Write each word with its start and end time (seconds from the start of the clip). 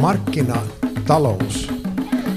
Markkinatalous 0.00 1.72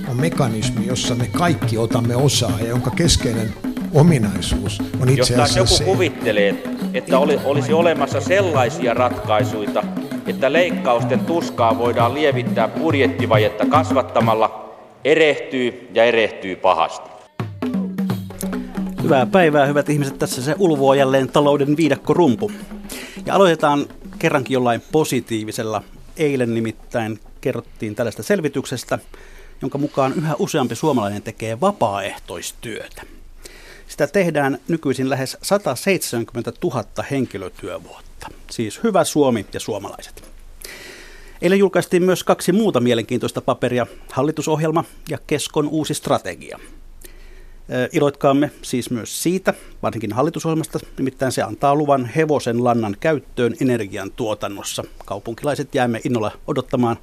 on 0.10 0.18
mekanismi, 0.18 0.88
jossa 0.88 1.16
me 1.16 1.28
kaikki 1.28 1.78
otamme 1.78 2.16
osaa 2.16 2.60
ja 2.60 2.68
jonka 2.68 2.92
keskeinen 2.92 3.54
ominaisuus 3.94 4.82
on 5.02 5.10
itse 5.10 5.20
Jos 5.20 5.30
taas 5.30 5.56
joku 5.56 5.68
se, 5.68 5.84
kuvittelee, 5.84 6.64
että 6.94 7.20
oli, 7.20 7.40
olisi 7.46 7.74
olemassa 7.74 8.22
sellaisia 8.22 8.94
ratkaisuja, 8.94 9.84
että 10.28 10.54
leikkausten 10.54 11.20
tuskaa 11.20 11.78
voidaan 11.78 12.14
lievittää 12.14 12.68
budjettivajetta 12.68 13.66
kasvattamalla, 13.66 14.76
erehtyy 15.04 15.90
ja 15.94 16.04
erehtyy 16.04 16.56
pahasti. 16.56 17.10
Hyvää 19.04 19.26
päivää, 19.26 19.66
hyvät 19.66 19.90
ihmiset. 19.90 20.20
Tässä 20.20 20.42
se 20.42 20.56
ulvoo 20.60 20.94
jälleen 20.94 21.30
talouden 21.30 21.78
viidakkorumpu. 21.78 22.52
Ja 23.26 23.36
aloitetaan 23.36 23.88
kerrankin 24.20 24.54
jollain 24.54 24.82
positiivisella. 24.92 25.84
Eilen 26.18 26.54
nimittäin 26.54 27.20
kerrottiin 27.42 27.96
tällaista 27.96 28.24
selvityksestä, 28.24 29.00
jonka 29.62 29.78
mukaan 29.78 30.14
yhä 30.14 30.36
useampi 30.40 30.76
suomalainen 30.76 31.22
tekee 31.22 31.62
vapaaehtoistyötä. 31.62 33.02
Sitä 33.88 34.08
tehdään 34.08 34.58
nykyisin 34.68 35.10
lähes 35.10 35.38
170 35.42 36.52
000 36.64 36.84
henkilötyövuotta. 37.12 38.28
Siis 38.52 38.84
hyvä 38.84 39.04
Suomi 39.04 39.46
ja 39.54 39.60
suomalaiset. 39.60 40.24
Eilen 41.42 41.60
julkaistiin 41.60 42.04
myös 42.04 42.24
kaksi 42.24 42.52
muuta 42.52 42.80
mielenkiintoista 42.80 43.42
paperia, 43.42 43.88
hallitusohjelma 44.12 44.84
ja 45.10 45.18
Keskon 45.28 45.68
uusi 45.68 45.94
strategia. 45.94 46.60
Iloitkaamme 47.92 48.52
siis 48.62 48.90
myös 48.90 49.24
siitä, 49.24 49.54
varsinkin 49.84 50.14
hallitusohjelmasta, 50.14 50.80
nimittäin 50.98 51.32
se 51.32 51.42
antaa 51.42 51.76
luvan 51.76 52.06
hevosen 52.06 52.64
lannan 52.64 52.98
käyttöön 53.00 53.56
energian 53.62 54.12
tuotannossa. 54.12 54.84
Kaupunkilaiset 55.06 55.76
jäämme 55.76 56.02
innolla 56.04 56.32
odottamaan 56.48 56.98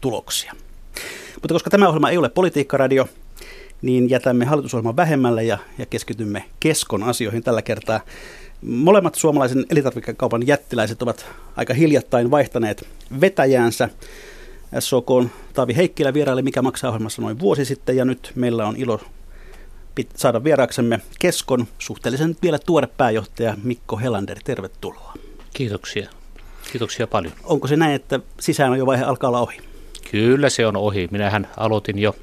tuloksia. 0.00 0.52
Mutta 1.34 1.54
koska 1.54 1.70
tämä 1.70 1.88
ohjelma 1.88 2.10
ei 2.10 2.18
ole 2.18 2.28
politiikkaradio, 2.28 3.08
niin 3.82 4.10
jätämme 4.10 4.44
hallitusohjelman 4.44 4.96
vähemmälle 4.96 5.44
ja, 5.44 5.58
ja 5.78 5.86
keskitymme 5.86 6.44
keskon 6.60 7.02
asioihin 7.02 7.42
tällä 7.42 7.62
kertaa. 7.62 8.00
Molemmat 8.62 9.14
suomalaisen 9.14 9.66
elintarvikekaupan 9.70 10.46
jättiläiset 10.46 11.02
ovat 11.02 11.26
aika 11.56 11.74
hiljattain 11.74 12.30
vaihtaneet 12.30 12.88
vetäjäänsä. 13.20 13.88
SOK 14.78 15.10
on 15.10 15.30
Taavi 15.52 15.76
Heikkilä 15.76 16.14
vieraili 16.14 16.42
Mikä 16.42 16.62
maksaa 16.62 16.90
ohjelmassa 16.90 17.22
noin 17.22 17.38
vuosi 17.38 17.64
sitten 17.64 17.96
ja 17.96 18.04
nyt 18.04 18.32
meillä 18.34 18.66
on 18.66 18.76
ilo 18.76 19.00
saada 20.16 20.44
vieraaksemme 20.44 21.00
Keskon 21.18 21.66
suhteellisen 21.78 22.36
vielä 22.42 22.58
tuore 22.58 22.86
pääjohtaja 22.86 23.56
Mikko 23.62 23.96
Helander. 23.96 24.38
Tervetuloa. 24.44 25.14
Kiitoksia. 25.54 26.10
Kiitoksia 26.72 27.06
paljon. 27.06 27.32
Onko 27.44 27.66
se 27.66 27.76
näin, 27.76 27.94
että 27.94 28.20
sisään 28.40 28.78
jo 28.78 28.86
vaihe 28.86 29.04
alkaa 29.04 29.28
olla 29.28 29.40
ohi? 29.40 29.58
Kyllä 30.10 30.50
se 30.50 30.66
on 30.66 30.76
ohi. 30.76 31.08
Minähän 31.10 31.48
aloitin 31.56 31.98
jo 31.98 32.16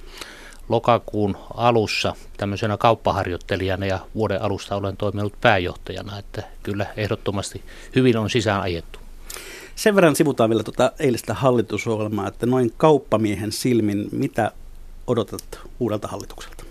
lokakuun 0.70 1.38
alussa 1.54 2.16
tämmöisenä 2.38 2.78
kauppaharjoittelijana 2.78 3.86
ja 3.86 4.00
vuoden 4.16 4.42
alusta 4.42 4.76
olen 4.76 4.98
toiminut 4.98 5.34
pääjohtajana, 5.42 6.20
että 6.20 6.44
kyllä 6.64 6.86
ehdottomasti 6.98 7.62
hyvin 7.96 8.18
on 8.18 8.30
sisään 8.30 8.62
ajettu. 8.62 9.00
Sen 9.76 9.96
verran 9.96 10.16
sivutaan 10.16 10.50
vielä 10.50 10.64
tuota 10.64 10.92
eilistä 11.00 11.34
hallitusohjelmaa, 11.34 12.28
että 12.28 12.46
noin 12.46 12.74
kauppamiehen 12.78 13.52
silmin, 13.52 14.08
mitä 14.12 14.52
odotat 15.08 15.60
uudelta 15.80 16.08
hallitukselta? 16.08 16.65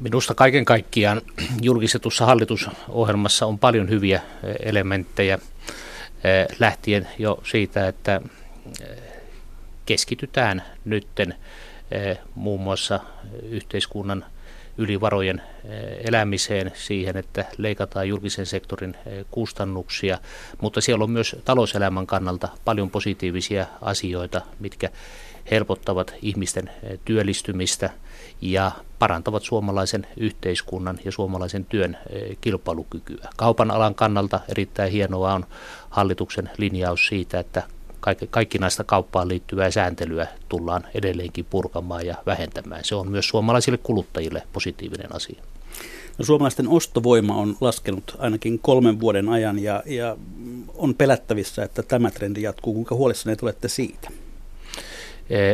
Minusta 0.00 0.34
kaiken 0.34 0.64
kaikkiaan 0.64 1.22
julkistetussa 1.62 2.26
hallitusohjelmassa 2.26 3.46
on 3.46 3.58
paljon 3.58 3.88
hyviä 3.88 4.16
eh, 4.42 4.56
elementtejä 4.60 5.34
eh, 5.34 6.46
lähtien 6.58 7.08
jo 7.18 7.42
siitä, 7.44 7.88
että 7.88 8.20
eh, 8.80 8.98
keskitytään 9.86 10.62
nytten 10.84 11.34
muun 12.34 12.60
muassa 12.60 13.00
yhteiskunnan 13.42 14.24
ylivarojen 14.78 15.42
elämiseen 16.04 16.72
siihen, 16.74 17.16
että 17.16 17.44
leikataan 17.58 18.08
julkisen 18.08 18.46
sektorin 18.46 18.96
kustannuksia, 19.30 20.18
mutta 20.60 20.80
siellä 20.80 21.04
on 21.04 21.10
myös 21.10 21.36
talouselämän 21.44 22.06
kannalta 22.06 22.48
paljon 22.64 22.90
positiivisia 22.90 23.66
asioita, 23.80 24.40
mitkä 24.60 24.90
helpottavat 25.50 26.14
ihmisten 26.22 26.70
työllistymistä 27.04 27.90
ja 28.40 28.72
parantavat 28.98 29.42
suomalaisen 29.42 30.06
yhteiskunnan 30.16 30.98
ja 31.04 31.12
suomalaisen 31.12 31.64
työn 31.64 31.98
kilpailukykyä. 32.40 33.28
Kaupan 33.36 33.70
alan 33.70 33.94
kannalta 33.94 34.40
erittäin 34.48 34.92
hienoa 34.92 35.34
on 35.34 35.46
hallituksen 35.90 36.50
linjaus 36.56 37.06
siitä, 37.06 37.40
että 37.40 37.62
kaikki, 38.00 38.26
kaikki 38.26 38.58
näistä 38.58 38.84
kauppaan 38.84 39.28
liittyvää 39.28 39.70
sääntelyä 39.70 40.26
tullaan 40.48 40.86
edelleenkin 40.94 41.44
purkamaan 41.44 42.06
ja 42.06 42.14
vähentämään. 42.26 42.84
Se 42.84 42.94
on 42.94 43.10
myös 43.10 43.28
suomalaisille 43.28 43.78
kuluttajille 43.78 44.42
positiivinen 44.52 45.14
asia. 45.14 45.42
No, 46.18 46.24
suomalaisten 46.24 46.68
ostovoima 46.68 47.36
on 47.36 47.56
laskenut 47.60 48.16
ainakin 48.18 48.58
kolmen 48.58 49.00
vuoden 49.00 49.28
ajan 49.28 49.58
ja, 49.58 49.82
ja 49.86 50.16
on 50.74 50.94
pelättävissä, 50.94 51.62
että 51.64 51.82
tämä 51.82 52.10
trendi 52.10 52.42
jatkuu. 52.42 52.74
Kuinka 52.74 52.94
huolissanne 52.94 53.36
olette 53.42 53.68
siitä? 53.68 54.10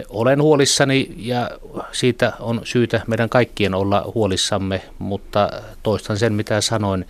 Olen 0.08 0.42
huolissani 0.42 1.14
ja 1.16 1.50
siitä 1.92 2.32
on 2.40 2.60
syytä 2.64 3.00
meidän 3.06 3.28
kaikkien 3.28 3.74
olla 3.74 4.12
huolissamme, 4.14 4.82
mutta 4.98 5.50
toistan 5.82 6.18
sen 6.18 6.32
mitä 6.32 6.60
sanoin. 6.60 7.06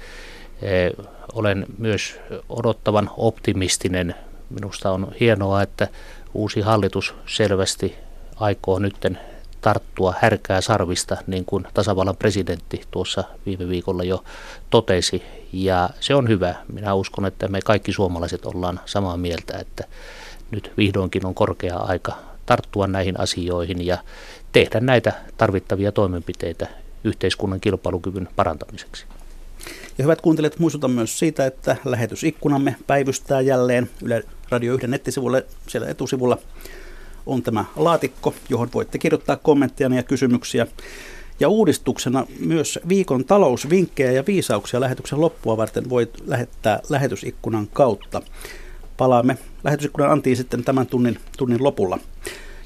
Olen 1.33 1.67
myös 1.79 2.21
odottavan 2.49 3.11
optimistinen. 3.17 4.15
Minusta 4.51 4.91
on 4.91 5.13
hienoa, 5.21 5.63
että 5.63 5.89
uusi 6.35 6.61
hallitus 6.61 7.15
selvästi 7.27 7.95
aikoo 8.37 8.79
nytten 8.79 9.19
tarttua 9.61 10.15
härkää 10.19 10.61
sarvista, 10.61 11.17
niin 11.27 11.45
kuin 11.45 11.67
tasavallan 11.75 12.17
presidentti 12.17 12.83
tuossa 12.91 13.25
viime 13.47 13.69
viikolla 13.69 14.05
jo 14.05 14.25
totesi. 14.71 15.23
Ja 15.53 15.91
se 16.01 16.15
on 16.15 16.29
hyvä. 16.29 16.55
Minä 16.73 16.95
uskon, 16.95 17.27
että 17.27 17.49
me 17.49 17.61
kaikki 17.65 17.93
suomalaiset 17.93 18.47
ollaan 18.47 18.81
samaa 18.87 19.17
mieltä, 19.17 19.59
että 19.59 19.85
nyt 20.51 20.73
vihdoinkin 20.77 21.27
on 21.27 21.35
korkea 21.35 21.77
aika 21.77 22.13
tarttua 22.47 22.87
näihin 22.87 23.21
asioihin 23.21 23.87
ja 23.87 23.99
tehdä 24.53 24.81
näitä 24.81 25.13
tarvittavia 25.37 25.93
toimenpiteitä 25.93 26.69
yhteiskunnan 27.05 27.61
kilpailukyvyn 27.61 28.29
parantamiseksi. 28.37 29.07
Ja 29.99 30.05
hyvät 30.05 30.21
kuuntelijat, 30.21 30.59
muistutan 30.59 30.91
myös 30.91 31.19
siitä, 31.19 31.47
että 31.47 31.77
lähetysikkunamme 31.85 32.77
päivystää 32.87 33.41
jälleen 33.41 33.91
Yle 34.03 34.23
Radio 34.49 34.75
1 34.75 34.87
nettisivulle, 34.87 35.47
siellä 35.69 35.89
etusivulla 35.89 36.39
on 37.27 37.43
tämä 37.43 37.65
laatikko, 37.77 38.35
johon 38.49 38.69
voitte 38.75 38.99
kirjoittaa 38.99 39.37
kommentteja 39.37 39.95
ja 39.95 40.03
kysymyksiä. 40.03 40.67
Ja 41.41 41.49
uudistuksena 41.49 42.27
myös 42.41 42.79
viikon 42.89 43.25
talousvinkkejä 43.25 44.13
ja 44.13 44.25
viisauksia 44.27 44.81
lähetyksen 44.81 45.21
loppua 45.21 45.57
varten 45.57 45.91
voit 45.91 46.11
lähettää 46.27 46.81
lähetysikkunan 46.89 47.69
kautta. 47.73 48.23
Palaamme 48.97 49.39
lähetysikkunan 49.65 50.11
antiin 50.11 50.37
sitten 50.37 50.65
tämän 50.65 50.87
tunnin, 50.87 51.19
tunnin 51.39 51.65
lopulla. 51.65 51.99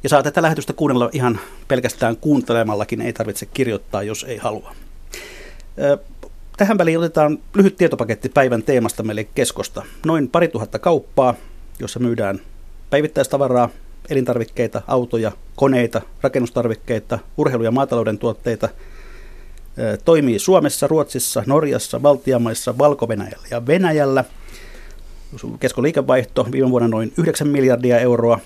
Ja 0.02 0.08
saa 0.08 0.22
tätä 0.22 0.42
lähetystä 0.42 0.72
kuunnella 0.72 1.10
ihan 1.12 1.40
pelkästään 1.68 2.16
kuuntelemallakin, 2.16 3.00
ei 3.00 3.12
tarvitse 3.12 3.46
kirjoittaa, 3.46 4.02
jos 4.02 4.24
ei 4.24 4.36
halua. 4.36 4.74
Tähän 6.56 6.78
väliin 6.78 6.98
otetaan 6.98 7.38
lyhyt 7.54 7.76
tietopaketti 7.76 8.28
päivän 8.28 8.62
teemasta 8.62 9.02
meille 9.02 9.24
keskosta. 9.24 9.82
Noin 10.06 10.28
pari 10.28 10.48
tuhatta 10.48 10.78
kauppaa, 10.78 11.34
jossa 11.78 12.00
myydään 12.00 12.40
päivittäistavaraa, 12.90 13.68
elintarvikkeita, 14.10 14.82
autoja, 14.86 15.32
koneita, 15.56 16.00
rakennustarvikkeita, 16.22 17.18
urheilu- 17.36 17.64
ja 17.64 17.70
maatalouden 17.70 18.18
tuotteita. 18.18 18.68
Toimii 20.04 20.38
Suomessa, 20.38 20.86
Ruotsissa, 20.86 21.42
Norjassa, 21.46 22.00
Baltiamaissa, 22.00 22.78
valko 22.78 23.08
ja 23.50 23.66
Venäjällä. 23.66 24.24
Keskon 25.60 25.84
liikevaihto 25.84 26.46
viime 26.52 26.70
vuonna 26.70 26.88
noin 26.88 27.12
9 27.16 27.48
miljardia 27.48 27.98
euroa 27.98 28.40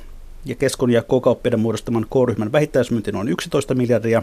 ja 0.45 0.55
Keskon 0.55 0.91
ja 0.91 1.03
K-kauppiaiden 1.03 1.61
muodostaman 1.61 2.07
K-ryhmän 2.11 2.53
vähittäismyynti 2.53 3.13
noin 3.13 3.29
11 3.29 3.75
miljardia. 3.75 4.23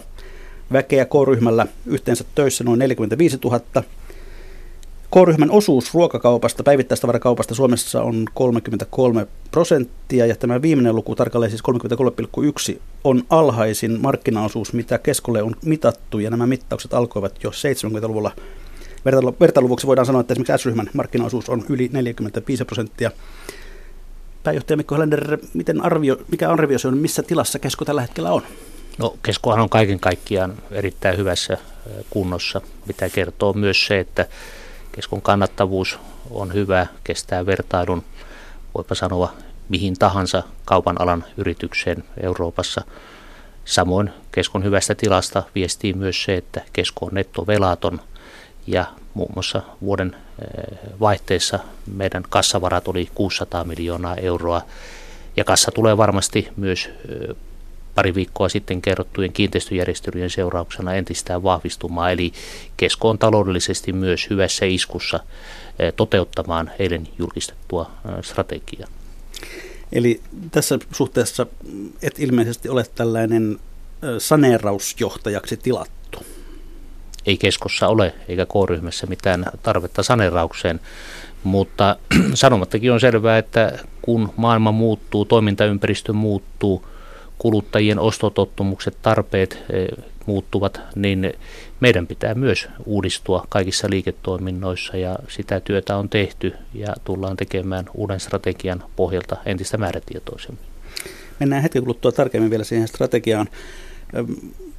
Väkeä 0.74 1.06
K-ryhmällä 1.06 1.68
yhteensä 1.86 2.24
töissä 2.36 2.64
noin 2.64 2.80
45 2.80 3.38
000. 3.44 3.60
K-ryhmän 5.12 5.52
osuus 5.52 5.94
ruokakaupasta, 5.94 6.64
päivittäistavarakaupasta 6.64 7.56
Suomessa 7.56 8.04
on 8.04 8.26
33 8.34 9.28
prosenttia 9.52 10.26
ja 10.26 10.36
tämä 10.36 10.62
viimeinen 10.62 10.96
luku, 10.96 11.16
tarkalleen 11.16 11.52
siis 11.52 11.64
33,1, 12.74 12.80
on 13.04 13.24
alhaisin 13.30 14.02
markkinaosuus, 14.02 14.74
mitä 14.74 14.98
keskolle 14.98 15.44
on 15.44 15.56
mitattu 15.66 16.20
ja 16.20 16.30
nämä 16.30 16.48
mittaukset 16.48 16.94
alkoivat 16.94 17.44
jo 17.44 17.50
70-luvulla. 17.50 18.32
Vertailuvuoksi 19.40 19.88
voidaan 19.88 20.06
sanoa, 20.06 20.22
että 20.22 20.34
esimerkiksi 20.34 20.58
S-ryhmän 20.58 20.90
markkinaosuus 20.94 21.50
on 21.50 21.64
yli 21.70 21.90
45 21.94 22.66
prosenttia. 22.66 23.12
Pääjohtaja 24.44 24.78
Mikko 24.78 24.96
Helander, 24.96 25.38
miten 25.54 25.82
arvio, 25.82 26.18
mikä 26.32 26.50
arvio 26.50 26.80
se 26.80 26.88
on, 26.88 26.98
missä 26.98 27.24
tilassa 27.24 27.60
kesko 27.60 27.86
tällä 27.86 28.02
hetkellä 28.02 28.32
on? 28.32 28.42
No 28.98 29.16
keskohan 29.24 29.60
on 29.60 29.70
kaiken 29.70 30.00
kaikkiaan 30.00 30.54
erittäin 30.72 31.18
hyvässä 31.18 31.58
kunnossa, 32.10 32.62
mitä 32.86 33.10
kertoo 33.10 33.54
myös 33.54 33.86
se, 33.86 34.00
että 34.00 34.26
Keskon 34.92 35.22
kannattavuus 35.22 36.00
on 36.32 36.54
hyvä, 36.54 36.88
kestää 37.04 37.46
vertailun, 37.46 38.04
voipa 38.76 38.96
sanoa 38.96 39.34
mihin 39.70 39.96
tahansa 40.00 40.44
kaupan 40.66 41.02
alan 41.02 41.26
yritykseen 41.38 42.04
Euroopassa. 42.24 42.82
Samoin 43.66 44.10
Keskon 44.32 44.64
hyvästä 44.64 44.96
tilasta 44.96 45.44
viestii 45.56 45.94
myös 45.94 46.24
se, 46.24 46.36
että 46.36 46.62
Kesko 46.74 47.06
on 47.06 47.12
nettovelaton 47.14 48.02
ja 48.68 48.86
muun 49.14 49.32
muassa 49.36 49.62
vuoden 49.82 50.16
eh, 50.16 50.78
vaihteessa 51.00 51.60
meidän 51.94 52.24
kassavarat 52.30 52.88
oli 52.88 53.10
600 53.16 53.64
miljoonaa 53.64 54.16
euroa 54.16 54.62
ja 55.38 55.44
kassa 55.44 55.72
tulee 55.72 55.98
varmasti 55.98 56.48
myös 56.58 56.90
eh, 57.10 57.36
pari 57.96 58.16
viikkoa 58.16 58.50
sitten 58.50 58.82
kerrottujen 58.82 59.34
kiinteistöjärjestelyjen 59.34 60.30
seurauksena 60.30 60.94
entistään 60.94 61.44
vahvistumaan. 61.44 62.12
Eli 62.12 62.32
Kesko 62.78 63.10
on 63.10 63.18
taloudellisesti 63.18 63.94
myös 63.94 64.30
hyvässä 64.30 64.66
iskussa 64.66 65.20
eh, 65.80 65.94
toteuttamaan 65.94 66.72
eilen 66.80 67.08
julkistettua 67.18 67.92
strategiaa. 68.22 68.90
Eli 69.92 70.22
tässä 70.52 70.80
suhteessa 70.92 71.48
et 72.02 72.20
ilmeisesti 72.20 72.70
ole 72.70 72.86
tällainen 72.96 73.60
saneerausjohtajaksi 74.18 75.58
tilattu. 75.58 75.99
Ei 77.26 77.38
keskossa 77.38 77.88
ole 77.88 78.14
eikä 78.28 78.46
K-ryhmässä 78.46 79.08
mitään 79.08 79.46
tarvetta 79.64 80.04
saneeraukseen, 80.04 80.80
mutta 81.44 81.96
sanomattakin 82.34 82.92
on 82.92 83.00
selvää, 83.00 83.38
että 83.38 83.80
kun 84.02 84.34
maailma 84.38 84.72
muuttuu, 84.72 85.26
toimintaympäristö 85.26 86.14
muuttuu, 86.14 86.86
kuluttajien 87.38 88.00
ostotottumukset, 88.00 88.98
tarpeet 89.02 89.64
muuttuvat, 90.26 90.82
niin 90.96 91.34
meidän 91.80 92.08
pitää 92.08 92.34
myös 92.34 92.68
uudistua 92.86 93.46
kaikissa 93.50 93.90
liiketoiminnoissa 93.90 94.98
ja 94.98 95.16
sitä 95.28 95.60
työtä 95.60 95.98
on 95.98 96.10
tehty 96.10 96.54
ja 96.74 96.96
tullaan 97.04 97.38
tekemään 97.38 97.86
uuden 97.94 98.20
strategian 98.20 98.84
pohjalta 98.96 99.38
entistä 99.46 99.78
määrätietoisemmin. 99.78 100.64
Mennään 101.40 101.64
hetken 101.64 101.84
kuluttua 101.84 102.12
tarkemmin 102.12 102.50
vielä 102.50 102.64
siihen 102.64 102.88
strategiaan. 102.88 103.48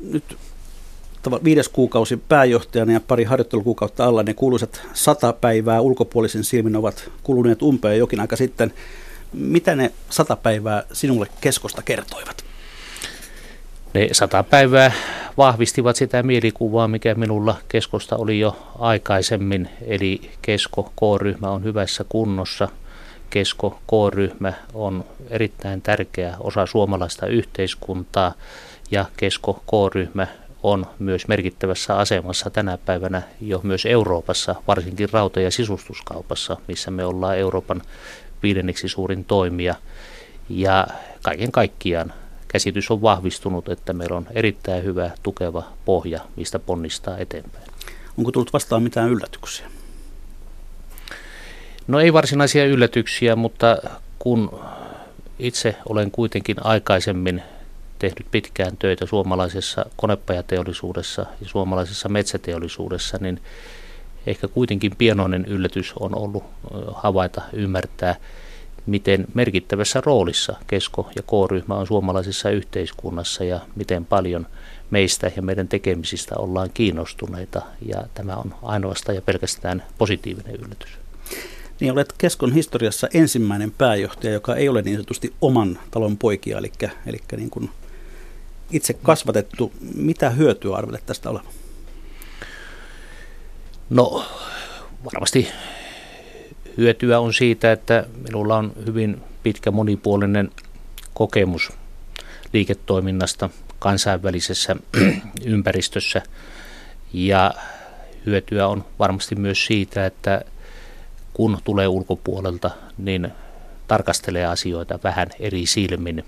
Nyt 0.00 0.24
viides 1.44 1.68
kuukausi 1.68 2.16
pääjohtajana 2.16 2.92
ja 2.92 3.00
pari 3.00 3.24
harjoittelukuukautta 3.24 4.04
alla, 4.04 4.22
ne 4.22 4.34
kuuluisat 4.34 4.82
sata 4.92 5.32
päivää 5.32 5.80
ulkopuolisen 5.80 6.44
silmin 6.44 6.76
ovat 6.76 7.10
kuluneet 7.22 7.62
umpeen 7.62 7.98
jokin 7.98 8.20
aika 8.20 8.36
sitten. 8.36 8.72
Mitä 9.32 9.76
ne 9.76 9.92
sata 10.10 10.36
päivää 10.36 10.82
sinulle 10.92 11.26
keskosta 11.40 11.82
kertoivat? 11.82 12.44
Ne 13.94 14.08
sata 14.12 14.42
päivää 14.42 14.92
vahvistivat 15.36 15.96
sitä 15.96 16.22
mielikuvaa, 16.22 16.88
mikä 16.88 17.14
minulla 17.14 17.56
keskosta 17.68 18.16
oli 18.16 18.40
jo 18.40 18.56
aikaisemmin, 18.78 19.68
eli 19.86 20.30
kesko 20.42 20.82
K-ryhmä 20.82 21.50
on 21.50 21.64
hyvässä 21.64 22.04
kunnossa. 22.08 22.68
Kesko 23.30 23.70
K-ryhmä 23.70 24.52
on 24.74 25.04
erittäin 25.30 25.82
tärkeä 25.82 26.36
osa 26.40 26.66
suomalaista 26.66 27.26
yhteiskuntaa 27.26 28.32
ja 28.90 29.04
kesko 29.16 29.52
K-ryhmä 29.52 30.26
on 30.62 30.86
myös 30.98 31.28
merkittävässä 31.28 31.96
asemassa 31.96 32.50
tänä 32.50 32.78
päivänä 32.78 33.22
jo 33.40 33.60
myös 33.62 33.86
Euroopassa, 33.86 34.54
varsinkin 34.68 35.08
rauta- 35.12 35.40
ja 35.40 35.50
sisustuskaupassa, 35.50 36.56
missä 36.68 36.90
me 36.90 37.04
ollaan 37.04 37.38
Euroopan 37.38 37.82
viidenneksi 38.42 38.88
suurin 38.88 39.24
toimija. 39.24 39.74
Ja 40.48 40.86
kaiken 41.22 41.52
kaikkiaan 41.52 42.12
käsitys 42.48 42.90
on 42.90 43.02
vahvistunut, 43.02 43.68
että 43.68 43.92
meillä 43.92 44.16
on 44.16 44.26
erittäin 44.30 44.84
hyvä, 44.84 45.10
tukeva 45.22 45.62
pohja, 45.84 46.20
mistä 46.36 46.58
ponnistaa 46.58 47.18
eteenpäin. 47.18 47.64
Onko 48.18 48.32
tullut 48.32 48.52
vastaan 48.52 48.82
mitään 48.82 49.10
yllätyksiä? 49.10 49.66
No 51.86 52.00
ei 52.00 52.12
varsinaisia 52.12 52.66
yllätyksiä, 52.66 53.36
mutta 53.36 53.76
kun 54.18 54.60
itse 55.38 55.76
olen 55.88 56.10
kuitenkin 56.10 56.56
aikaisemmin 56.66 57.42
tehnyt 58.00 58.26
pitkään 58.30 58.76
töitä 58.76 59.06
suomalaisessa 59.06 59.86
konepajateollisuudessa 59.96 61.26
ja 61.40 61.48
suomalaisessa 61.48 62.08
metsäteollisuudessa, 62.08 63.18
niin 63.20 63.40
ehkä 64.26 64.48
kuitenkin 64.48 64.96
pienoinen 64.98 65.44
yllätys 65.44 65.92
on 66.00 66.18
ollut 66.18 66.44
havaita, 66.94 67.42
ymmärtää, 67.52 68.16
miten 68.86 69.26
merkittävässä 69.34 70.02
roolissa 70.06 70.56
kesko- 70.66 71.10
ja 71.16 71.22
K-ryhmä 71.22 71.74
on 71.74 71.86
suomalaisessa 71.86 72.50
yhteiskunnassa 72.50 73.44
ja 73.44 73.60
miten 73.76 74.04
paljon 74.04 74.46
meistä 74.90 75.30
ja 75.36 75.42
meidän 75.42 75.68
tekemisistä 75.68 76.34
ollaan 76.38 76.70
kiinnostuneita 76.74 77.62
ja 77.86 78.04
tämä 78.14 78.36
on 78.36 78.54
ainoastaan 78.62 79.16
ja 79.16 79.22
pelkästään 79.22 79.82
positiivinen 79.98 80.56
yllätys. 80.56 80.98
Niin 81.80 81.92
olet 81.92 82.14
Keskon 82.18 82.52
historiassa 82.52 83.08
ensimmäinen 83.14 83.70
pääjohtaja, 83.70 84.32
joka 84.32 84.56
ei 84.56 84.68
ole 84.68 84.82
niin 84.82 84.96
sanotusti 84.96 85.32
oman 85.40 85.78
talon 85.90 86.16
poikia, 86.16 86.58
eli, 86.58 86.72
eli 87.06 87.18
niin 87.36 87.50
kuin 87.50 87.70
itse 88.70 88.94
kasvatettu. 88.94 89.72
Mitä 89.94 90.30
hyötyä 90.30 90.76
arvelet 90.76 91.06
tästä 91.06 91.30
olevan? 91.30 91.52
No 93.90 94.24
varmasti 95.04 95.48
hyötyä 96.76 97.20
on 97.20 97.34
siitä, 97.34 97.72
että 97.72 98.06
minulla 98.28 98.56
on 98.56 98.72
hyvin 98.86 99.20
pitkä 99.42 99.70
monipuolinen 99.70 100.50
kokemus 101.14 101.72
liiketoiminnasta 102.52 103.50
kansainvälisessä 103.78 104.76
ympäristössä 105.44 106.22
ja 107.12 107.54
hyötyä 108.26 108.66
on 108.66 108.84
varmasti 108.98 109.34
myös 109.34 109.66
siitä, 109.66 110.06
että 110.06 110.42
kun 111.32 111.58
tulee 111.64 111.88
ulkopuolelta, 111.88 112.70
niin 112.98 113.32
tarkastelee 113.88 114.46
asioita 114.46 114.98
vähän 115.04 115.28
eri 115.40 115.66
silmin 115.66 116.24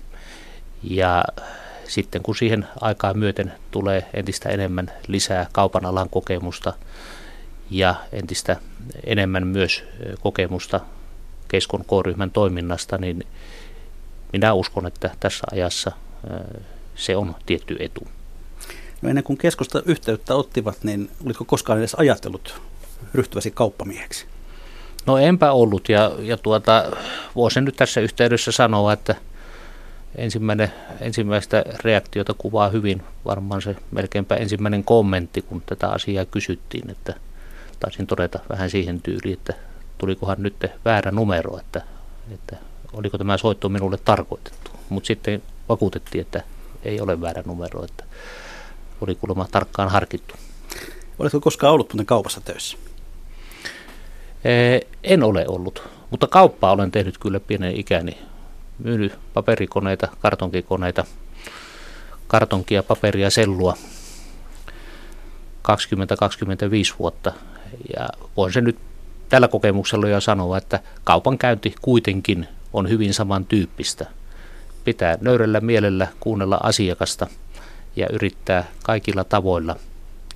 ja 0.83 1.23
sitten 1.87 2.23
kun 2.23 2.35
siihen 2.35 2.67
aikaa 2.81 3.13
myöten 3.13 3.53
tulee 3.71 4.05
entistä 4.13 4.49
enemmän 4.49 4.91
lisää 5.07 5.47
kaupan 5.51 5.85
alan 5.85 6.09
kokemusta 6.09 6.73
ja 7.69 7.95
entistä 8.11 8.57
enemmän 9.03 9.47
myös 9.47 9.83
kokemusta 10.21 10.79
keskon 11.47 11.85
K-ryhmän 11.85 12.31
toiminnasta, 12.31 12.97
niin 12.97 13.23
minä 14.33 14.53
uskon, 14.53 14.87
että 14.87 15.11
tässä 15.19 15.43
ajassa 15.51 15.91
se 16.95 17.15
on 17.15 17.35
tietty 17.45 17.77
etu. 17.79 18.07
No 19.01 19.09
ennen 19.09 19.23
kuin 19.23 19.37
keskusta 19.37 19.81
yhteyttä 19.85 20.35
ottivat, 20.35 20.83
niin 20.83 21.09
oliko 21.25 21.45
koskaan 21.45 21.79
edes 21.79 21.95
ajatellut 21.95 22.61
ryhtyväsi 23.13 23.51
kauppamieheksi? 23.51 24.25
No 25.05 25.17
enpä 25.17 25.51
ollut 25.51 25.89
ja, 25.89 26.11
ja 26.19 26.37
tuota, 26.37 26.91
voisin 27.35 27.65
nyt 27.65 27.75
tässä 27.75 28.01
yhteydessä 28.01 28.51
sanoa, 28.51 28.93
että– 28.93 29.15
ensimmäinen, 30.15 30.71
ensimmäistä 30.99 31.63
reaktiota 31.83 32.33
kuvaa 32.37 32.69
hyvin 32.69 33.03
varmaan 33.25 33.61
se 33.61 33.75
melkeinpä 33.91 34.35
ensimmäinen 34.35 34.83
kommentti, 34.83 35.41
kun 35.41 35.63
tätä 35.65 35.89
asiaa 35.89 36.25
kysyttiin, 36.25 36.89
että 36.89 37.13
taisin 37.79 38.07
todeta 38.07 38.39
vähän 38.49 38.69
siihen 38.69 39.01
tyyliin, 39.01 39.33
että 39.33 39.53
tulikohan 39.97 40.37
nyt 40.39 40.55
väärä 40.85 41.11
numero, 41.11 41.57
että, 41.57 41.81
että 42.33 42.57
oliko 42.93 43.17
tämä 43.17 43.37
soitto 43.37 43.69
minulle 43.69 43.97
tarkoitettu. 43.97 44.71
Mutta 44.89 45.07
sitten 45.07 45.41
vakuutettiin, 45.69 46.21
että 46.21 46.43
ei 46.83 47.01
ole 47.01 47.21
väärä 47.21 47.43
numero, 47.45 47.83
että 47.83 48.03
oli 49.01 49.15
kuulemma 49.15 49.47
tarkkaan 49.51 49.89
harkittu. 49.89 50.35
Oletko 51.19 51.39
koskaan 51.39 51.73
ollut 51.73 51.93
muuten 51.93 52.05
kaupassa 52.05 52.41
töissä? 52.41 52.77
En 55.03 55.23
ole 55.23 55.45
ollut, 55.47 55.83
mutta 56.09 56.27
kauppaa 56.27 56.71
olen 56.71 56.91
tehnyt 56.91 57.17
kyllä 57.17 57.39
pienen 57.39 57.79
ikäni 57.79 58.17
myynyt 58.79 59.19
paperikoneita, 59.33 60.07
kartonkikoneita, 60.21 61.05
kartonkia, 62.27 62.83
paperia, 62.83 63.29
sellua 63.29 63.77
20-25 65.63 66.95
vuotta. 66.99 67.33
Ja 67.97 68.09
voin 68.37 68.53
se 68.53 68.61
nyt 68.61 68.77
tällä 69.29 69.47
kokemuksella 69.47 70.07
jo 70.07 70.21
sanoa, 70.21 70.57
että 70.57 70.79
kaupankäynti 71.03 71.75
kuitenkin 71.81 72.47
on 72.73 72.89
hyvin 72.89 73.13
samantyyppistä. 73.13 74.05
Pitää 74.83 75.17
nöyrellä 75.21 75.59
mielellä 75.59 76.07
kuunnella 76.19 76.59
asiakasta 76.63 77.27
ja 77.95 78.07
yrittää 78.11 78.67
kaikilla 78.83 79.23
tavoilla 79.23 79.75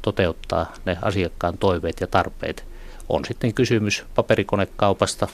toteuttaa 0.02 0.74
ne 0.86 0.98
asiakkaan 1.02 1.58
toiveet 1.58 2.02
ja 2.02 2.08
tarpeet. 2.08 2.66
On 3.10 3.26
sitten 3.26 3.54
kysymys 3.54 4.04
paperikonekaupasta, 4.16 5.28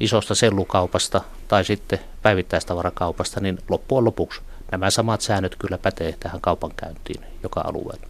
isosta 0.00 0.34
sellukaupasta 0.34 1.20
tai 1.48 1.64
sitten 1.64 1.98
päivittäistavarakaupasta, 2.22 3.40
niin 3.40 3.58
loppujen 3.68 4.04
lopuksi 4.04 4.40
nämä 4.72 4.90
samat 4.90 5.20
säännöt 5.20 5.56
kyllä 5.58 5.78
pätee 5.78 6.14
tähän 6.20 6.40
kaupankäyntiin 6.40 7.22
joka 7.42 7.60
alueella. 7.60 8.06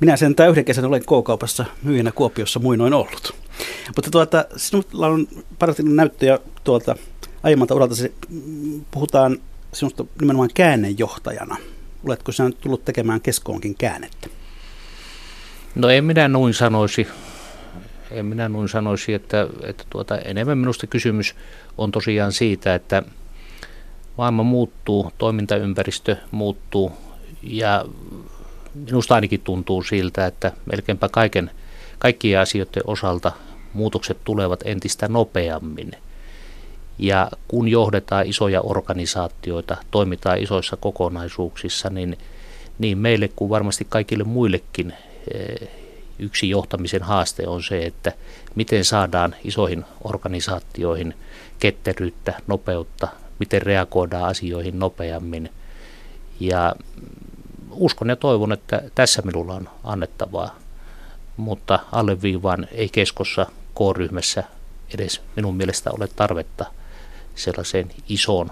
Minä 0.00 0.16
sen 0.16 0.34
yhden 0.50 0.64
kesän 0.64 0.84
olen 0.84 1.02
K-kaupassa 1.02 1.64
myyjänä 1.82 2.12
Kuopiossa 2.12 2.60
muinoin 2.60 2.92
ollut. 2.92 3.34
Mutta 3.96 4.10
tuota, 4.10 4.44
sinulla 4.56 5.06
on 5.06 5.28
paljon 5.58 5.76
näyttöjä 5.96 6.38
tuolta 6.64 6.96
aiemmalta 7.42 7.74
uralta. 7.74 7.94
Puhutaan 8.90 9.38
sinusta 9.72 10.04
nimenomaan 10.20 10.50
käännejohtajana. 10.54 11.56
Oletko 12.06 12.32
sinä 12.32 12.50
tullut 12.60 12.84
tekemään 12.84 13.20
keskoonkin 13.20 13.74
käännettä? 13.74 14.28
No 15.74 15.88
en 15.88 16.04
minä 16.04 16.28
noin 16.28 16.54
sanoisi. 16.54 17.08
En 18.10 18.26
minä 18.26 18.48
noin 18.48 18.68
sanoisi, 18.68 19.14
että, 19.14 19.46
että 19.62 19.84
tuota, 19.90 20.18
enemmän 20.18 20.58
minusta 20.58 20.86
kysymys 20.86 21.34
on 21.78 21.92
tosiaan 21.92 22.32
siitä, 22.32 22.74
että 22.74 23.02
maailma 24.18 24.42
muuttuu, 24.42 25.12
toimintaympäristö 25.18 26.16
muuttuu 26.30 26.92
ja 27.42 27.84
minusta 28.74 29.14
ainakin 29.14 29.40
tuntuu 29.40 29.82
siltä, 29.82 30.26
että 30.26 30.52
melkeinpä 30.72 31.08
kaiken, 31.08 31.50
kaikkien 31.98 32.40
asioiden 32.40 32.82
osalta 32.86 33.32
muutokset 33.72 34.18
tulevat 34.24 34.60
entistä 34.64 35.08
nopeammin. 35.08 35.92
Ja 36.98 37.30
kun 37.48 37.68
johdetaan 37.68 38.26
isoja 38.26 38.60
organisaatioita, 38.60 39.76
toimitaan 39.90 40.38
isoissa 40.38 40.76
kokonaisuuksissa, 40.76 41.90
niin 41.90 42.16
niin 42.80 42.98
meille 42.98 43.30
kuin 43.36 43.50
varmasti 43.50 43.86
kaikille 43.88 44.24
muillekin 44.24 44.92
eh, 45.34 45.68
yksi 46.20 46.48
johtamisen 46.48 47.02
haaste 47.02 47.48
on 47.48 47.62
se, 47.62 47.86
että 47.86 48.12
miten 48.54 48.84
saadaan 48.84 49.34
isoihin 49.44 49.84
organisaatioihin 50.04 51.14
ketteryyttä, 51.58 52.34
nopeutta, 52.46 53.08
miten 53.38 53.62
reagoidaan 53.62 54.24
asioihin 54.24 54.78
nopeammin. 54.78 55.50
Ja 56.40 56.74
uskon 57.70 58.08
ja 58.08 58.16
toivon, 58.16 58.52
että 58.52 58.82
tässä 58.94 59.22
minulla 59.22 59.54
on 59.54 59.68
annettavaa, 59.84 60.56
mutta 61.36 61.78
alleviivaan 61.92 62.68
ei 62.72 62.88
keskossa 62.88 63.46
K-ryhmässä 63.74 64.44
edes 64.94 65.20
minun 65.36 65.56
mielestä 65.56 65.90
ole 65.90 66.08
tarvetta 66.16 66.64
sellaiseen 67.34 67.90
isoon 68.08 68.50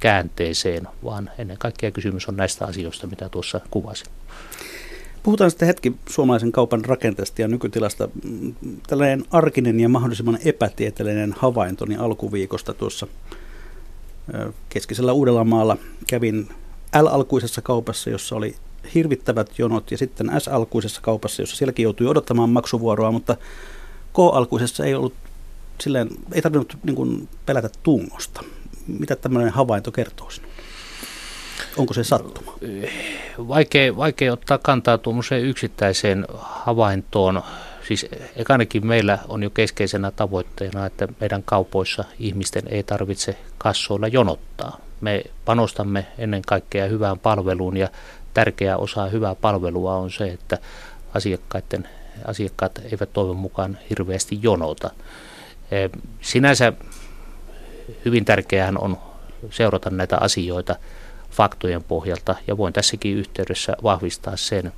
käänteeseen, 0.00 0.88
vaan 1.04 1.30
ennen 1.38 1.58
kaikkea 1.58 1.90
kysymys 1.90 2.28
on 2.28 2.36
näistä 2.36 2.64
asioista, 2.64 3.06
mitä 3.06 3.28
tuossa 3.28 3.60
kuvasin. 3.70 4.06
Puhutaan 5.22 5.50
sitten 5.50 5.66
hetki 5.66 5.92
suomalaisen 6.08 6.52
kaupan 6.52 6.84
rakenteesta 6.84 7.42
ja 7.42 7.48
nykytilasta. 7.48 8.08
Tällainen 8.86 9.24
arkinen 9.30 9.80
ja 9.80 9.88
mahdollisimman 9.88 10.38
epätieteellinen 10.44 11.34
havaintoni 11.38 11.96
alkuviikosta 11.96 12.74
tuossa 12.74 13.06
keskisellä 14.68 15.12
Uudellamaalla 15.12 15.76
kävin 16.06 16.48
L-alkuisessa 17.02 17.62
kaupassa, 17.62 18.10
jossa 18.10 18.36
oli 18.36 18.56
hirvittävät 18.94 19.58
jonot, 19.58 19.90
ja 19.90 19.98
sitten 19.98 20.30
S-alkuisessa 20.38 21.00
kaupassa, 21.00 21.42
jossa 21.42 21.56
sielläkin 21.56 21.82
joutui 21.84 22.06
odottamaan 22.06 22.50
maksuvuoroa, 22.50 23.12
mutta 23.12 23.36
K-alkuisessa 24.12 24.84
ei 24.84 24.94
ollut 24.94 25.14
silleen, 25.80 26.08
ei 26.32 26.42
tarvinnut 26.42 26.76
niin 26.82 27.28
pelätä 27.46 27.70
tungosta. 27.82 28.44
Mitä 28.86 29.16
tämmöinen 29.16 29.52
havainto 29.52 29.92
kertoo 29.92 30.30
sinulle? 30.30 30.49
Onko 31.80 31.94
se 31.94 32.04
sattuma? 32.04 32.52
Vaikea, 33.48 33.96
vaikea 33.96 34.32
ottaa 34.32 34.58
kantaa 34.58 34.98
tuommoiseen 34.98 35.44
yksittäiseen 35.44 36.26
havaintoon. 36.38 37.42
Siis 37.88 38.06
ekanakin 38.36 38.86
meillä 38.86 39.18
on 39.28 39.42
jo 39.42 39.50
keskeisenä 39.50 40.10
tavoitteena, 40.10 40.86
että 40.86 41.08
meidän 41.20 41.42
kaupoissa 41.42 42.04
ihmisten 42.18 42.62
ei 42.66 42.82
tarvitse 42.82 43.36
kassoilla 43.58 44.08
jonottaa. 44.08 44.80
Me 45.00 45.24
panostamme 45.44 46.06
ennen 46.18 46.42
kaikkea 46.46 46.86
hyvään 46.86 47.18
palveluun 47.18 47.76
ja 47.76 47.88
tärkeä 48.34 48.76
osa 48.76 49.06
hyvää 49.06 49.34
palvelua 49.34 49.96
on 49.96 50.10
se, 50.10 50.24
että 50.24 50.58
asiakkaiden, 51.14 51.88
asiakkaat 52.24 52.80
eivät 52.92 53.12
toivon 53.12 53.36
mukaan 53.36 53.78
hirveästi 53.90 54.38
jonota. 54.42 54.90
Sinänsä 56.20 56.72
hyvin 58.04 58.24
tärkeää 58.24 58.72
on 58.78 58.98
seurata 59.50 59.90
näitä 59.90 60.18
asioita 60.20 60.76
faktojen 61.40 61.84
pohjalta. 61.84 62.34
Ja 62.46 62.56
voin 62.56 62.72
tässäkin 62.72 63.16
yhteydessä 63.16 63.76
vahvistaa 63.82 64.36
sen, 64.36 64.72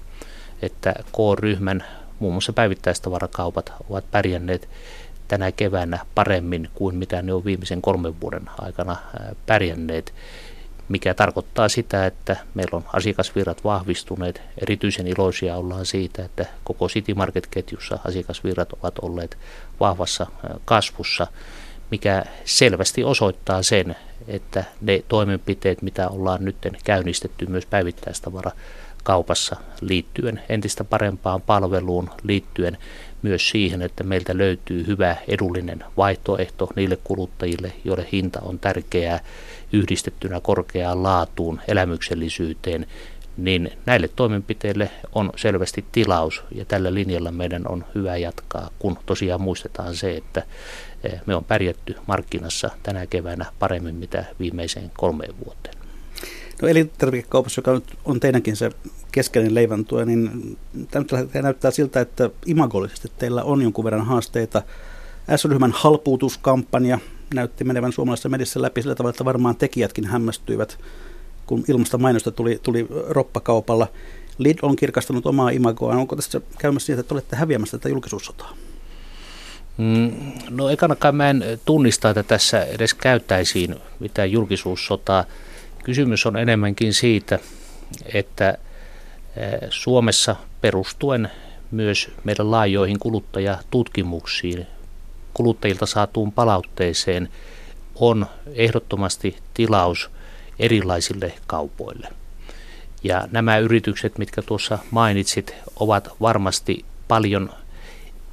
että 0.62 0.94
K-ryhmän 1.12 1.84
muun 2.18 2.32
muassa 2.34 2.52
päivittäistavarakaupat 2.52 3.72
ovat 3.90 4.10
pärjänneet 4.10 4.68
tänä 5.28 5.52
keväänä 5.52 5.98
paremmin 6.14 6.68
kuin 6.74 6.96
mitä 6.96 7.22
ne 7.22 7.34
on 7.34 7.44
viimeisen 7.44 7.82
kolmen 7.82 8.20
vuoden 8.20 8.50
aikana 8.58 8.96
pärjänneet, 9.46 10.14
mikä 10.88 11.14
tarkoittaa 11.14 11.68
sitä, 11.68 12.06
että 12.06 12.36
meillä 12.54 12.76
on 12.76 12.84
asiakasvirrat 12.92 13.64
vahvistuneet. 13.64 14.42
Erityisen 14.58 15.06
iloisia 15.06 15.56
ollaan 15.56 15.86
siitä, 15.86 16.24
että 16.24 16.46
koko 16.64 16.88
City 16.88 17.14
Market-ketjussa 17.14 17.98
asiakasvirrat 18.04 18.72
ovat 18.72 18.98
olleet 18.98 19.38
vahvassa 19.80 20.26
kasvussa 20.64 21.26
mikä 21.92 22.24
selvästi 22.44 23.04
osoittaa 23.04 23.62
sen, 23.62 23.96
että 24.28 24.64
ne 24.80 25.02
toimenpiteet, 25.08 25.82
mitä 25.82 26.08
ollaan 26.08 26.44
nyt 26.44 26.56
käynnistetty 26.84 27.46
myös 27.46 27.66
päivittäistavara 27.66 28.50
kaupassa 29.04 29.56
liittyen 29.80 30.42
entistä 30.48 30.84
parempaan 30.84 31.42
palveluun, 31.42 32.10
liittyen 32.22 32.78
myös 33.22 33.50
siihen, 33.50 33.82
että 33.82 34.04
meiltä 34.04 34.38
löytyy 34.38 34.86
hyvä 34.86 35.16
edullinen 35.28 35.84
vaihtoehto 35.96 36.68
niille 36.76 36.98
kuluttajille, 37.04 37.72
joille 37.84 38.06
hinta 38.12 38.40
on 38.40 38.58
tärkeää 38.58 39.20
yhdistettynä 39.72 40.40
korkeaan 40.40 41.02
laatuun, 41.02 41.60
elämyksellisyyteen, 41.68 42.86
niin 43.36 43.70
näille 43.86 44.08
toimenpiteille 44.08 44.90
on 45.14 45.30
selvästi 45.36 45.84
tilaus. 45.92 46.44
Ja 46.54 46.64
tällä 46.64 46.94
linjalla 46.94 47.32
meidän 47.32 47.62
on 47.68 47.84
hyvä 47.94 48.16
jatkaa, 48.16 48.70
kun 48.78 48.98
tosiaan 49.06 49.40
muistetaan 49.40 49.94
se, 49.94 50.16
että 50.16 50.42
me 51.26 51.34
on 51.34 51.44
pärjätty 51.44 51.94
markkinassa 52.06 52.70
tänä 52.82 53.06
keväänä 53.06 53.46
paremmin 53.58 53.94
mitä 53.94 54.24
viimeiseen 54.40 54.90
kolmeen 54.96 55.34
vuoteen. 55.44 55.74
No 56.62 56.68
elintarvikekaupassa, 56.68 57.58
joka 57.58 57.80
on 58.04 58.20
teidänkin 58.20 58.56
se 58.56 58.70
keskeinen 59.12 59.54
leiväntuo, 59.54 60.04
niin 60.04 60.58
tämä 60.90 61.42
näyttää 61.42 61.70
siltä, 61.70 62.00
että 62.00 62.30
imagollisesti 62.46 63.12
teillä 63.18 63.42
on 63.42 63.62
jonkun 63.62 63.84
verran 63.84 64.06
haasteita. 64.06 64.62
S-ryhmän 65.36 65.72
halpuutuskampanja 65.72 66.98
näytti 67.34 67.64
menevän 67.64 67.92
suomalaisessa 67.92 68.28
mediassa 68.28 68.62
läpi 68.62 68.82
sillä 68.82 68.94
tavalla, 68.94 69.10
että 69.10 69.24
varmaan 69.24 69.56
tekijätkin 69.56 70.04
hämmästyivät, 70.04 70.78
kun 71.46 71.64
ilmasta 71.68 71.98
mainosta 71.98 72.30
tuli, 72.30 72.60
tuli 72.62 72.86
roppakaupalla. 73.08 73.88
Lid 74.38 74.58
on 74.62 74.76
kirkastanut 74.76 75.26
omaa 75.26 75.50
imagoaan. 75.50 75.98
Onko 75.98 76.16
tässä 76.16 76.40
käymässä 76.58 76.86
siitä, 76.86 77.00
että 77.00 77.14
olette 77.14 77.36
häviämässä 77.36 77.78
tätä 77.78 77.88
julkisuussotaa? 77.88 78.56
Mm, 79.82 80.12
no 80.50 80.68
ekanakaan 80.68 81.16
mä 81.16 81.30
en 81.30 81.44
tunnista, 81.64 82.10
että 82.10 82.22
tässä 82.22 82.64
edes 82.64 82.94
käyttäisiin 82.94 83.76
mitään 84.00 84.32
julkisuussotaa. 84.32 85.24
Kysymys 85.84 86.26
on 86.26 86.36
enemmänkin 86.36 86.94
siitä, 86.94 87.38
että 88.14 88.48
eh, 88.50 89.68
Suomessa 89.70 90.36
perustuen 90.60 91.30
myös 91.70 92.10
meidän 92.24 92.50
laajoihin 92.50 92.98
kuluttajatutkimuksiin, 92.98 94.66
kuluttajilta 95.34 95.86
saatuun 95.86 96.32
palautteeseen 96.32 97.28
on 97.94 98.26
ehdottomasti 98.54 99.36
tilaus 99.54 100.10
erilaisille 100.58 101.32
kaupoille. 101.46 102.08
Ja 103.04 103.28
nämä 103.30 103.58
yritykset, 103.58 104.18
mitkä 104.18 104.42
tuossa 104.42 104.78
mainitsit, 104.90 105.54
ovat 105.76 106.08
varmasti 106.20 106.84
paljon 107.08 107.50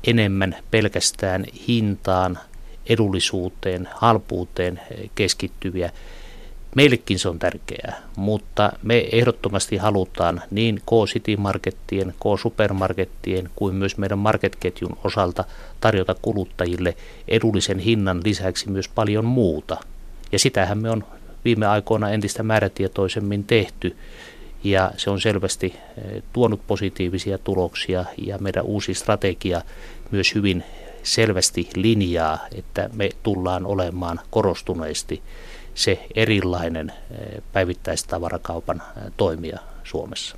enemmän 0.03 0.55
pelkästään 0.71 1.45
hintaan, 1.67 2.39
edullisuuteen, 2.89 3.87
halpuuteen 3.93 4.79
keskittyviä. 5.15 5.91
Meillekin 6.75 7.19
se 7.19 7.29
on 7.29 7.39
tärkeää, 7.39 8.01
mutta 8.15 8.71
me 8.83 9.09
ehdottomasti 9.11 9.77
halutaan 9.77 10.41
niin 10.51 10.81
K-City-markettien, 10.85 12.13
K-supermarkettien 12.19 13.49
kuin 13.55 13.75
myös 13.75 13.97
meidän 13.97 14.19
marketketjun 14.19 14.97
osalta 15.03 15.43
tarjota 15.81 16.15
kuluttajille 16.21 16.95
edullisen 17.27 17.79
hinnan 17.79 18.21
lisäksi 18.25 18.69
myös 18.69 18.87
paljon 18.87 19.25
muuta. 19.25 19.77
Ja 20.31 20.39
sitähän 20.39 20.77
me 20.77 20.89
on 20.89 21.03
viime 21.45 21.67
aikoina 21.67 22.09
entistä 22.09 22.43
määrätietoisemmin 22.43 23.43
tehty 23.43 23.95
ja 24.63 24.91
se 24.97 25.09
on 25.09 25.21
selvästi 25.21 25.75
eh, 25.75 26.23
tuonut 26.33 26.67
positiivisia 26.67 27.37
tuloksia 27.37 28.05
ja 28.17 28.37
meidän 28.37 28.65
uusi 28.65 28.93
strategia 28.93 29.61
myös 30.11 30.35
hyvin 30.35 30.63
selvästi 31.03 31.69
linjaa, 31.75 32.37
että 32.55 32.89
me 32.93 33.09
tullaan 33.23 33.65
olemaan 33.65 34.19
korostuneesti 34.29 35.21
se 35.75 36.07
erilainen 36.15 36.91
eh, 37.11 37.41
päivittäistavarakaupan 37.53 38.81
eh, 38.97 39.03
toimija 39.17 39.59
Suomessa. 39.83 40.37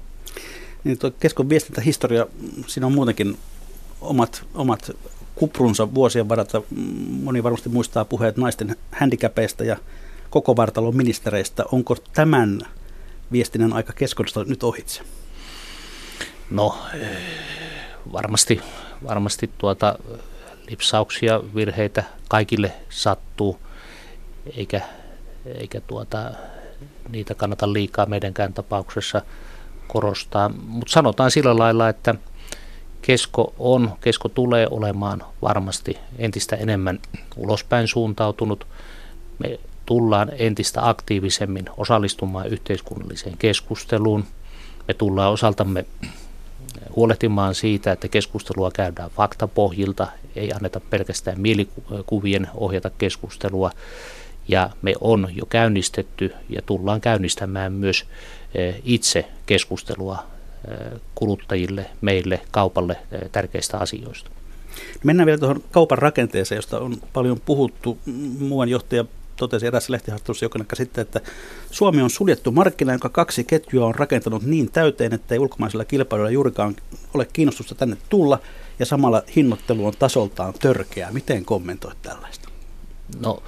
Niin 0.84 0.98
tuo 0.98 1.12
keskon 1.20 1.50
viestintähistoria, 1.50 2.28
siinä 2.68 2.88
on 2.88 2.94
muutenkin 2.94 3.38
omat, 4.02 4.44
omat 4.54 4.92
kuprunsa 5.36 5.94
vuosien 5.94 6.30
varalta. 6.30 6.62
Moni 7.24 7.44
varmasti 7.44 7.70
muistaa 7.70 8.06
puheet 8.06 8.38
naisten 8.38 8.76
handicapeista 8.92 9.64
ja 9.64 9.78
koko 10.30 10.56
vartalon 10.56 10.98
ministereistä. 10.98 11.64
Onko 11.72 11.96
tämän 12.14 12.62
viestinnän 13.32 13.74
aika 13.74 13.94
keskustelusta 13.94 14.52
nyt 14.52 14.64
ohitse? 14.64 15.02
No 16.50 16.78
varmasti, 18.12 18.62
varmasti 19.08 19.50
tuota, 19.58 20.00
lipsauksia, 20.70 21.42
virheitä 21.56 22.04
kaikille 22.30 22.72
sattuu, 22.90 23.60
eikä, 24.58 24.82
eikä 25.46 25.82
tuota, 25.82 26.32
niitä 27.10 27.36
kannata 27.36 27.74
liikaa 27.74 28.06
meidänkään 28.06 28.54
tapauksessa 28.54 29.22
korostaa. 29.88 30.50
Mutta 30.50 30.94
sanotaan 30.94 31.32
sillä 31.32 31.58
lailla, 31.58 31.90
että 31.90 32.16
Kesko 33.02 33.54
on, 33.60 33.92
Kesko 34.02 34.30
tulee 34.30 34.68
olemaan 34.72 35.24
varmasti 35.42 35.98
entistä 36.18 36.56
enemmän 36.56 37.00
ulospäin 37.36 37.88
suuntautunut. 37.88 38.68
Me 39.40 39.60
tullaan 39.92 40.32
entistä 40.38 40.90
aktiivisemmin 40.90 41.66
osallistumaan 41.78 42.48
yhteiskunnalliseen 42.48 43.38
keskusteluun. 43.38 44.24
Me 44.88 44.94
tullaan 44.94 45.32
osaltamme 45.32 45.86
huolehtimaan 46.96 47.56
siitä, 47.56 47.92
että 47.92 48.08
keskustelua 48.08 48.72
käydään 48.72 49.10
faktapohjilta, 49.10 50.08
ei 50.36 50.52
anneta 50.54 50.80
pelkästään 50.80 51.42
mielikuvien 51.42 52.48
ohjata 52.54 52.92
keskustelua. 52.98 53.72
Ja 54.48 54.70
me 54.82 54.94
on 55.02 55.28
jo 55.36 55.46
käynnistetty 55.46 56.34
ja 56.50 56.62
tullaan 56.62 57.02
käynnistämään 57.02 57.74
myös 57.74 58.06
eh, 58.56 58.82
itse 58.84 59.26
keskustelua 59.46 60.24
eh, 60.68 61.02
kuluttajille, 61.16 61.86
meille, 62.02 62.42
kaupalle 62.52 62.98
eh, 63.12 63.30
tärkeistä 63.32 63.78
asioista. 63.78 64.30
Mennään 65.04 65.26
vielä 65.26 65.40
tuohon 65.40 65.64
kaupan 65.72 65.98
rakenteeseen, 65.98 66.58
josta 66.58 66.80
on 66.80 66.98
paljon 67.14 67.42
puhuttu. 67.46 67.98
Muuan 68.40 68.70
johtaja 68.70 69.06
totesi 69.48 69.68
erässä 69.68 69.94
lehtihaastattelussa 69.94 70.46
jokin 70.46 70.66
sitten, 70.74 71.02
että 71.02 71.22
Suomi 71.72 72.02
on 72.02 72.10
suljettu 72.10 72.52
markkina, 72.52 72.94
jonka 72.94 73.10
kaksi 73.10 73.44
ketjua 73.44 73.86
on 73.86 73.96
rakentanut 73.96 74.44
niin 74.44 74.72
täyteen, 74.72 75.14
että 75.14 75.36
ei 75.36 75.40
ulkomaisilla 75.40 75.86
kilpailuilla 75.86 76.32
juurikaan 76.32 76.76
ole 77.14 77.28
kiinnostusta 77.34 77.76
tänne 77.76 77.98
tulla, 78.10 78.40
ja 78.80 78.86
samalla 78.86 79.24
hinnoittelu 79.36 79.88
on 79.88 79.94
tasoltaan 80.00 80.54
törkeää. 80.54 81.12
Miten 81.12 81.46
kommentoit 81.46 81.98
tällaista? 82.02 82.50
No, 83.20 83.44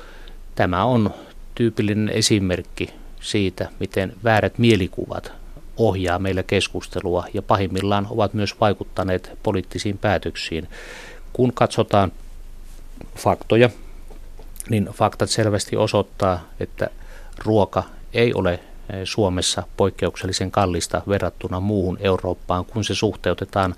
tämä 0.55 0.85
on 0.85 1.13
tyypillinen 1.55 2.09
esimerkki 2.09 2.89
siitä, 3.21 3.69
miten 3.79 4.13
väärät 4.23 4.57
mielikuvat 4.57 5.31
ohjaa 5.77 6.19
meillä 6.19 6.43
keskustelua 6.43 7.25
ja 7.33 7.41
pahimmillaan 7.41 8.07
ovat 8.09 8.33
myös 8.33 8.55
vaikuttaneet 8.61 9.31
poliittisiin 9.43 9.97
päätöksiin. 9.97 10.67
Kun 11.33 11.53
katsotaan 11.53 12.11
faktoja, 13.15 13.69
niin 14.69 14.85
faktat 14.85 15.29
selvästi 15.29 15.75
osoittaa, 15.75 16.39
että 16.59 16.89
ruoka 17.45 17.83
ei 18.13 18.33
ole 18.33 18.53
eh, 18.53 18.59
Suomessa 19.03 19.63
poikkeuksellisen 19.77 20.51
kallista 20.51 21.01
verrattuna 21.07 21.59
muuhun 21.59 21.97
Eurooppaan, 22.01 22.65
kun 22.65 22.83
se 22.83 22.95
suhteutetaan 22.95 23.75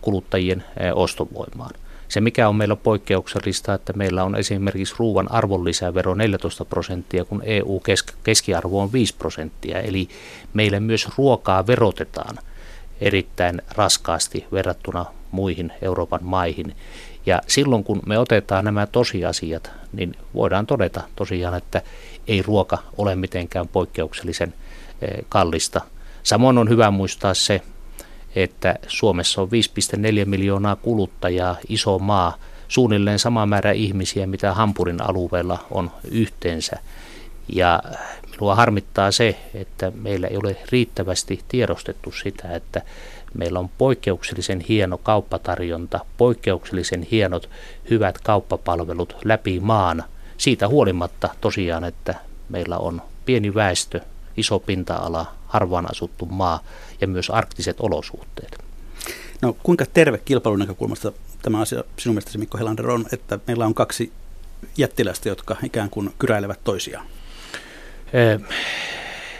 kuluttajien 0.00 0.64
eh, 0.80 0.92
ostovoimaan. 0.94 1.74
Se, 2.08 2.20
mikä 2.20 2.48
on 2.48 2.56
meillä 2.56 2.76
poikkeuksellista, 2.76 3.74
että 3.74 3.92
meillä 3.92 4.24
on 4.24 4.36
esimerkiksi 4.36 4.94
ruoan 4.98 5.32
arvonlisävero 5.32 6.14
14 6.14 6.64
prosenttia, 6.64 7.24
kun 7.24 7.42
EU-keskiarvo 7.44 8.80
on 8.80 8.92
5 8.92 9.14
prosenttia. 9.16 9.80
Eli 9.80 10.08
meillä 10.54 10.80
myös 10.80 11.08
ruokaa 11.18 11.66
verotetaan 11.66 12.38
erittäin 13.00 13.62
raskaasti 13.74 14.46
verrattuna 14.52 15.04
muihin 15.30 15.72
Euroopan 15.82 16.24
maihin. 16.24 16.76
Ja 17.26 17.42
silloin 17.46 17.84
kun 17.84 18.02
me 18.06 18.18
otetaan 18.18 18.64
nämä 18.64 18.86
tosiasiat, 18.86 19.70
niin 19.92 20.16
voidaan 20.34 20.66
todeta 20.66 21.02
tosiaan, 21.16 21.56
että 21.56 21.82
ei 22.28 22.42
ruoka 22.42 22.78
ole 22.98 23.14
mitenkään 23.14 23.68
poikkeuksellisen 23.68 24.54
eh, 25.02 25.24
kallista. 25.28 25.80
Samoin 26.22 26.58
on 26.58 26.68
hyvä 26.68 26.90
muistaa 26.90 27.34
se, 27.34 27.62
että 28.34 28.74
Suomessa 28.86 29.42
on 29.42 29.48
5,4 29.48 30.24
miljoonaa 30.24 30.76
kuluttajaa, 30.76 31.56
iso 31.68 31.98
maa, 31.98 32.36
suunnilleen 32.68 33.18
sama 33.18 33.46
määrä 33.46 33.72
ihmisiä, 33.72 34.26
mitä 34.26 34.54
Hampurin 34.54 35.02
alueella 35.02 35.64
on 35.70 35.90
yhteensä. 36.10 36.76
Ja 37.48 37.82
minua 38.30 38.54
harmittaa 38.54 39.10
se, 39.10 39.36
että 39.54 39.92
meillä 39.94 40.26
ei 40.26 40.36
ole 40.36 40.56
riittävästi 40.72 41.40
tiedostettu 41.48 42.12
sitä, 42.12 42.54
että 42.54 42.82
Meillä 43.34 43.58
on 43.58 43.70
poikkeuksellisen 43.78 44.60
hieno 44.60 44.98
kauppatarjonta, 44.98 46.00
poikkeuksellisen 46.16 47.02
hienot 47.02 47.50
hyvät 47.90 48.18
kauppapalvelut 48.18 49.16
läpi 49.24 49.60
maan. 49.60 50.04
Siitä 50.36 50.68
huolimatta 50.68 51.28
tosiaan, 51.40 51.84
että 51.84 52.14
meillä 52.48 52.78
on 52.78 53.02
pieni 53.26 53.54
väestö, 53.54 54.00
iso 54.36 54.58
pinta-ala, 54.58 55.26
harvaan 55.46 55.90
asuttu 55.90 56.26
maa 56.26 56.60
ja 57.00 57.06
myös 57.06 57.30
arktiset 57.30 57.76
olosuhteet. 57.80 58.58
No 59.42 59.56
kuinka 59.62 59.86
terve 59.86 60.18
kilpailun 60.24 60.58
näkökulmasta 60.58 61.12
tämä 61.42 61.60
asia 61.60 61.84
sinun 61.98 62.14
mielestäsi 62.14 62.38
Mikko 62.38 62.58
Helander 62.58 62.90
on, 62.90 63.06
että 63.12 63.38
meillä 63.46 63.66
on 63.66 63.74
kaksi 63.74 64.12
jättiläistä, 64.76 65.28
jotka 65.28 65.56
ikään 65.62 65.90
kuin 65.90 66.14
kyräilevät 66.18 66.60
toisiaan? 66.64 67.06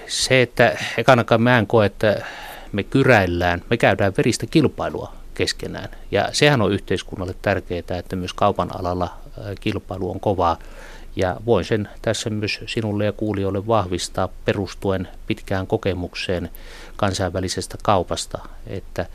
Se, 0.07 0.42
että 0.42 0.78
ekanakaan 0.98 1.42
mä 1.42 1.59
en 1.59 1.66
koe, 1.66 1.87
että 1.87 2.24
me 2.74 2.82
kyräillään, 2.82 3.62
me 3.70 3.76
käydään 3.76 4.12
veristä 4.16 4.46
kilpailua 4.46 5.12
keskenään. 5.34 5.88
Ja 6.10 6.28
sehän 6.32 6.62
on 6.62 6.72
yhteiskunnalle 6.72 7.34
tärkeää, 7.42 7.98
että 7.98 8.16
myös 8.16 8.32
kaupan 8.32 8.80
alalla 8.80 9.14
kilpailu 9.60 10.10
on 10.10 10.20
kovaa. 10.20 10.58
Ja 11.16 11.37
voin 11.46 11.64
sen 11.64 11.88
tässä 12.02 12.30
myös 12.30 12.60
sinulle 12.66 13.04
ja 13.04 13.12
kuulijoille 13.12 13.66
vahvistaa 13.66 14.28
perustuen 14.44 15.08
pitkään 15.26 15.66
kokemukseen 15.66 16.50
kansainvälisestä 16.96 17.78
kaupasta, 17.82 18.38
että 18.66 19.06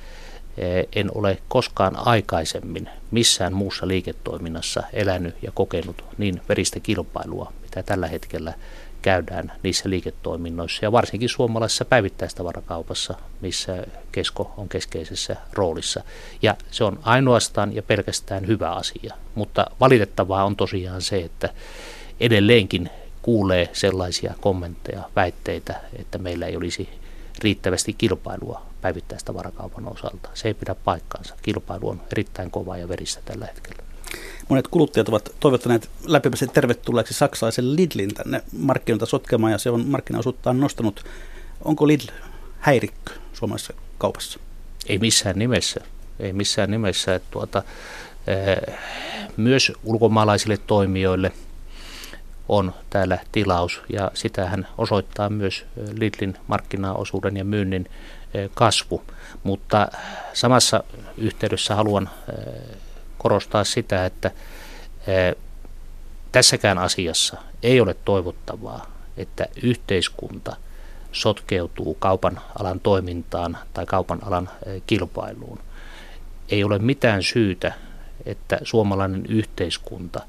en 0.95 1.11
ole 1.15 1.37
koskaan 1.47 2.07
aikaisemmin 2.07 2.89
missään 3.11 3.53
muussa 3.53 3.87
liiketoiminnassa 3.87 4.83
elänyt 4.93 5.35
ja 5.41 5.51
kokenut 5.51 6.03
niin 6.17 6.41
veristä 6.49 6.79
kilpailua, 6.79 7.53
mitä 7.61 7.83
tällä 7.83 8.07
hetkellä 8.07 8.53
käydään 9.01 9.51
niissä 9.63 9.89
liiketoiminnoissa 9.89 10.85
ja 10.85 10.91
varsinkin 10.91 11.29
suomalaisessa 11.29 11.85
päivittäistavarakaupassa, 11.85 13.13
missä 13.41 13.83
kesko 14.11 14.53
on 14.57 14.69
keskeisessä 14.69 15.35
roolissa. 15.53 16.03
Ja 16.41 16.55
se 16.71 16.83
on 16.83 16.99
ainoastaan 17.03 17.75
ja 17.75 17.83
pelkästään 17.83 18.47
hyvä 18.47 18.71
asia, 18.71 19.15
mutta 19.35 19.65
valitettavaa 19.79 20.43
on 20.43 20.55
tosiaan 20.55 21.01
se, 21.01 21.17
että 21.17 21.49
edelleenkin 22.19 22.89
kuulee 23.21 23.69
sellaisia 23.73 24.33
kommentteja, 24.41 25.09
väitteitä, 25.15 25.81
että 25.99 26.17
meillä 26.17 26.45
ei 26.45 26.57
olisi 26.57 26.89
riittävästi 27.43 27.93
kilpailua 27.93 28.61
päivittäistavarakaupan 28.81 29.87
osalta. 29.87 30.29
Se 30.33 30.47
ei 30.47 30.53
pidä 30.53 30.75
paikkaansa. 30.75 31.35
Kilpailu 31.41 31.89
on 31.89 32.01
erittäin 32.11 32.51
kovaa 32.51 32.77
ja 32.77 32.89
veristä 32.89 33.21
tällä 33.25 33.45
hetkellä. 33.45 33.88
Monet 34.49 34.67
kuluttajat 34.67 35.09
ovat 35.09 35.29
toivottaneet 35.39 35.89
lämpimästi 36.05 36.47
tervetulleeksi 36.47 37.13
saksalaisen 37.13 37.75
Lidlin 37.75 38.13
tänne 38.13 38.43
markkinoilta 38.57 39.05
sotkemaan 39.05 39.51
ja 39.51 39.57
se 39.57 39.69
on 39.69 39.85
markkinaosuuttaan 39.87 40.59
nostanut. 40.59 41.05
Onko 41.65 41.87
Lidl 41.87 42.07
häirikkö 42.59 43.13
suomalaisessa 43.33 43.73
kaupassa? 43.97 44.39
Ei 44.87 44.97
missään 44.97 45.39
nimessä. 45.39 45.81
Ei 46.19 46.33
missään 46.33 46.71
nimessä. 46.71 47.15
Että 47.15 47.27
tuota, 47.31 47.63
eh, 48.27 48.75
myös 49.37 49.71
ulkomaalaisille 49.83 50.57
toimijoille 50.67 51.31
on 52.49 52.73
täällä 52.89 53.17
tilaus 53.31 53.81
ja 53.93 54.11
sitähän 54.13 54.67
osoittaa 54.77 55.29
myös 55.29 55.65
eh, 55.77 55.89
Lidlin 55.99 56.37
markkinaosuuden 56.47 57.37
ja 57.37 57.43
myynnin 57.43 57.89
eh, 58.33 58.49
kasvu. 58.53 59.03
Mutta 59.43 59.87
samassa 60.33 60.83
yhteydessä 61.17 61.75
haluan 61.75 62.09
korostaa 63.19 63.63
sitä, 63.63 64.05
että 64.05 64.31
tässäkään 66.31 66.77
asiassa 66.77 67.37
ei 67.63 67.81
ole 67.81 67.95
toivottavaa, 68.05 68.91
että 69.17 69.45
yhteiskunta 69.63 70.55
sotkeutuu 71.11 71.93
kaupan 71.93 72.41
alan 72.59 72.79
toimintaan 72.79 73.57
tai 73.73 73.85
kaupan 73.85 74.19
alan 74.23 74.49
kilpailuun. 74.87 75.59
Ei 76.49 76.63
ole 76.63 76.79
mitään 76.79 77.23
syytä, 77.23 77.73
että 78.25 78.57
suomalainen 78.63 79.25
yhteiskunta 79.25 80.21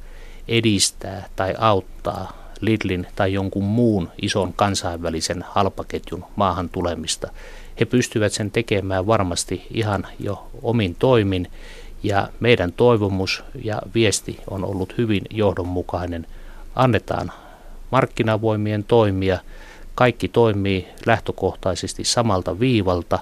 edistää 0.49 1.29
tai 1.37 1.55
auttaa 1.59 2.41
Lidlin 2.61 3.07
tai 3.17 3.33
jonkun 3.33 3.65
muun 3.65 4.11
ison 4.23 4.53
kansainvälisen 4.53 5.45
halpaketjun 5.49 6.25
maahan 6.37 6.69
tulemista. 6.69 7.31
He 7.81 7.85
pystyvät 7.85 8.33
sen 8.33 8.51
tekemään 8.51 9.07
varmasti 9.07 9.67
ihan 9.71 10.07
jo 10.19 10.51
omin 10.63 10.95
toimin 10.95 11.51
ja 12.03 12.29
meidän 12.41 12.73
toivomus 12.73 13.45
ja 13.65 13.83
viesti 13.95 14.41
on 14.51 14.65
ollut 14.65 14.99
hyvin 14.99 15.23
johdonmukainen. 15.31 16.27
Annetaan 16.75 17.33
markkinavoimien 17.91 18.85
toimia. 18.85 19.39
Kaikki 19.95 20.29
toimii 20.29 20.89
lähtökohtaisesti 21.07 22.05
samalta 22.05 22.61
viivalta 22.61 23.19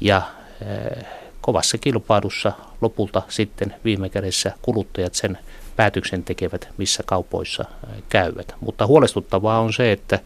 ja 0.00 0.22
eh, 0.60 1.04
kovassa 1.40 1.78
kilpailussa 1.78 2.52
lopulta 2.80 3.22
sitten 3.28 3.74
viime 3.84 4.08
kädessä 4.08 4.52
kuluttajat 4.62 5.14
sen 5.14 5.38
päätöksen 5.76 6.24
tekevät, 6.24 6.68
missä 6.76 7.02
kaupoissa 7.06 7.64
eh, 7.68 8.02
käyvät. 8.08 8.54
Mutta 8.60 8.86
huolestuttavaa 8.86 9.60
on 9.60 9.72
se, 9.72 9.92
että, 9.92 10.18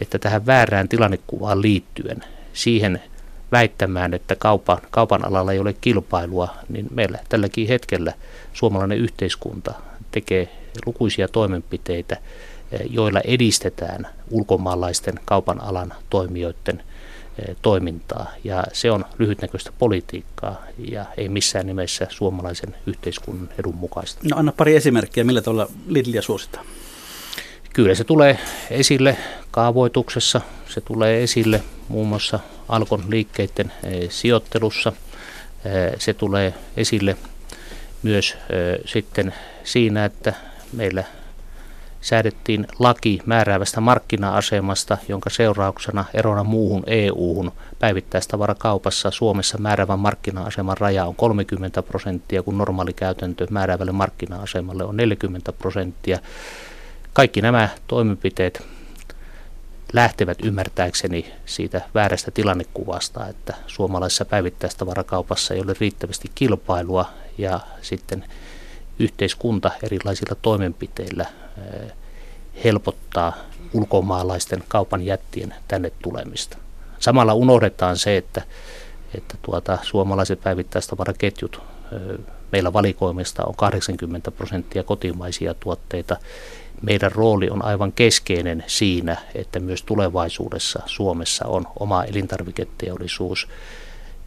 että 0.00 0.18
tähän 0.18 0.46
väärään 0.46 0.88
tilannekuvaan 0.88 1.62
liittyen 1.62 2.24
siihen 2.52 3.02
väittämään, 3.52 4.14
että 4.14 4.36
kaupan, 4.36 4.78
kaupan 4.90 5.24
alalla 5.24 5.52
ei 5.52 5.58
ole 5.58 5.72
kilpailua, 5.80 6.48
niin 6.68 6.86
meillä 6.90 7.18
tälläkin 7.28 7.68
hetkellä 7.68 8.12
suomalainen 8.52 8.98
yhteiskunta 8.98 9.74
tekee 10.10 10.48
lukuisia 10.86 11.28
toimenpiteitä, 11.28 12.16
eh, 12.72 12.80
joilla 12.90 13.20
edistetään 13.20 14.08
ulkomaalaisten 14.30 15.14
kaupan 15.24 15.60
alan 15.60 15.94
toimijoiden 16.10 16.82
toimintaa. 17.62 18.30
Ja 18.44 18.64
se 18.72 18.90
on 18.90 19.04
lyhytnäköistä 19.18 19.72
politiikkaa 19.78 20.62
ja 20.78 21.04
ei 21.16 21.28
missään 21.28 21.66
nimessä 21.66 22.06
suomalaisen 22.10 22.76
yhteiskunnan 22.86 23.48
edun 23.58 23.74
mukaista. 23.74 24.20
No 24.30 24.36
anna 24.36 24.52
pari 24.52 24.76
esimerkkiä, 24.76 25.24
millä 25.24 25.42
tavalla 25.42 25.68
Lidlia 25.86 26.22
suositaan. 26.22 26.66
Kyllä 27.74 27.94
se 27.94 28.04
tulee 28.04 28.38
esille 28.70 29.16
kaavoituksessa, 29.50 30.40
se 30.68 30.80
tulee 30.80 31.22
esille 31.22 31.62
muun 31.88 32.08
muassa 32.08 32.40
Alkon 32.68 33.04
liikkeiden 33.08 33.72
sijoittelussa, 34.08 34.92
se 35.98 36.14
tulee 36.14 36.54
esille 36.76 37.16
myös 38.02 38.36
sitten 38.84 39.34
siinä, 39.64 40.04
että 40.04 40.34
meillä 40.72 41.04
säädettiin 42.00 42.66
laki 42.78 43.20
määräävästä 43.26 43.80
markkina-asemasta, 43.80 44.98
jonka 45.08 45.30
seurauksena 45.30 46.04
erona 46.14 46.44
muuhun 46.44 46.82
EU-hun 46.86 47.52
päivittäistavarakaupassa 47.78 49.10
Suomessa 49.10 49.58
määräävän 49.58 49.98
markkina-aseman 49.98 50.78
raja 50.78 51.04
on 51.04 51.14
30 51.14 51.82
prosenttia, 51.82 52.42
kun 52.42 52.58
normaali 52.58 52.92
käytäntö 52.92 53.46
määräävälle 53.50 53.92
markkina-asemalle 53.92 54.84
on 54.84 54.96
40 54.96 55.52
prosenttia. 55.52 56.18
Kaikki 57.12 57.40
nämä 57.40 57.68
toimenpiteet 57.86 58.66
lähtevät 59.92 60.38
ymmärtääkseni 60.44 61.32
siitä 61.46 61.80
väärästä 61.94 62.30
tilannekuvasta, 62.30 63.28
että 63.28 63.54
suomalaisessa 63.66 64.24
päivittäistavarakaupassa 64.24 65.54
ei 65.54 65.60
ole 65.60 65.74
riittävästi 65.80 66.30
kilpailua 66.34 67.06
ja 67.38 67.60
sitten 67.82 68.24
yhteiskunta 68.98 69.70
erilaisilla 69.82 70.36
toimenpiteillä 70.42 71.26
helpottaa 72.64 73.32
ulkomaalaisten 73.72 74.64
kaupan 74.68 75.02
jättien 75.02 75.54
tänne 75.68 75.92
tulemista. 76.02 76.58
Samalla 76.98 77.34
unohdetaan 77.34 77.98
se, 77.98 78.16
että, 78.16 78.42
että 79.14 79.34
tuota, 79.42 79.78
suomalaiset 79.82 80.42
päivittäistavaraketjut, 80.42 81.62
meillä 82.52 82.72
valikoimista 82.72 83.44
on 83.44 83.54
80 83.56 84.30
prosenttia 84.30 84.82
kotimaisia 84.82 85.54
tuotteita. 85.54 86.16
Meidän 86.82 87.12
rooli 87.12 87.50
on 87.50 87.64
aivan 87.64 87.92
keskeinen 87.92 88.64
siinä, 88.66 89.16
että 89.34 89.60
myös 89.60 89.82
tulevaisuudessa 89.82 90.82
Suomessa 90.86 91.46
on 91.46 91.66
oma 91.80 92.04
elintarviketeollisuus, 92.04 93.48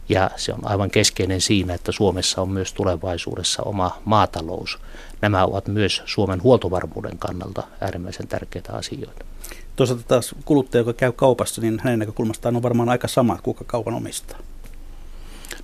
ja 0.08 0.30
se 0.36 0.52
on 0.52 0.60
aivan 0.62 0.90
keskeinen 0.90 1.40
siinä, 1.40 1.74
että 1.74 1.92
Suomessa 1.92 2.42
on 2.42 2.48
myös 2.48 2.72
tulevaisuudessa 2.72 3.62
oma 3.62 3.98
maatalous. 4.04 4.78
Nämä 5.22 5.44
ovat 5.44 5.68
myös 5.68 6.02
Suomen 6.04 6.42
huoltovarmuuden 6.42 7.18
kannalta 7.18 7.62
äärimmäisen 7.80 8.28
tärkeitä 8.28 8.72
asioita. 8.72 9.24
Toisaalta 9.76 10.04
taas 10.08 10.34
kuluttaja, 10.44 10.80
joka 10.80 10.92
käy 10.92 11.12
kaupassa, 11.12 11.60
niin 11.60 11.80
hänen 11.84 11.98
näkökulmastaan 11.98 12.56
on 12.56 12.62
varmaan 12.62 12.88
aika 12.88 13.08
sama, 13.08 13.38
kuka 13.42 13.64
kaupan 13.66 13.94
omistaa. 13.94 14.38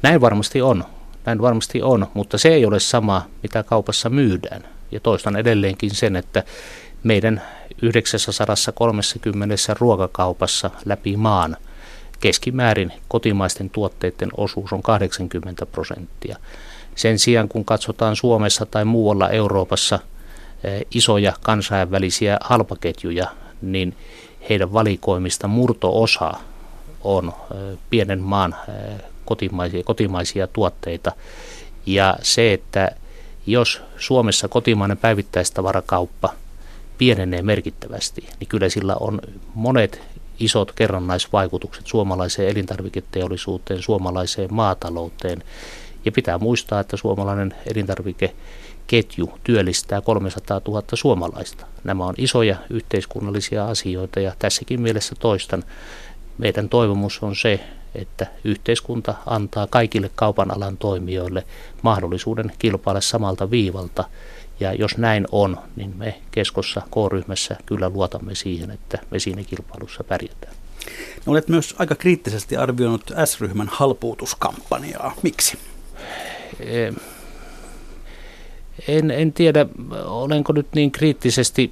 Näin 0.03 0.21
varmasti 0.21 0.63
on. 0.63 0.85
Näin 1.25 1.43
varmasti 1.43 1.83
on, 1.83 2.07
mutta 2.15 2.39
se 2.39 2.49
ei 2.49 2.67
ole 2.67 2.81
sama, 2.81 3.27
mitä 3.43 3.65
myydään. 4.09 4.65
Ja 4.91 5.01
toistan 5.01 5.37
edelleenkin 5.37 5.95
sen, 5.95 6.17
että 6.17 6.45
meidän 7.03 7.43
930 7.83 9.57
ruokakaupassa 9.79 10.71
läpi 10.85 11.17
maan– 11.17 11.57
keskimäärin 12.23 12.93
kotimaisten 13.09 13.71
tuotteiden 13.71 14.29
osuus 14.37 14.73
on 14.73 14.83
80 14.83 15.67
prosenttia. 15.67 16.37
Sen 16.95 17.19
sijaan 17.19 17.49
kun 17.49 17.65
katsotaan 17.65 18.17
Suomessa 18.17 18.67
tai 18.67 18.85
muualla 18.85 19.31
Euroopassa 19.31 19.99
eh, 20.65 20.87
isoja 20.91 21.33
kansainvälisiä 21.43 22.38
halpaketjuja, 22.41 23.27
niin 23.62 23.97
heidän 24.49 24.73
valikoimista 24.73 25.49
murtoosa 25.49 26.33
on 27.05 27.29
eh, 27.29 27.79
pienen 27.91 28.21
maan 28.21 28.57
eh, 28.69 29.01
kotimaisia, 29.25 29.83
kotimaisia 29.85 30.47
tuotteita. 30.47 31.12
Ja 31.87 32.17
se, 32.23 32.53
että 32.53 32.91
jos 33.47 33.83
Suomessa 33.97 34.49
kotimainen 34.49 34.99
päivittäistavarakauppa 34.99 36.35
pienenee 37.03 37.43
merkittävästi, 37.43 38.29
niin 38.41 38.49
kyllä 38.49 38.69
sillä 38.69 38.97
on 39.01 39.21
monet 39.55 40.01
isot 40.41 40.73
kerrannaisvaikutukset 40.73 41.87
suomalaiseen 41.87 42.49
elintarviketeollisuuteen, 42.49 43.83
suomalaiseen 43.83 44.55
maatalouteen. 44.55 45.43
Ja 46.05 46.12
pitää 46.12 46.38
muistaa, 46.38 46.81
että 46.81 46.97
suomalainen 46.97 47.55
elintarvikeketju 47.67 49.33
työllistää 49.45 50.01
300 50.01 50.61
000 50.69 50.83
suomalaista. 50.95 51.67
Nämä 51.85 52.07
on 52.07 52.15
isoja 52.19 52.57
yhteiskunnallisia 52.71 53.67
asioita 53.67 54.21
ja 54.21 54.33
tässäkin 54.38 54.81
mielessä 54.81 55.15
toistan. 55.19 55.65
Meidän 56.38 56.69
toivomus 56.69 57.23
on 57.23 57.37
se, 57.37 57.61
että 57.95 58.27
yhteiskunta 58.45 59.15
antaa 59.27 59.67
kaikille 59.67 60.11
kaupan 60.15 60.57
alan 60.57 60.77
toimijoille 60.77 61.45
mahdollisuuden 61.83 62.53
kilpailla 62.59 63.01
samalta 63.01 63.51
viivalta– 63.51 64.05
ja 64.62 64.72
jos 64.72 64.98
näin 64.98 65.27
on, 65.33 65.59
niin 65.77 65.94
me 65.96 66.14
keskossa 66.31 66.81
K-ryhmässä 66.81 67.57
kyllä 67.66 67.88
luotamme 67.88 68.35
siihen, 68.35 68.70
että 68.70 68.98
me 69.11 69.18
siinä 69.18 69.42
kilpailussa 69.42 70.05
pärjätään. 70.05 70.55
No, 71.27 71.33
olet 71.33 71.48
myös 71.48 71.75
aika 71.79 71.94
kriittisesti 71.94 72.57
arvioinut 72.57 73.12
S-ryhmän 73.25 73.68
halpuutuskampanjaa. 73.68 75.14
Miksi? 75.22 75.59
En, 78.88 79.11
en 79.11 79.33
tiedä, 79.33 79.66
olenko 80.05 80.53
nyt 80.53 80.66
niin 80.75 80.90
kriittisesti 80.90 81.70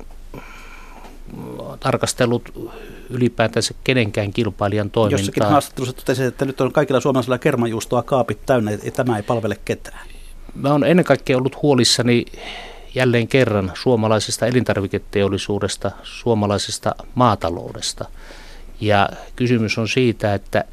tarkastellut 1.80 2.72
ylipäätänsä 3.10 3.74
kenenkään 3.84 4.32
kilpailijan 4.32 4.90
toimintaa. 4.90 5.20
Jossakin 5.20 5.42
haastattelussa 5.42 5.96
totesin, 5.96 6.26
että 6.26 6.44
nyt 6.44 6.60
on 6.60 6.72
kaikilla 6.72 7.00
suomalaisilla 7.00 7.38
kermajuustoa 7.38 8.02
kaapit 8.02 8.46
täynnä, 8.46 8.70
että 8.70 8.90
tämä 8.90 9.16
ei 9.16 9.22
palvele 9.22 9.56
ketään. 9.64 10.08
Mä 10.54 10.74
olen 10.74 10.90
ennen 10.90 11.04
kaikkea 11.04 11.36
ollut 11.36 11.62
huolissani 11.62 12.24
jälleen 12.94 13.28
kerran 13.28 13.72
suomalaisesta 13.74 14.46
elintarviketeollisuudesta, 14.46 15.90
suomalaisesta 16.02 16.94
maataloudesta. 17.14 18.04
Ja 18.80 19.08
kysymys 19.36 19.78
on 19.78 19.88
siitä, 19.88 20.34
että 20.34 20.64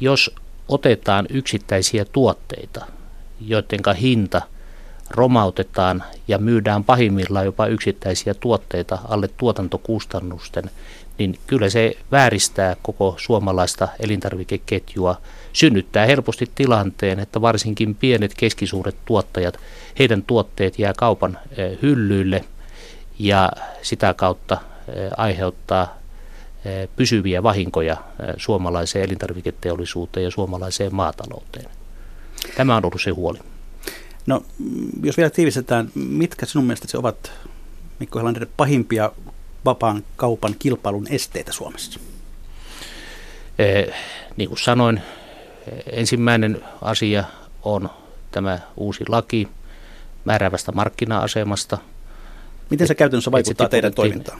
jos 0.00 0.34
otetaan 0.68 1.26
yksittäisiä 1.30 2.04
tuotteita, 2.04 2.86
joiden 3.40 3.80
hinta 4.00 4.42
romautetaan 5.10 6.04
ja 6.28 6.38
myydään 6.38 6.84
pahimmillaan 6.84 7.44
jopa 7.44 7.66
yksittäisiä 7.66 8.34
tuotteita 8.34 8.98
alle 9.08 9.28
tuotantokustannusten, 9.36 10.70
niin 11.18 11.38
kyllä 11.46 11.70
se 11.70 11.96
vääristää 12.12 12.76
koko 12.82 13.14
suomalaista 13.18 13.88
elintarvikeketjua, 14.00 15.20
synnyttää 15.56 16.06
helposti 16.06 16.50
tilanteen, 16.54 17.18
että 17.18 17.40
varsinkin 17.40 17.94
pienet 17.94 18.34
keskisuuret 18.34 18.96
tuottajat, 19.04 19.58
heidän 19.98 20.22
tuotteet 20.22 20.78
jää 20.78 20.92
kaupan 20.96 21.38
hyllyille 21.82 22.44
ja 23.18 23.52
sitä 23.82 24.14
kautta 24.14 24.58
aiheuttaa 25.16 25.98
pysyviä 26.96 27.42
vahinkoja 27.42 27.96
suomalaiseen 28.36 29.04
elintarviketeollisuuteen 29.04 30.24
ja 30.24 30.30
suomalaiseen 30.30 30.94
maatalouteen. 30.94 31.70
Tämä 32.56 32.76
on 32.76 32.84
ollut 32.84 33.02
se 33.02 33.10
huoli. 33.10 33.38
No, 34.26 34.42
jos 35.02 35.16
vielä 35.16 35.30
tiivistetään, 35.30 35.90
mitkä 35.94 36.46
sinun 36.46 36.66
mielestä 36.66 36.98
ovat 36.98 37.32
Mikko 37.98 38.18
Helander, 38.18 38.46
pahimpia 38.56 39.12
vapaan 39.64 40.04
kaupan 40.16 40.54
kilpailun 40.58 41.06
esteitä 41.10 41.52
Suomessa? 41.52 42.00
Eh, 43.58 43.94
niin 44.36 44.48
kuin 44.48 44.58
sanoin, 44.58 45.00
ensimmäinen 45.92 46.64
asia 46.82 47.24
on 47.62 47.90
tämä 48.30 48.58
uusi 48.76 49.04
laki 49.08 49.48
määräävästä 50.24 50.72
markkina-asemasta. 50.72 51.78
Miten 52.70 52.86
se 52.86 52.94
käytännössä 52.94 53.32
vaikuttaa 53.32 53.68
teidän 53.68 53.94
toimintaan? 53.94 54.38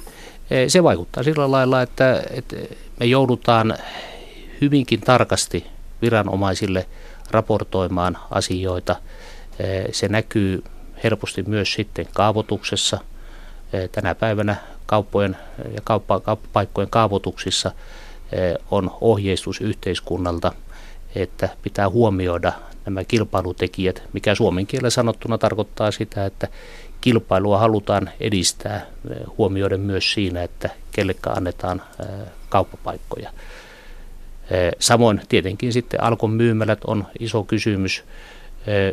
Se 0.69 0.83
vaikuttaa 0.83 1.23
sillä 1.23 1.51
lailla, 1.51 1.83
että, 1.83 2.23
että 2.31 2.57
me 3.01 3.07
joudutaan 3.07 3.75
hyvinkin 4.61 5.01
tarkasti 5.01 5.67
viranomaisille 6.03 6.87
raportoimaan 7.31 8.19
asioita. 8.31 8.97
Se 9.93 10.09
näkyy 10.09 10.65
helposti 11.05 11.43
myös 11.43 11.73
sitten 11.73 12.07
kaavoituksessa. 12.15 12.99
Tänä 13.93 14.15
päivänä 14.15 14.57
kauppojen 14.87 15.37
ja 15.75 15.81
kauppa, 15.85 16.21
kauppapaikkojen 16.21 16.91
kaavoituksissa 16.91 17.71
on 18.71 18.91
ohjeistus 19.01 19.61
yhteiskunnalta, 19.61 20.53
että 21.23 21.49
pitää 21.63 21.91
huomioida 21.91 22.53
nämä 22.85 23.05
kilpailutekijät, 23.05 24.03
mikä 24.13 24.35
suomen 24.35 24.67
kielellä 24.67 24.91
sanottuna 24.91 25.39
tarkoittaa 25.39 25.91
sitä, 25.91 26.27
että 26.27 26.49
kilpailua 27.01 27.59
halutaan 27.59 28.11
edistää 28.21 28.87
huomioiden 29.39 29.81
myös 29.81 30.13
siinä, 30.13 30.43
että 30.43 30.71
kellekään 30.93 31.37
annetaan 31.37 31.83
kauppapaikkoja. 32.49 33.31
Samoin 34.79 35.21
tietenkin 35.29 35.73
sitten 35.73 36.03
alkon 36.03 36.31
myymälät 36.31 36.85
on 36.85 37.07
iso 37.21 37.43
kysymys. 37.45 38.05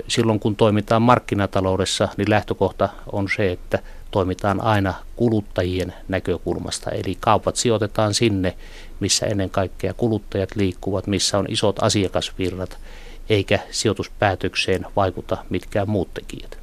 Silloin 0.07 0.39
kun 0.39 0.55
toimitaan 0.55 1.01
markkinataloudessa, 1.01 2.07
niin 2.17 2.29
lähtökohta 2.29 2.89
on 3.11 3.27
se, 3.35 3.51
että 3.51 3.79
toimitaan 4.11 4.61
aina 4.61 4.93
kuluttajien 5.15 5.93
näkökulmasta. 6.07 6.91
Eli 6.91 7.17
kaupat 7.19 7.55
sijoitetaan 7.55 8.13
sinne, 8.13 8.55
missä 9.03 9.25
ennen 9.25 9.49
kaikkea 9.49 9.93
kuluttajat 9.93 10.55
liikkuvat, 10.55 11.07
missä 11.07 11.37
on 11.37 11.45
isot 11.49 11.83
asiakasvirrat, 11.83 12.77
eikä 13.29 13.59
sijoituspäätökseen 13.71 14.85
vaikuta 14.95 15.37
mitkään 15.49 15.89
muut 15.89 16.13
tekijät. 16.13 16.57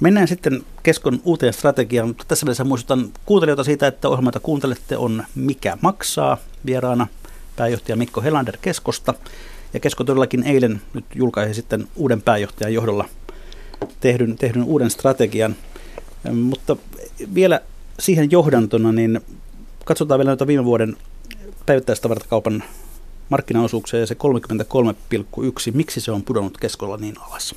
Mennään 0.00 0.28
sitten 0.28 0.62
Keskon 0.82 1.20
uuteen 1.24 1.52
strategiaan, 1.52 2.14
tässä 2.28 2.46
mielessä 2.46 2.64
muistutan 2.64 3.12
kuuntelijoita 3.26 3.64
siitä, 3.64 3.86
että 3.86 4.08
ohjelma, 4.08 4.28
jota 4.28 4.40
kuuntelette, 4.40 4.96
on 4.96 5.24
Mikä 5.34 5.78
maksaa 5.80 6.38
vieraana 6.66 7.06
pääjohtaja 7.56 7.96
Mikko 7.96 8.22
Helander 8.22 8.56
Keskosta. 8.62 9.14
Ja 9.74 9.80
Kesko 9.80 10.04
todellakin 10.04 10.42
eilen 10.42 10.82
nyt 10.94 11.04
julkaisi 11.14 11.54
sitten 11.54 11.88
uuden 11.96 12.22
pääjohtajan 12.22 12.74
johdolla 12.74 13.08
tehdyn, 14.00 14.36
tehdyn 14.36 14.62
uuden 14.62 14.90
strategian. 14.90 15.56
Mutta 16.32 16.76
vielä 17.34 17.60
siihen 18.00 18.30
johdantona, 18.30 18.92
niin 18.92 19.20
katsotaan 19.84 20.18
vielä 20.18 20.30
noita 20.30 20.46
viime 20.46 20.64
vuoden 20.64 20.96
päivittäistavarakaupan 21.66 22.62
markkinaosuuksia 23.28 24.00
ja 24.00 24.06
se 24.06 24.14
33,1. 24.14 25.72
Miksi 25.72 26.00
se 26.00 26.12
on 26.12 26.22
pudonnut 26.22 26.58
keskolla 26.58 26.96
niin 26.96 27.14
alas? 27.20 27.54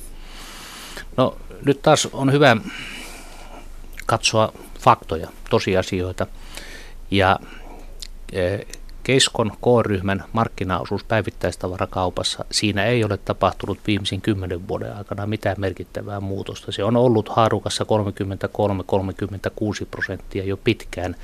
No 1.16 1.36
nyt 1.64 1.82
taas 1.82 2.08
on 2.12 2.32
hyvä 2.32 2.56
katsoa 4.06 4.52
faktoja, 4.80 5.28
tosiasioita. 5.50 6.26
Ja 7.10 7.38
e, 8.32 8.58
Keskon 9.06 9.50
K-ryhmän 9.50 10.24
markkinaosuus 10.32 11.04
päivittäistavarakaupassa, 11.04 12.44
siinä 12.50 12.84
ei 12.84 13.04
ole 13.04 13.16
tapahtunut 13.16 13.78
viimeisen 13.86 14.20
kymmenen 14.20 14.68
vuoden 14.68 14.96
aikana 14.96 15.26
mitään 15.26 15.56
merkittävää 15.58 16.20
muutosta. 16.20 16.72
Se 16.72 16.84
on 16.84 16.96
ollut 16.96 17.28
haarukassa 17.28 17.84
33-36 19.82 19.86
prosenttia 19.90 20.44
jo 20.44 20.56
pitkään. 20.56 21.16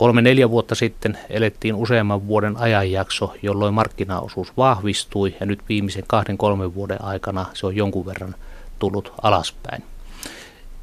Kolme-neljä 0.00 0.50
vuotta 0.50 0.74
sitten 0.74 1.18
elettiin 1.30 1.74
useamman 1.74 2.26
vuoden 2.26 2.56
ajanjakso, 2.56 3.34
jolloin 3.42 3.74
markkinaosuus 3.74 4.56
vahvistui 4.56 5.36
ja 5.40 5.46
nyt 5.46 5.60
viimeisen 5.68 6.04
kahden 6.06 6.38
kolmen 6.38 6.74
vuoden 6.74 7.04
aikana 7.04 7.46
se 7.54 7.66
on 7.66 7.76
jonkun 7.76 8.06
verran 8.06 8.34
tullut 8.78 9.12
alaspäin. 9.22 9.84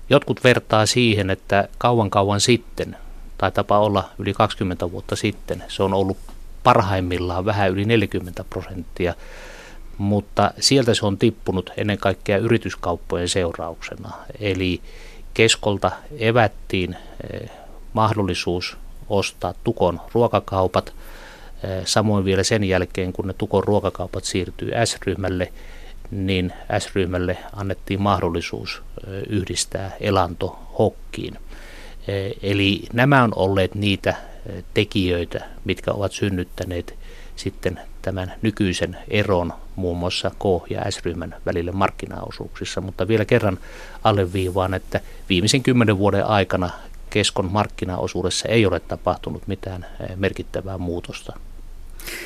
Jotkut 0.10 0.44
vertaa 0.44 0.86
siihen, 0.86 1.30
että 1.30 1.68
kauan 1.78 2.10
kauan 2.10 2.42
sitten, 2.42 2.98
tai 3.38 3.52
tapa 3.52 3.80
olla 3.80 4.10
yli 4.20 4.34
20 4.34 4.92
vuotta 4.92 5.16
sitten, 5.16 5.64
se 5.68 5.84
on 5.84 5.94
ollut 5.94 6.18
parhaimmillaan 6.64 7.46
vähän 7.46 7.72
yli 7.72 7.86
40 7.86 8.44
prosenttia, 8.44 9.14
mutta 9.98 10.52
sieltä 10.60 10.94
se 10.94 11.06
on 11.06 11.18
tippunut 11.18 11.70
ennen 11.78 11.98
kaikkea 11.98 12.38
yrityskauppojen 12.38 13.30
seurauksena. 13.30 14.12
Eli 14.40 14.82
keskolta 15.34 15.92
evättiin 16.20 16.96
eh, 17.34 17.50
mahdollisuus 17.94 18.78
ostaa 19.10 19.54
Tukon 19.64 20.02
ruokakaupat, 20.14 20.94
eh, 21.64 21.86
samoin 21.86 22.26
vielä 22.26 22.44
sen 22.44 22.64
jälkeen, 22.64 23.14
kun 23.14 23.28
ne 23.28 23.34
Tukon 23.34 23.64
ruokakaupat 23.64 24.24
siirtyy 24.24 24.72
S-ryhmälle, 24.86 25.52
niin 26.12 26.54
S-ryhmälle 26.80 27.38
annettiin 27.54 28.02
mahdollisuus 28.02 28.82
yhdistää 29.30 29.92
elanto 30.00 30.60
hokkiin. 30.80 31.38
Eli 32.44 32.84
nämä 32.94 33.24
on 33.24 33.32
olleet 33.36 33.76
niitä 33.76 34.16
tekijöitä, 34.74 35.46
mitkä 35.66 35.92
ovat 35.92 36.12
synnyttäneet 36.12 36.96
sitten 37.36 37.80
tämän 38.02 38.34
nykyisen 38.42 38.98
eron 39.08 39.54
muun 39.76 39.98
muassa 39.98 40.30
K- 40.30 40.72
ja 40.72 40.92
S-ryhmän 40.92 41.36
välille 41.46 41.72
markkinaosuuksissa. 41.72 42.82
Mutta 42.82 43.08
vielä 43.08 43.26
kerran 43.26 43.60
alleviivaan, 44.04 44.74
että 44.74 45.00
viimeisen 45.30 45.64
kymmenen 45.64 45.98
vuoden 45.98 46.26
aikana 46.26 46.70
keskon 47.10 47.52
markkinaosuudessa 47.52 48.48
ei 48.48 48.66
ole 48.66 48.80
tapahtunut 48.80 49.48
mitään 49.48 49.86
merkittävää 50.16 50.78
muutosta. 50.78 51.34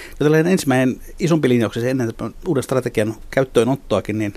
Ja 0.09 0.17
tällainen 0.17 0.51
ensimmäinen 0.51 1.01
isompi 1.19 1.49
linjauksessa 1.49 1.89
ennen 1.89 2.13
uuden 2.47 2.63
strategian 2.63 3.15
käyttöönottoakin, 3.31 4.19
niin 4.19 4.33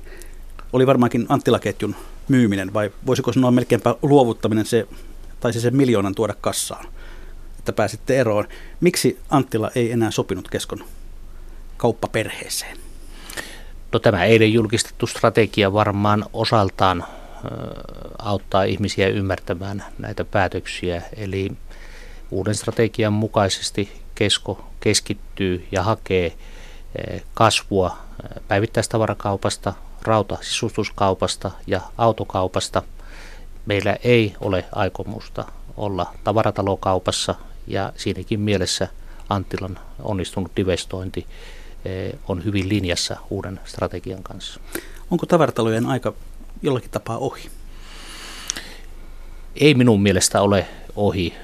oli 0.72 0.86
varmaankin 0.86 1.26
Anttila-ketjun 1.28 1.94
myyminen, 2.28 2.74
vai 2.74 2.90
voisiko 3.06 3.32
sanoa 3.32 3.50
melkeinpä 3.50 3.94
luovuttaminen 4.02 4.66
se, 4.66 4.86
tai 5.40 5.52
se 5.52 5.60
sen 5.60 5.76
miljoonan 5.76 6.14
tuoda 6.14 6.34
kassaan, 6.40 6.86
että 7.58 7.72
pääsitte 7.72 8.20
eroon. 8.20 8.48
Miksi 8.80 9.18
Anttila 9.30 9.70
ei 9.74 9.92
enää 9.92 10.10
sopinut 10.10 10.48
keskon 10.48 10.84
kauppaperheeseen? 11.76 12.76
No 13.92 13.98
tämä 13.98 14.24
eilen 14.24 14.52
julkistettu 14.52 15.06
strategia 15.06 15.72
varmaan 15.72 16.24
osaltaan 16.32 17.04
auttaa 18.18 18.62
ihmisiä 18.62 19.08
ymmärtämään 19.08 19.84
näitä 19.98 20.24
päätöksiä. 20.24 21.02
Eli 21.16 21.52
uuden 22.30 22.54
strategian 22.54 23.12
mukaisesti 23.12 24.00
kesko 24.14 24.64
keskittyy 24.80 25.66
ja 25.72 25.82
hakee 25.82 26.26
eh, 26.26 27.22
kasvua 27.34 27.86
eh, 27.86 28.42
päivittäistavarakaupasta, 28.48 29.72
rautasisustuskaupasta 30.02 31.50
ja 31.66 31.80
autokaupasta. 31.98 32.82
Meillä 33.66 33.96
ei 34.04 34.34
ole 34.40 34.64
aikomusta 34.72 35.44
olla 35.76 36.14
tavaratalokaupassa 36.24 37.34
ja 37.66 37.92
siinäkin 37.96 38.40
mielessä 38.40 38.88
Anttilan 39.28 39.78
onnistunut 40.02 40.52
divestointi 40.56 41.26
on 42.28 42.44
hyvin 42.44 42.68
linjassa 42.68 43.16
uuden 43.30 43.60
strategian 43.64 44.22
kanssa. 44.22 44.60
Onko 45.10 45.26
tavaratalojen 45.26 45.86
aika 45.86 46.12
jollakin 46.64 46.90
tapaa 46.90 47.18
ohi? 47.18 47.50
Ei 49.56 49.74
minun 49.74 50.02
mielestä 50.02 50.42
ole 50.42 50.66
ohi. 50.96 51.34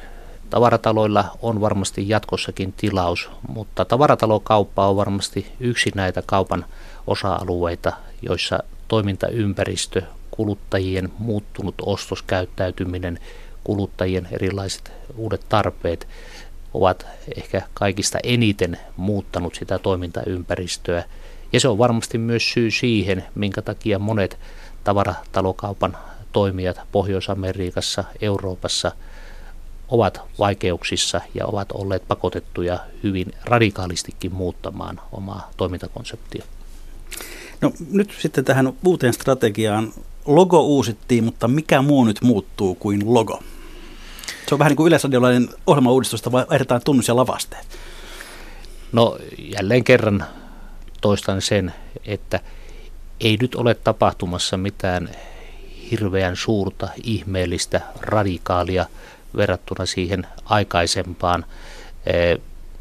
Tavarataloilla 0.51 1.25
on 1.43 1.61
varmasti 1.61 2.09
jatkossakin 2.09 2.73
tilaus, 2.73 3.31
mutta 3.49 3.85
tavaratalokauppa 3.85 4.89
on 4.89 4.97
varmasti 4.97 5.53
yksi 5.61 5.91
näitä 5.95 6.23
kaupan 6.27 6.65
osa-alueita, 7.07 7.93
joissa 8.23 8.59
toimintaympäristö, 8.89 10.03
kuluttajien 10.31 11.13
muuttunut 11.19 11.75
ostoskäyttäytyminen, 11.83 13.19
kuluttajien 13.65 14.29
erilaiset 14.33 14.93
uudet 15.17 15.49
tarpeet 15.49 16.09
ovat 16.75 17.07
ehkä 17.37 17.63
kaikista 17.75 18.19
eniten 18.23 18.79
muuttanut 18.97 19.55
sitä 19.55 19.79
toimintaympäristöä. 19.79 21.05
Ja 21.53 21.61
se 21.61 21.69
on 21.69 21.79
varmasti 21.79 22.19
myös 22.19 22.53
syy 22.53 22.71
siihen, 22.71 23.25
minkä 23.35 23.63
takia 23.63 23.99
monet 23.99 24.39
tavaраtalokaupan 24.85 25.97
toimijat 26.33 26.81
Pohjois-Amerikassa, 26.93 28.05
Euroopassa– 28.21 28.93
ovat 29.91 30.21
vaikeuksissa 30.39 31.21
ja 31.35 31.47
ovat 31.47 31.73
olleet 31.73 32.09
pakotettuja 32.09 32.79
hyvin 33.03 33.33
radikaalistikin 33.45 34.35
muuttamaan 34.35 35.01
omaa 35.13 35.51
toimintakonseptia. 35.57 36.45
No 37.61 37.73
nyt 37.91 38.15
sitten 38.19 38.45
tähän 38.45 38.73
uuteen 38.85 39.13
strategiaan. 39.13 39.93
Logo 40.27 40.63
uusittiin, 40.63 41.25
mutta 41.25 41.49
mikä 41.49 41.83
muu 41.83 42.05
nyt 42.05 42.23
muuttuu 42.23 42.75
kuin 42.75 43.15
logo? 43.15 43.43
Se 44.49 44.55
on 44.55 44.59
vähän 44.59 44.71
niin 44.71 44.77
kuin 44.77 44.87
yleisradiolainen 44.87 45.49
ohjelmauudistusta, 45.67 46.33
vai 46.33 46.47
vaihdetaan 46.51 46.81
tunnus 46.85 47.09
ja 47.09 47.17
lavasteet? 47.17 47.67
No 48.93 49.19
jälleen 49.39 49.85
kerran 49.85 50.25
toistan 51.01 51.43
sen, 51.43 51.75
että 52.05 52.41
ei 53.21 53.37
nyt 53.41 53.55
ole 53.55 53.75
tapahtumassa 53.75 54.57
mitään 54.57 55.09
hirveän 55.91 56.37
suurta, 56.37 56.89
ihmeellistä, 57.03 57.81
radikaalia 58.01 58.87
verrattuna 59.37 59.87
siihen 59.87 60.27
aikaisempaan. 60.45 61.45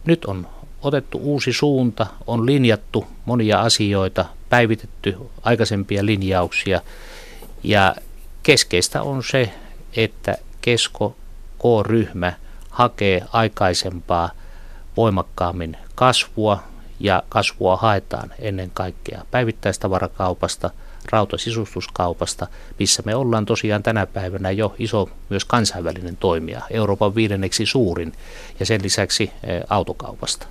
Nyt 0.05 0.25
on 0.25 0.47
otettu 0.81 1.17
uusi 1.17 1.53
suunta, 1.53 2.07
on 2.27 2.45
linjattu 2.45 3.07
monia 3.25 3.61
asioita, 3.61 4.25
päivitetty 4.49 5.17
aikaisempia 5.41 6.05
linjauksia 6.05 6.81
ja 7.63 7.95
keskeistä 8.43 9.01
on 9.01 9.23
se, 9.23 9.53
että 9.95 10.37
kesko 10.61 11.15
K-ryhmä 11.59 12.33
hakee 12.69 13.23
aikaisempaa 13.33 14.29
voimakkaammin 14.97 15.77
kasvua 15.95 16.63
ja 16.99 17.23
kasvua 17.29 17.77
haetaan 17.77 18.33
ennen 18.39 18.71
kaikkea 18.73 19.25
päivittäistavarakaupasta– 19.31 20.69
rautasisustuskaupasta, 21.11 22.47
missä 22.79 23.03
me 23.05 23.15
ollaan 23.15 23.45
tosiaan 23.45 23.83
tänä 23.83 24.05
päivänä 24.05 24.51
jo 24.51 24.75
iso 24.79 25.09
myös 25.29 25.45
kansainvälinen 25.45 26.17
toimija, 26.17 26.61
Euroopan 26.69 27.15
viidenneksi 27.15 27.65
suurin 27.65 28.13
ja 28.59 28.65
sen 28.65 28.83
lisäksi 28.83 29.31
eh, 29.43 29.61
autokaupasta. 29.69 30.47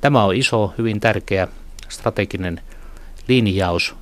Tämä 0.00 0.24
on 0.24 0.34
iso, 0.34 0.74
hyvin 0.78 1.00
tärkeä 1.00 1.48
strateginen 1.88 2.60
linjaus. 3.28 3.94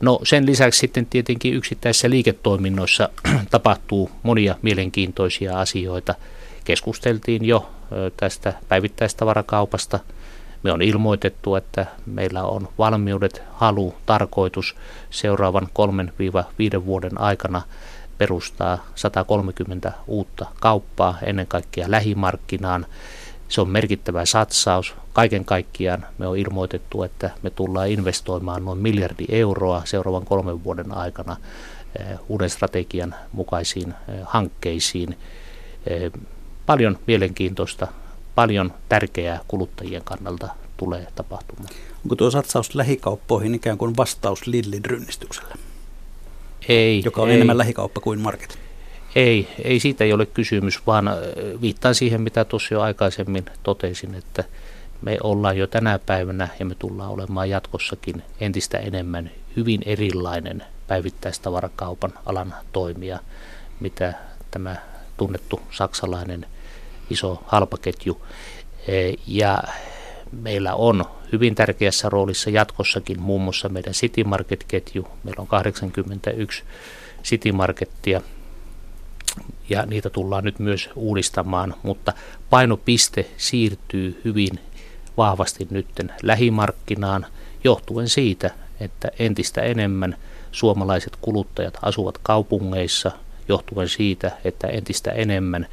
No 0.00 0.20
sen 0.22 0.46
lisäksi 0.46 0.80
sitten 0.80 1.06
tietenkin 1.06 1.54
yksittäisissä 1.54 2.10
liiketoiminnoissa 2.10 3.08
tapahtuu 3.50 4.10
monia 4.22 4.54
mielenkiintoisia 4.62 5.60
asioita. 5.60 6.14
Keskusteltiin 6.64 7.44
jo 7.44 7.70
eh, 7.92 8.12
tästä 8.16 8.52
päivittäistavarakaupasta– 8.68 9.98
me 10.64 10.72
on 10.72 10.82
ilmoitettu, 10.82 11.56
että 11.56 11.86
meillä 12.06 12.42
on 12.42 12.68
valmiudet, 12.78 13.42
halu, 13.52 13.94
tarkoitus 14.06 14.76
seuraavan 15.10 15.68
3-5 16.80 16.84
vuoden 16.86 17.20
aikana 17.20 17.62
perustaa 18.18 18.78
130 18.94 19.92
uutta 20.06 20.46
kauppaa 20.60 21.18
ennen 21.22 21.46
kaikkea 21.46 21.90
lähimarkkinaan. 21.90 22.86
Se 23.48 23.60
on 23.60 23.68
merkittävä 23.68 24.24
satsaus. 24.24 24.94
Kaiken 25.12 25.44
kaikkiaan 25.44 26.06
me 26.18 26.26
on 26.26 26.38
ilmoitettu, 26.38 27.02
että 27.02 27.30
me 27.42 27.50
tullaan 27.50 27.90
investoimaan 27.90 28.64
noin 28.64 28.78
miljardi 28.78 29.24
euroa 29.28 29.82
seuraavan 29.84 30.24
kolmen 30.24 30.64
vuoden 30.64 30.92
aikana 30.92 31.36
eh, 31.98 32.18
uuden 32.28 32.50
strategian 32.50 33.14
mukaisiin 33.32 33.88
eh, 33.88 34.14
hankkeisiin. 34.24 35.18
Eh, 35.86 36.12
paljon 36.66 36.98
mielenkiintoista, 37.06 37.86
paljon 38.34 38.72
tärkeää 38.88 39.40
kuluttajien 39.48 40.02
kannalta 40.04 40.48
tulee 40.76 41.06
tapahtumaan. 41.14 41.68
Onko 42.04 42.16
tuo 42.16 42.30
satsaus 42.30 42.74
lähikauppoihin 42.74 43.54
ikään 43.54 43.78
kuin 43.78 43.96
vastaus 43.96 44.46
Lidlin 44.46 44.84
rynnistykselle? 44.84 45.54
Ei. 46.68 47.02
Joka 47.04 47.22
on 47.22 47.28
ei. 47.28 47.34
enemmän 47.34 47.58
lähikauppa 47.58 48.00
kuin 48.00 48.20
market. 48.20 48.58
Ei, 49.14 49.48
ei 49.64 49.80
siitä 49.80 50.04
ei 50.04 50.12
ole 50.12 50.26
kysymys, 50.26 50.86
vaan 50.86 51.10
viittaan 51.60 51.94
siihen, 51.94 52.20
mitä 52.22 52.44
tuossa 52.44 52.74
jo 52.74 52.80
aikaisemmin 52.80 53.44
totesin, 53.62 54.14
että 54.14 54.44
me 55.02 55.18
ollaan 55.22 55.58
jo 55.58 55.66
tänä 55.66 55.98
päivänä 55.98 56.48
ja 56.58 56.64
me 56.64 56.74
tullaan 56.74 57.10
olemaan 57.10 57.50
jatkossakin 57.50 58.22
entistä 58.40 58.78
enemmän 58.78 59.30
hyvin 59.56 59.82
erilainen 59.86 60.64
päivittäistavarakaupan 60.86 62.12
alan 62.26 62.54
toimija, 62.72 63.18
mitä 63.80 64.14
tämä 64.50 64.76
tunnettu 65.16 65.60
saksalainen 65.70 66.46
iso 67.10 67.42
halpaketju. 67.46 68.20
E, 68.88 69.12
ja 69.26 69.62
meillä 70.32 70.74
on 70.74 71.04
hyvin 71.32 71.54
tärkeässä 71.54 72.08
roolissa 72.08 72.50
jatkossakin 72.50 73.20
muun 73.20 73.42
muassa 73.42 73.68
meidän 73.68 73.92
City 73.92 74.24
Market-ketju. 74.24 75.08
Meillä 75.24 75.40
on 75.40 75.46
81 75.46 76.64
City 77.24 77.52
Markettia 77.52 78.20
ja 79.68 79.86
niitä 79.86 80.10
tullaan 80.10 80.44
nyt 80.44 80.58
myös 80.58 80.90
uudistamaan, 80.94 81.74
mutta 81.82 82.12
painopiste 82.50 83.26
siirtyy 83.36 84.20
hyvin 84.24 84.60
vahvasti 85.16 85.66
nytten 85.70 86.12
lähimarkkinaan 86.22 87.26
johtuen 87.64 88.08
siitä, 88.08 88.50
että 88.80 89.10
entistä 89.18 89.62
enemmän 89.62 90.16
suomalaiset 90.52 91.16
kuluttajat 91.20 91.78
asuvat 91.82 92.18
kaupungeissa, 92.22 93.12
johtuen 93.48 93.88
siitä, 93.88 94.30
että 94.44 94.66
entistä 94.66 95.10
enemmän 95.10 95.66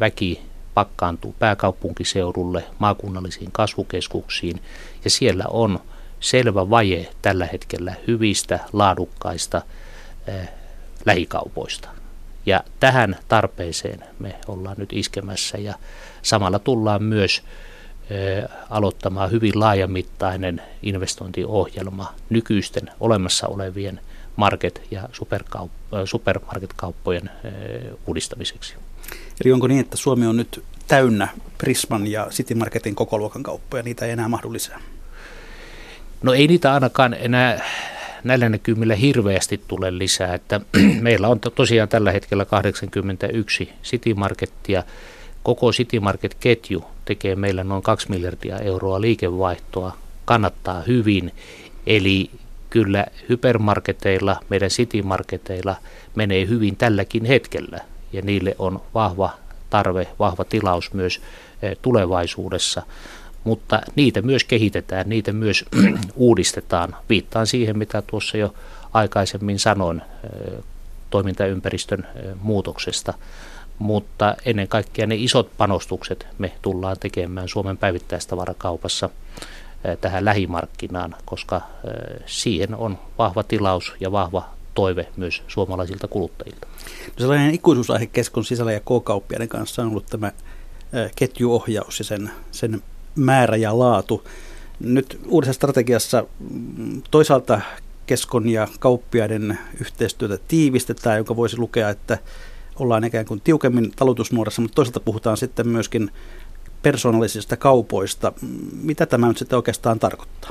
väki 0.00 0.42
pakkaantuu 0.74 1.34
pääkaupunkiseudulle, 1.38 2.64
maakunnallisiin 2.78 3.52
kasvukeskuksiin 3.52 4.60
ja 5.04 5.10
siellä 5.10 5.44
on 5.50 5.78
selvä 6.20 6.70
vaje 6.70 7.10
tällä 7.22 7.46
hetkellä 7.52 7.94
hyvistä, 8.06 8.58
laadukkaista 8.72 9.62
eh, 10.26 10.48
lähikaupoista. 11.06 11.88
Ja 12.46 12.64
tähän 12.80 13.16
tarpeeseen 13.28 14.04
me 14.18 14.34
ollaan 14.48 14.76
nyt 14.78 14.92
iskemässä 14.92 15.58
ja 15.58 15.74
samalla 16.22 16.58
tullaan 16.58 17.02
myös 17.02 17.42
eh, 18.10 18.44
aloittamaan 18.70 19.30
hyvin 19.30 19.60
laajamittainen 19.60 20.62
investointiohjelma 20.82 22.14
nykyisten 22.30 22.90
olemassa 23.00 23.46
olevien 23.46 24.00
market- 24.36 24.82
ja 24.90 25.08
superkaup- 25.12 26.04
supermarketkauppojen 26.04 27.30
uudistamiseksi. 28.06 28.74
Eli 29.44 29.52
onko 29.52 29.66
niin, 29.66 29.80
että 29.80 29.96
Suomi 29.96 30.26
on 30.26 30.36
nyt 30.36 30.64
täynnä 30.88 31.28
Prisman 31.58 32.06
ja 32.06 32.26
City 32.30 32.54
Marketin 32.54 32.94
kokoluokan 32.94 33.42
kauppoja, 33.42 33.82
niitä 33.82 34.06
ei 34.06 34.10
enää 34.12 34.28
mahdu 34.28 34.52
lisää? 34.52 34.80
No 36.22 36.32
ei 36.32 36.46
niitä 36.46 36.74
ainakaan 36.74 37.14
enää 37.14 37.60
näillä 38.24 38.48
näkymillä 38.48 38.94
hirveästi 38.94 39.60
tule 39.68 39.98
lisää. 39.98 40.34
Että 40.34 40.60
meillä 41.00 41.28
on 41.28 41.40
tosiaan 41.40 41.88
tällä 41.88 42.12
hetkellä 42.12 42.44
81 42.44 43.72
City 43.84 44.14
Markettia. 44.14 44.82
Koko 45.42 45.72
City 45.72 46.00
Market-ketju 46.00 46.84
tekee 47.04 47.36
meillä 47.36 47.64
noin 47.64 47.82
2 47.82 48.10
miljardia 48.10 48.58
euroa 48.58 49.00
liikevaihtoa, 49.00 49.96
kannattaa 50.24 50.82
hyvin. 50.82 51.32
Eli 51.86 52.30
kyllä 52.70 53.06
hypermarketeilla, 53.28 54.36
meidän 54.48 54.70
City 54.70 55.02
Marketeilla 55.02 55.76
menee 56.14 56.46
hyvin 56.48 56.76
tälläkin 56.76 57.24
hetkellä 57.24 57.80
ja 58.12 58.22
niille 58.22 58.54
on 58.58 58.82
vahva 58.94 59.30
tarve, 59.70 60.08
vahva 60.18 60.44
tilaus 60.44 60.92
myös 60.92 61.20
eh, 61.62 61.76
tulevaisuudessa. 61.82 62.82
Mutta 63.44 63.80
niitä 63.96 64.22
myös 64.22 64.44
kehitetään, 64.44 65.08
niitä 65.08 65.32
myös 65.32 65.64
uudistetaan. 66.16 66.96
Viittaan 67.08 67.46
siihen, 67.46 67.78
mitä 67.78 68.02
tuossa 68.02 68.36
jo 68.36 68.54
aikaisemmin 68.92 69.58
sanoin 69.58 70.02
eh, 70.24 70.64
toimintaympäristön 71.10 72.06
eh, 72.16 72.34
muutoksesta. 72.40 73.14
Mutta 73.78 74.36
ennen 74.44 74.68
kaikkea 74.68 75.06
ne 75.06 75.14
isot 75.14 75.50
panostukset 75.56 76.26
me 76.38 76.52
tullaan 76.62 76.96
tekemään 77.00 77.48
Suomen 77.48 77.76
päivittäistavarakaupassa 77.76 79.10
tähän 80.00 80.24
lähimarkkinaan, 80.24 81.16
koska 81.24 81.60
siihen 82.26 82.74
on 82.74 82.98
vahva 83.18 83.42
tilaus 83.42 83.92
ja 84.00 84.12
vahva 84.12 84.57
toive 84.78 85.08
myös 85.16 85.42
suomalaisilta 85.48 86.08
kuluttajilta. 86.08 86.66
No 87.06 87.14
sellainen 87.18 87.54
ikuisuusaihe 87.54 88.06
keskon 88.06 88.44
sisällä 88.44 88.72
ja 88.72 88.80
K-kauppiaiden 88.80 89.48
kanssa 89.48 89.82
on 89.82 89.88
ollut 89.88 90.06
tämä 90.06 90.32
ketjuohjaus 91.16 91.98
ja 91.98 92.04
sen, 92.04 92.30
sen 92.50 92.82
määrä 93.16 93.56
ja 93.56 93.78
laatu. 93.78 94.24
Nyt 94.80 95.20
uudessa 95.28 95.52
strategiassa 95.52 96.26
mm, 96.50 97.02
toisaalta 97.10 97.60
keskon 98.06 98.48
ja 98.48 98.68
kauppiaiden 98.80 99.58
yhteistyötä 99.80 100.38
tiivistetään, 100.48 101.18
joka 101.18 101.36
voisi 101.36 101.58
lukea, 101.58 101.90
että 101.90 102.18
ollaan 102.76 103.04
ikään 103.04 103.26
kuin 103.26 103.40
tiukemmin 103.40 103.92
talutusmuodossa, 103.96 104.62
mutta 104.62 104.74
toisaalta 104.74 105.00
puhutaan 105.00 105.36
sitten 105.36 105.68
myöskin 105.68 106.10
persoonallisista 106.82 107.56
kaupoista. 107.56 108.32
Mitä 108.82 109.06
tämä 109.06 109.28
nyt 109.28 109.38
sitten 109.38 109.56
oikeastaan 109.56 109.98
tarkoittaa? 109.98 110.50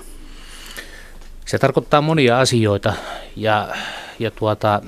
Se 1.46 1.60
tarkoittaa 1.60 2.02
monia 2.02 2.40
asioita 2.40 2.94
ja, 3.36 3.76
ja 4.20 4.32
tuota, 4.32 4.82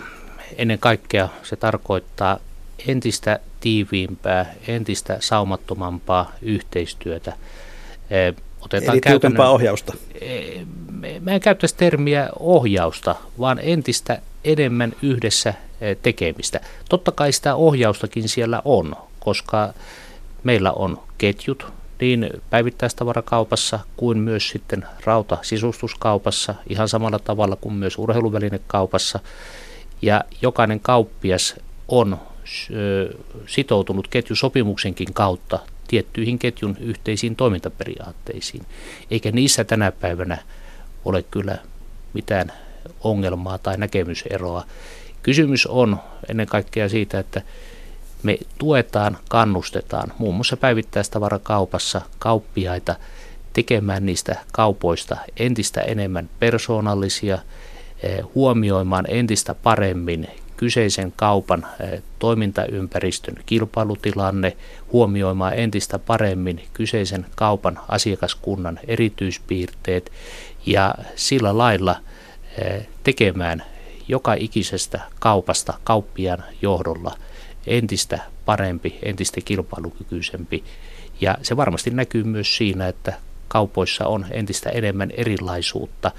ennen 0.57 0.79
kaikkea 0.79 1.29
se 1.43 1.55
tarkoittaa 1.55 2.39
entistä 2.87 3.39
tiiviimpää, 3.59 4.53
entistä 4.67 5.17
saumattomampaa 5.19 6.31
yhteistyötä. 6.41 7.33
Otetaan 8.61 8.93
Eli 8.93 9.01
tiukempaa 9.01 9.49
ohjausta? 9.49 9.93
Mä 11.21 11.31
en 11.31 11.39
käyttäisi 11.39 11.75
termiä 11.75 12.29
ohjausta, 12.39 13.15
vaan 13.39 13.59
entistä 13.61 14.21
enemmän 14.43 14.93
yhdessä 15.01 15.53
tekemistä. 16.01 16.59
Totta 16.89 17.11
kai 17.11 17.31
sitä 17.31 17.55
ohjaustakin 17.55 18.29
siellä 18.29 18.61
on, 18.65 18.95
koska 19.19 19.73
meillä 20.43 20.71
on 20.71 21.03
ketjut, 21.17 21.73
niin 21.99 22.29
päivittäistavarakaupassa 22.49 23.79
kuin 23.97 24.17
myös 24.17 24.49
sitten 24.49 24.85
rautasisustuskaupassa 25.05 26.55
ihan 26.69 26.89
samalla 26.89 27.19
tavalla 27.19 27.55
kuin 27.55 27.75
myös 27.75 27.97
urheiluvälinekaupassa. 27.97 29.19
Ja 30.01 30.23
jokainen 30.41 30.79
kauppias 30.79 31.55
on 31.88 32.17
sitoutunut 33.47 34.07
ketjusopimuksenkin 34.07 35.13
kautta 35.13 35.59
tiettyihin 35.88 36.39
ketjun 36.39 36.77
yhteisiin 36.79 37.35
toimintaperiaatteisiin. 37.35 38.65
Eikä 39.12 39.31
niissä 39.31 39.63
tänä 39.63 39.91
päivänä 39.91 40.38
ole 41.05 41.23
kyllä 41.23 41.57
mitään 42.13 42.51
ongelmaa 43.01 43.57
tai 43.57 43.77
näkemyseroa. 43.77 44.63
Kysymys 45.23 45.65
on 45.67 45.97
ennen 46.29 46.47
kaikkea 46.47 46.89
siitä, 46.89 47.19
että 47.19 47.41
me 48.23 48.38
tuetaan, 48.58 49.17
kannustetaan 49.29 50.13
muun 50.17 50.36
muassa 50.36 50.58
päivittäistavarakaupassa 50.58 52.01
kauppiaita 52.19 52.95
tekemään 53.53 54.05
niistä 54.05 54.36
kaupoista 54.51 55.17
entistä 55.38 55.82
enemmän 55.82 56.29
persoonallisia, 56.39 57.39
eh, 58.03 58.19
huomioimaan 58.36 59.05
entistä 59.08 59.55
paremmin 59.55 60.27
kyseisen 60.58 61.13
kaupan 61.15 61.67
eh, 61.79 62.03
toimintaympäristön 62.19 63.36
kilpailutilanne, 63.45 64.58
huomioimaan 64.91 65.53
entistä 65.53 65.99
paremmin 65.99 66.63
kyseisen 66.73 67.25
kaupan 67.36 67.79
asiakaskunnan 67.88 68.79
erityispiirteet 68.88 70.12
ja 70.65 70.95
sillä 71.15 71.58
lailla 71.58 71.96
eh, 72.58 72.87
tekemään 73.04 73.63
joka 74.08 74.33
ikisestä 74.33 75.00
kaupasta 75.19 75.73
kauppian 75.83 76.43
johdolla– 76.62 77.17
entistä 77.69 78.19
parempi, 78.45 78.99
entistä 79.03 79.41
kilpailukykyisempi. 79.41 80.63
Ja 81.21 81.37
se 81.41 81.57
varmasti 81.57 81.89
näkyy 81.89 82.23
myös 82.23 82.57
siinä, 82.57 82.87
että 82.87 83.13
kaupoissa 83.47 84.07
on 84.07 84.25
entistä 84.31 84.69
enemmän 84.69 85.11
erilaisuutta 85.11 86.11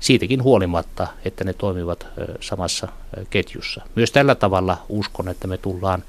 siitäkin 0.00 0.42
huolimatta, 0.42 1.06
että 1.24 1.44
ne 1.44 1.52
toimivat 1.52 2.06
samassa 2.40 2.88
ketjussa. 3.30 3.82
Myös 3.94 4.12
tällä 4.12 4.34
tavalla 4.34 4.82
uskon, 4.88 5.28
että 5.28 5.48
me 5.48 5.58
tullaan 5.58 6.04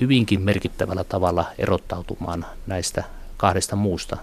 hyvinkin 0.00 0.42
merkittävällä 0.42 1.04
tavalla 1.04 1.44
erottautumaan 1.58 2.46
näistä 2.66 3.04
kahdesta 3.40 3.76
muusta 3.76 4.16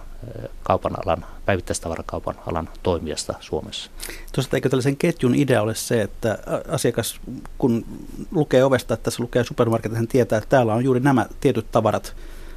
kaupan 0.62 0.92
alan, 1.04 1.24
päivittäistavarakaupan 1.46 2.34
alan 2.46 2.68
toimijasta 2.82 3.34
Suomessa. 3.40 3.90
Tuosta 4.32 4.56
eikö 4.56 4.68
tällaisen 4.68 4.96
ketjun 4.96 5.34
idea 5.34 5.62
ole 5.62 5.74
se, 5.74 6.02
että 6.02 6.38
asiakas 6.68 7.20
kun 7.58 7.86
lukee 8.30 8.64
ovesta, 8.64 8.94
että 8.94 9.04
tässä 9.04 9.22
lukee 9.22 9.44
supermarket, 9.44 9.94
hän 9.94 10.08
tietää, 10.08 10.38
että 10.38 10.48
täällä 10.48 10.74
on 10.74 10.84
juuri 10.84 11.00
nämä 11.00 11.26
tietyt 11.40 11.70
tavarat 11.72 12.16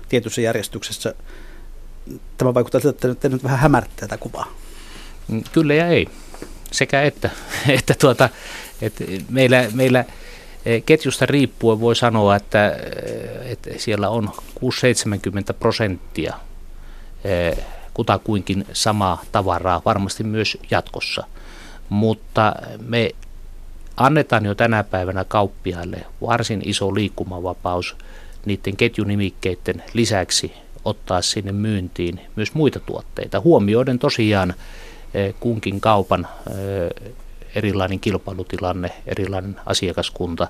tietyssä 0.10 0.42
järjestyksessä. 0.42 1.14
Tämä 2.38 2.54
vaikuttaa 2.54 2.82
siltä, 2.82 3.08
että 3.08 3.22
te 3.22 3.30
nyt 3.30 3.44
vähän 3.44 3.60
hämärtää 3.60 3.96
tätä 3.96 4.18
kuvaa. 4.18 4.48
Mm, 5.28 5.44
kyllä 5.52 5.74
ja 5.74 5.88
ei. 5.88 6.08
Sekä 6.72 7.02
että, 7.02 7.30
että, 7.78 7.94
tuota, 8.00 8.30
että 8.82 9.04
meillä, 9.30 9.66
meillä 9.74 10.06
eh, 10.66 10.84
ketjusta 10.86 11.26
riippuen 11.26 11.80
voi 11.80 11.96
sanoa, 11.96 12.36
että, 12.36 12.70
eh, 12.70 13.52
että 13.52 13.70
siellä 13.78 14.10
on 14.10 14.30
6-70 14.60 15.54
prosenttia 15.60 16.34
eh, 16.36 16.51
kutakuinkin 17.94 18.66
samaa 18.74 19.22
tavaraa 19.32 19.82
varmasti 19.86 20.24
myös 20.24 20.58
jatkossa. 20.72 21.24
Mutta 21.90 22.56
me 22.88 23.12
annetaan 23.98 24.46
jo 24.46 24.56
tänä 24.56 24.84
päivänä 24.84 25.24
kauppiaille 25.24 26.06
varsin 26.22 26.62
iso 26.66 26.96
liikkumavapaus 26.96 27.96
niiden 28.46 28.78
ketjunimikkeiden 28.78 29.84
lisäksi 29.94 30.54
ottaa 30.86 31.22
sinne 31.22 31.52
myyntiin 31.52 32.22
myös 32.36 32.54
muita 32.54 32.80
tuotteita, 32.80 33.40
huomioiden 33.40 34.00
tosiaan 34.00 34.54
eh, 35.14 35.34
kunkin 35.40 35.82
kaupan 35.82 36.28
eh, 36.48 37.14
erilainen 37.56 38.00
kilpailutilanne, 38.00 38.92
erilainen 39.06 39.56
asiakaskunta. 39.66 40.48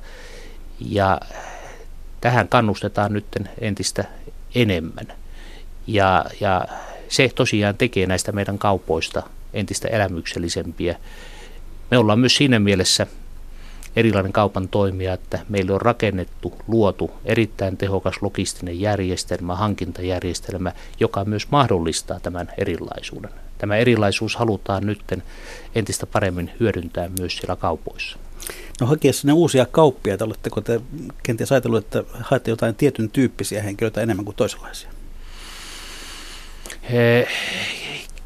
Ja 0.80 1.20
tähän 2.22 2.48
kannustetaan 2.48 3.14
nyt 3.14 3.26
entistä 3.62 4.04
enemmän. 4.56 5.21
Ja, 5.88 6.26
ja 6.40 6.66
se 7.10 7.32
tosiaan 7.36 7.78
tekee 7.78 8.06
näistä 8.06 8.32
meidän 8.32 8.58
kaupoista 8.58 9.24
entistä 9.54 9.88
elämyksellisempiä. 9.88 10.96
Me 11.92 11.98
ollaan 11.98 12.20
myös 12.20 12.36
siinä 12.36 12.60
mielessä 12.60 13.08
erilainen 13.96 14.34
kaupan 14.34 14.68
toimija, 14.68 15.14
että 15.14 15.40
meille 15.50 15.74
on 15.74 15.82
rakennettu, 15.82 16.54
luotu 16.68 17.12
erittäin 17.26 17.78
tehokas 17.78 18.16
logistinen 18.22 18.80
järjestelmä, 18.80 19.56
hankintajärjestelmä, 19.56 20.72
joka 21.00 21.26
myös 21.26 21.48
mahdollistaa 21.50 22.20
tämän 22.20 22.52
erilaisuuden. 22.58 23.32
Tämä 23.58 23.76
erilaisuus 23.76 24.36
halutaan 24.36 24.86
nyt 24.86 25.02
entistä 25.76 26.06
paremmin 26.06 26.52
hyödyntää 26.60 27.10
myös 27.20 27.38
siellä 27.38 27.56
kaupoissa. 27.56 28.18
No 28.82 28.88
hakiessa 28.88 29.28
ne 29.28 29.34
uusia 29.34 29.66
kauppia, 29.66 30.18
oletteko 30.22 30.62
te 30.62 30.82
kenties 31.24 31.52
ajatellut, 31.52 31.86
että 31.86 32.04
haette 32.14 32.52
jotain 32.52 32.76
tietyn 32.76 33.10
tyyppisiä 33.10 33.62
henkilöitä 33.62 34.02
enemmän 34.02 34.26
kuin 34.26 34.36
toisenlaisia? 34.36 34.90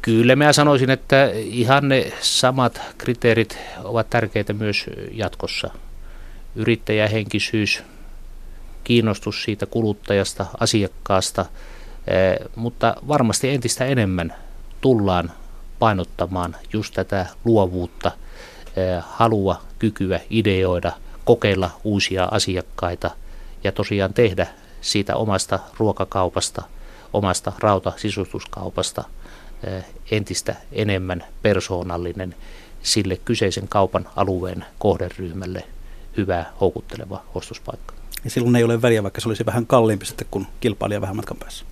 Kyllä 0.02 0.36
minä 0.36 0.52
sanoisin, 0.52 0.90
että 0.90 1.30
ihan 1.34 1.88
ne 1.88 2.12
samat 2.20 2.80
kriteerit 2.98 3.58
ovat 3.84 4.10
tärkeitä 4.10 4.52
myös 4.52 4.86
jatkossa. 5.12 5.70
Yrittäjähenkisyys, 6.56 7.82
kiinnostus 8.84 9.42
siitä 9.42 9.66
kuluttajasta, 9.66 10.46
asiakkaasta, 10.60 11.46
eh, 12.06 12.48
mutta 12.56 12.96
varmasti 13.08 13.48
entistä 13.48 13.84
enemmän 13.84 14.34
tullaan 14.80 15.32
painottamaan 15.78 16.56
just 16.72 16.94
tätä 16.94 17.26
luovuutta, 17.44 18.12
eh, 18.76 19.04
halua, 19.06 19.62
kykyä 19.78 20.20
ideoida, 20.30 20.92
kokeilla 21.24 21.70
uusia 21.84 22.28
asiakkaita 22.30 23.10
ja 23.64 23.72
tosiaan 23.72 24.14
tehdä 24.14 24.46
siitä 24.80 25.16
omasta 25.16 25.58
ruokakaupasta, 25.78 26.62
omasta 27.16 27.52
rautasisustuskaupasta– 27.58 29.04
entistä 30.10 30.56
enemmän 30.72 31.24
persoonallinen 31.42 32.34
sille 32.82 33.16
kyseisen 33.16 33.68
kaupan 33.68 34.08
alueen 34.16 34.64
kohderyhmälle 34.78 35.64
hyvä, 36.16 36.44
houkutteleva 36.60 37.22
ostospaikka. 37.34 37.94
Ja 38.24 38.30
silloin 38.30 38.56
ei 38.56 38.64
ole 38.64 38.82
väliä, 38.82 39.02
vaikka 39.02 39.20
se 39.20 39.28
olisi 39.28 39.46
vähän 39.46 39.66
kalliimpi 39.66 40.06
sitten 40.06 40.26
kuin 40.30 40.46
kilpailija 40.60 41.00
vähän 41.00 41.16
matkan 41.16 41.36
päässä. 41.36 41.64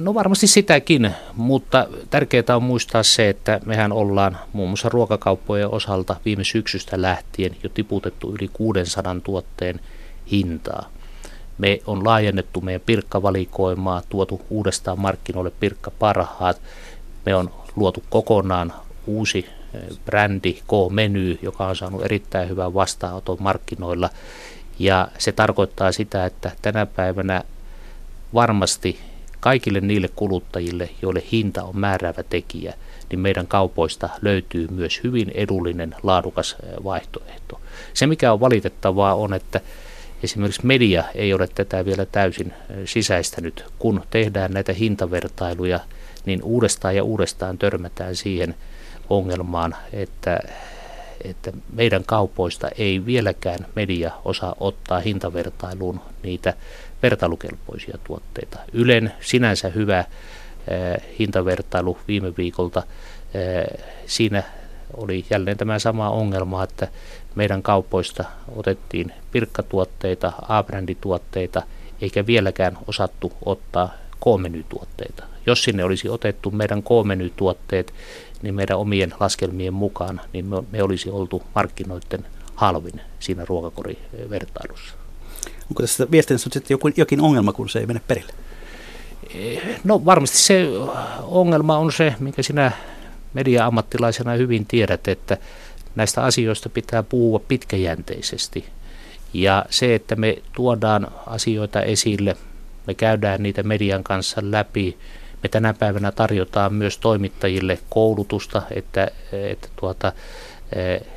No 0.00 0.14
varmasti 0.14 0.46
sitäkin, 0.46 1.10
mutta 1.34 1.86
tärkeää 2.10 2.56
on 2.56 2.62
muistaa 2.62 3.02
se, 3.02 3.28
että 3.28 3.60
mehän 3.64 3.92
ollaan 3.92 4.38
muun 4.52 4.68
muassa 4.68 4.88
ruokakauppojen 4.88 5.70
osalta 5.70 6.16
viime 6.24 6.44
syksystä 6.44 7.02
lähtien 7.02 7.56
jo 7.62 7.68
tiputettu 7.68 8.34
yli 8.34 8.50
600 8.52 9.16
tuotteen 9.24 9.80
hintaa. 10.30 10.90
Me 11.58 11.80
on 11.86 12.04
laajennettu 12.04 12.60
meidän 12.60 12.80
pirkkavalikoimaa, 12.86 14.02
tuotu 14.08 14.40
uudestaan 14.50 15.00
markkinoille 15.00 15.52
pirkkaparhaat. 15.60 16.60
Me 17.26 17.34
on 17.34 17.50
luotu 17.76 18.02
kokonaan 18.10 18.72
uusi 19.06 19.46
eh, 19.74 19.80
brändi 20.04 20.52
K-meny, 20.52 21.38
joka 21.42 21.66
on 21.66 21.76
saanut 21.76 22.04
erittäin 22.04 22.48
hyvän 22.48 22.74
vastaanoton 22.74 23.36
markkinoilla. 23.40 24.10
Ja 24.78 25.08
se 25.18 25.32
tarkoittaa 25.32 25.92
sitä, 25.92 26.26
että 26.26 26.52
tänä 26.62 26.86
päivänä 26.86 27.42
varmasti 28.34 28.98
kaikille 29.40 29.80
niille 29.80 30.08
kuluttajille, 30.16 30.90
joille 31.02 31.22
hinta 31.32 31.62
on 31.62 31.78
määräävä 31.78 32.22
tekijä, 32.22 32.74
niin 33.10 33.20
meidän 33.20 33.46
kaupoista 33.46 34.08
löytyy 34.22 34.68
myös 34.68 35.00
hyvin 35.04 35.30
edullinen, 35.34 35.94
laadukas 36.02 36.56
eh, 36.62 36.84
vaihtoehto. 36.84 37.60
Se, 37.94 38.06
mikä 38.06 38.32
on 38.32 38.40
valitettavaa, 38.40 39.14
on, 39.14 39.34
että 39.34 39.60
Esimerkiksi 40.22 40.66
media 40.66 41.04
ei 41.14 41.34
ole 41.34 41.48
tätä 41.54 41.84
vielä 41.84 42.06
täysin 42.06 42.52
sisäistänyt. 42.84 43.64
Kun 43.78 44.02
tehdään 44.10 44.52
näitä 44.52 44.72
hintavertailuja, 44.72 45.80
niin 46.26 46.42
uudestaan 46.42 46.96
ja 46.96 47.04
uudestaan 47.04 47.58
törmätään 47.58 48.16
siihen 48.16 48.54
ongelmaan, 49.10 49.74
että, 49.92 50.38
että 51.24 51.52
meidän 51.72 52.04
kaupoista 52.04 52.68
ei 52.78 53.06
vieläkään 53.06 53.66
media 53.74 54.10
osaa 54.24 54.54
ottaa 54.60 55.00
hintavertailuun 55.00 56.00
niitä 56.22 56.54
vertailukelpoisia 57.02 57.98
tuotteita. 58.04 58.58
Ylen 58.72 59.12
sinänsä 59.20 59.68
hyvä 59.68 60.04
hintavertailu 61.18 61.98
viime 62.08 62.32
viikolta, 62.36 62.82
siinä 64.06 64.42
oli 64.96 65.24
jälleen 65.30 65.56
tämä 65.56 65.78
sama 65.78 66.10
ongelma, 66.10 66.64
että 66.64 66.88
meidän 67.34 67.62
kaupoista 67.62 68.24
otettiin 68.56 69.12
pirkkatuotteita, 69.32 70.32
A-brändituotteita, 70.48 71.62
eikä 72.00 72.26
vieläkään 72.26 72.78
osattu 72.86 73.32
ottaa 73.44 73.94
K-menytuotteita. 74.20 75.24
Jos 75.46 75.64
sinne 75.64 75.84
olisi 75.84 76.08
otettu 76.08 76.50
meidän 76.50 76.82
K-menytuotteet, 76.82 77.94
niin 78.42 78.54
meidän 78.54 78.78
omien 78.78 79.14
laskelmien 79.20 79.74
mukaan, 79.74 80.20
niin 80.32 80.46
me, 80.46 80.56
me 80.72 80.82
olisi 80.82 81.10
oltu 81.10 81.42
markkinoiden 81.54 82.26
halvin 82.54 83.00
siinä 83.20 83.44
ruokakorivertailussa. 83.44 84.94
Onko 85.70 85.82
tässä 85.82 86.06
viestinnässä 86.10 86.50
sitten 86.52 86.74
joku, 86.74 86.88
jokin 86.96 87.20
ongelma, 87.20 87.52
kun 87.52 87.68
se 87.68 87.78
ei 87.78 87.86
mene 87.86 88.00
perille? 88.08 88.32
No 89.84 90.04
varmasti 90.04 90.38
se 90.38 90.66
ongelma 91.22 91.78
on 91.78 91.92
se, 91.92 92.14
mikä 92.18 92.42
sinä 92.42 92.72
media-ammattilaisena 93.34 94.32
hyvin 94.32 94.66
tiedät, 94.66 95.08
että 95.08 95.38
näistä 95.94 96.24
asioista 96.24 96.68
pitää 96.68 97.02
puhua 97.02 97.38
pitkäjänteisesti. 97.38 98.64
Ja 99.32 99.64
se, 99.70 99.94
että 99.94 100.16
me 100.16 100.36
tuodaan 100.56 101.08
asioita 101.26 101.82
esille, 101.82 102.36
me 102.86 102.94
käydään 102.94 103.42
niitä 103.42 103.62
median 103.62 104.04
kanssa 104.04 104.40
läpi, 104.44 104.98
me 105.42 105.48
tänä 105.48 105.74
päivänä 105.74 106.12
tarjotaan 106.12 106.74
myös 106.74 106.98
toimittajille 106.98 107.78
koulutusta, 107.88 108.62
että, 108.70 109.08
että 109.32 109.68
tuota, 109.76 110.12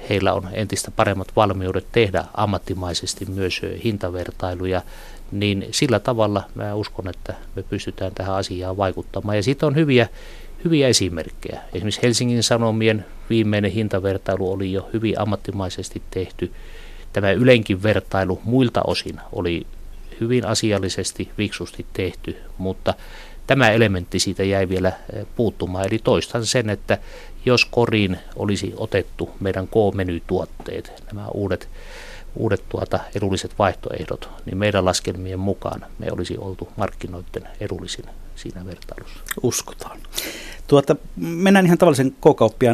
heillä 0.09 0.33
on 0.33 0.49
entistä 0.53 0.91
paremmat 0.91 1.27
valmiudet 1.35 1.85
tehdä 1.91 2.25
ammattimaisesti 2.33 3.25
myös 3.25 3.61
hintavertailuja, 3.83 4.81
niin 5.31 5.67
sillä 5.71 5.99
tavalla 5.99 6.43
mä 6.55 6.75
uskon, 6.75 7.07
että 7.07 7.33
me 7.55 7.63
pystytään 7.63 8.11
tähän 8.15 8.35
asiaan 8.35 8.77
vaikuttamaan. 8.77 9.37
Ja 9.37 9.43
siitä 9.43 9.67
on 9.67 9.75
hyviä 9.75 10.07
hyviä 10.65 10.87
esimerkkejä. 10.87 11.61
Esimerkiksi 11.73 12.03
Helsingin 12.03 12.43
Sanomien 12.43 13.05
viimeinen 13.29 13.71
hintavertailu 13.71 14.51
oli 14.51 14.71
jo 14.71 14.89
hyvin 14.93 15.19
ammattimaisesti 15.19 16.01
tehty. 16.11 16.51
Tämä 17.13 17.31
Ylenkin 17.31 17.83
vertailu 17.83 18.41
muilta 18.43 18.81
osin 18.87 19.19
oli 19.31 19.67
hyvin 20.19 20.45
asiallisesti, 20.45 21.29
viksusti 21.37 21.85
tehty, 21.93 22.35
mutta 22.57 22.93
tämä 23.47 23.69
elementti 23.69 24.19
siitä 24.19 24.43
jäi 24.43 24.69
vielä 24.69 24.91
eh, 25.13 25.25
puuttumaan. 25.35 25.87
Eli 25.87 25.99
toistan 26.03 26.45
sen, 26.45 26.69
että 26.69 26.97
jos 27.45 27.65
koriin 27.65 28.17
olisi 28.35 28.73
otettu 28.77 29.29
meidän 29.39 29.67
K-menytuotteet, 29.67 31.03
nämä 31.13 31.27
uudet, 31.27 31.69
uudet 32.35 32.63
tuota, 32.69 32.99
edulliset 33.15 33.51
vaihtoehdot, 33.59 34.29
niin 34.45 34.57
meidän 34.57 34.85
laskelmien 34.85 35.39
mukaan 35.39 35.85
me 35.99 36.07
olisi 36.11 36.37
oltu 36.37 36.69
markkinoiden 36.75 37.47
edullisin 37.59 38.05
siinä 38.35 38.65
vertailussa. 38.65 39.19
Uskotaan. 39.43 39.99
Tuota, 40.67 40.95
mennään 41.15 41.65
ihan 41.65 41.77
tavallisen 41.77 42.11
k 42.11 42.25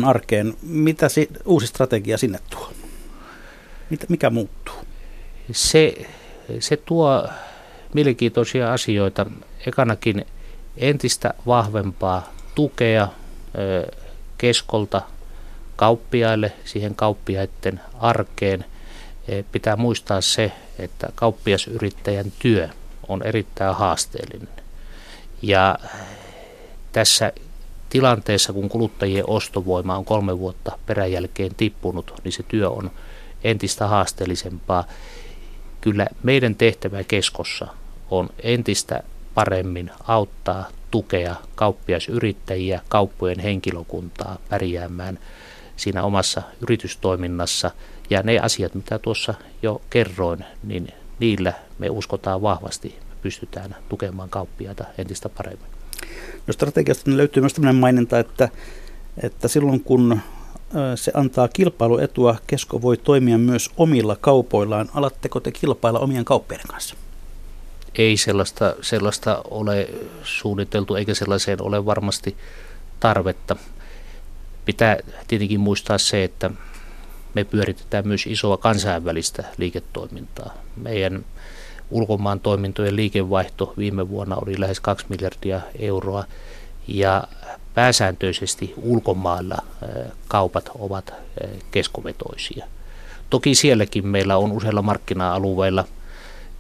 arkeen. 0.07 0.53
Mitä 0.61 1.09
si, 1.09 1.29
uusi 1.45 1.67
strategia 1.67 2.17
sinne 2.17 2.39
tuo? 2.49 2.71
Mitä, 3.89 4.05
mikä 4.09 4.29
muuttuu? 4.29 4.75
Se, 5.51 6.05
se 6.59 6.77
tuo 6.77 7.27
mielenkiintoisia 7.93 8.73
asioita. 8.73 9.25
Ekanakin 9.67 10.25
entistä 10.77 11.33
vahvempaa 11.47 12.33
tukea 12.55 13.07
keskolta 14.37 15.01
kauppiaille, 15.75 16.53
siihen 16.65 16.95
kauppiaiden 16.95 17.81
arkeen. 17.99 18.65
Pitää 19.51 19.75
muistaa 19.75 20.21
se, 20.21 20.51
että 20.79 21.09
kauppiasyrittäjän 21.15 22.33
työ 22.39 22.69
on 23.07 23.23
erittäin 23.23 23.75
haasteellinen. 23.75 24.49
Ja 25.41 25.79
tässä 26.91 27.31
tilanteessa, 27.89 28.53
kun 28.53 28.69
kuluttajien 28.69 29.29
ostovoima 29.29 29.97
on 29.97 30.05
kolme 30.05 30.39
vuotta 30.39 30.77
peräjälkeen 30.85 31.55
tippunut, 31.55 32.13
niin 32.23 32.31
se 32.31 32.43
työ 32.43 32.69
on 32.69 32.91
entistä 33.43 33.87
haasteellisempaa. 33.87 34.83
Kyllä 35.81 36.07
meidän 36.23 36.55
tehtävä 36.55 37.03
keskossa 37.03 37.67
on 38.11 38.29
entistä 38.43 39.03
paremmin 39.33 39.91
auttaa, 40.07 40.69
tukea 40.91 41.35
kauppiasyrittäjiä, 41.55 42.81
kauppojen 42.89 43.39
henkilökuntaa 43.39 44.37
pärjäämään 44.49 45.19
siinä 45.75 46.03
omassa 46.03 46.41
yritystoiminnassa. 46.61 47.71
Ja 48.09 48.23
ne 48.23 48.39
asiat, 48.39 48.75
mitä 48.75 48.99
tuossa 48.99 49.33
jo 49.61 49.81
kerroin, 49.89 50.45
niin 50.63 50.87
niillä 51.19 51.53
me 51.79 51.89
uskotaan 51.89 52.41
vahvasti, 52.41 52.99
me 53.09 53.15
pystytään 53.21 53.75
tukemaan 53.89 54.29
kauppiaita 54.29 54.85
entistä 54.97 55.29
paremmin. 55.29 55.67
No 56.47 56.53
strategiasta 56.53 57.09
niin 57.09 57.17
löytyy 57.17 57.41
myös 57.41 57.53
tämmöinen 57.53 57.75
maininta, 57.75 58.19
että, 58.19 58.49
että 59.23 59.47
silloin 59.47 59.83
kun 59.83 60.19
se 60.95 61.11
antaa 61.15 61.47
kilpailuetua, 61.47 62.35
Kesko 62.47 62.81
voi 62.81 62.97
toimia 62.97 63.37
myös 63.37 63.69
omilla 63.77 64.15
kaupoillaan. 64.15 64.89
Alatteko 64.93 65.39
te 65.39 65.51
kilpailla 65.51 65.99
omien 65.99 66.25
kauppiaiden 66.25 66.67
kanssa? 66.67 66.95
Ei 67.95 68.17
sellaista, 68.17 68.75
sellaista 68.81 69.41
ole 69.51 69.89
suunniteltu, 70.23 70.95
eikä 70.95 71.13
sellaiseen 71.13 71.61
ole 71.61 71.85
varmasti 71.85 72.37
tarvetta. 72.99 73.55
Pitää 74.65 74.97
tietenkin 75.27 75.59
muistaa 75.59 75.97
se, 75.97 76.23
että 76.23 76.51
me 77.33 77.43
pyöritetään 77.43 78.07
myös 78.07 78.27
isoa 78.27 78.57
kansainvälistä 78.57 79.43
liiketoimintaa. 79.57 80.53
Meidän 80.75 81.25
ulkomaan 81.91 82.39
toimintojen 82.39 82.95
liikevaihto 82.95 83.73
viime 83.77 84.09
vuonna 84.09 84.35
oli 84.35 84.59
lähes 84.59 84.79
2 84.79 85.05
miljardia 85.09 85.61
euroa 85.79 86.25
ja 86.87 87.23
pääsääntöisesti 87.73 88.73
ulkomailla 88.77 89.57
kaupat 90.27 90.69
ovat 90.79 91.13
keskovetoisia. 91.71 92.65
Toki 93.29 93.55
sielläkin 93.55 94.07
meillä 94.07 94.37
on 94.37 94.51
useilla 94.51 94.81
markkina-alueilla 94.81 95.85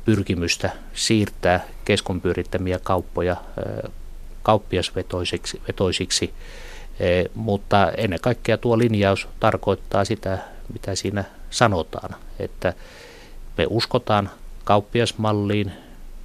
pyrkimystä 0.05 0.69
siirtää 0.93 1.65
keskon 1.85 2.21
pyörittämiä 2.21 2.79
kauppoja 2.79 3.35
kauppiasvetoisiksi, 4.43 5.61
vetoisiksi, 5.67 6.33
mutta 7.35 7.91
ennen 7.97 8.19
kaikkea 8.21 8.57
tuo 8.57 8.77
linjaus 8.77 9.27
tarkoittaa 9.39 10.05
sitä, 10.05 10.37
mitä 10.73 10.95
siinä 10.95 11.23
sanotaan, 11.49 12.15
että 12.39 12.73
me 13.57 13.67
uskotaan 13.69 14.29
kauppiasmalliin, 14.63 15.71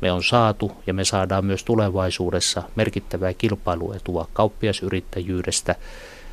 me 0.00 0.12
on 0.12 0.24
saatu 0.24 0.72
ja 0.86 0.94
me 0.94 1.04
saadaan 1.04 1.44
myös 1.44 1.64
tulevaisuudessa 1.64 2.62
merkittävää 2.76 3.34
kilpailuetua 3.34 4.28
kauppiasyrittäjyydestä, 4.32 5.74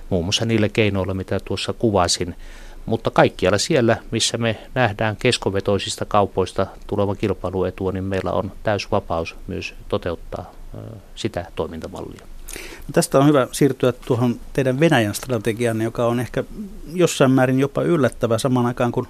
muun 0.10 0.26
muassa 0.26 0.46
niillä 0.46 0.70
keinoilla, 0.70 1.14
mitä 1.14 1.40
tuossa 1.40 1.74
kuvasin. 1.74 2.36
Mutta 2.86 3.12
kaikkialla 3.12 3.58
siellä, 3.58 3.98
missä 4.12 4.38
me 4.38 4.58
nähdään 4.76 5.16
keskovetoisista 5.16 6.06
kaupoista 6.06 6.68
tuleva 6.88 7.16
kilpailuetua, 7.16 7.92
niin 7.92 8.04
meillä 8.04 8.32
on 8.32 8.52
täys 8.64 8.92
vapaus 8.92 9.36
myös 9.48 9.74
toteuttaa 9.90 10.52
sitä 11.16 11.46
toimintamallia. 11.56 12.28
Tästä 12.94 13.20
on 13.20 13.28
hyvä 13.28 13.48
siirtyä 13.52 13.92
tuohon 13.92 14.40
teidän 14.54 14.80
Venäjän 14.80 15.16
strategiaan, 15.16 15.82
joka 15.82 16.06
on 16.06 16.20
ehkä 16.20 16.44
jossain 16.94 17.32
määrin 17.32 17.60
jopa 17.60 17.82
yllättävä 17.82 18.38
samaan 18.38 18.66
aikaan, 18.66 18.92
kun 18.92 19.08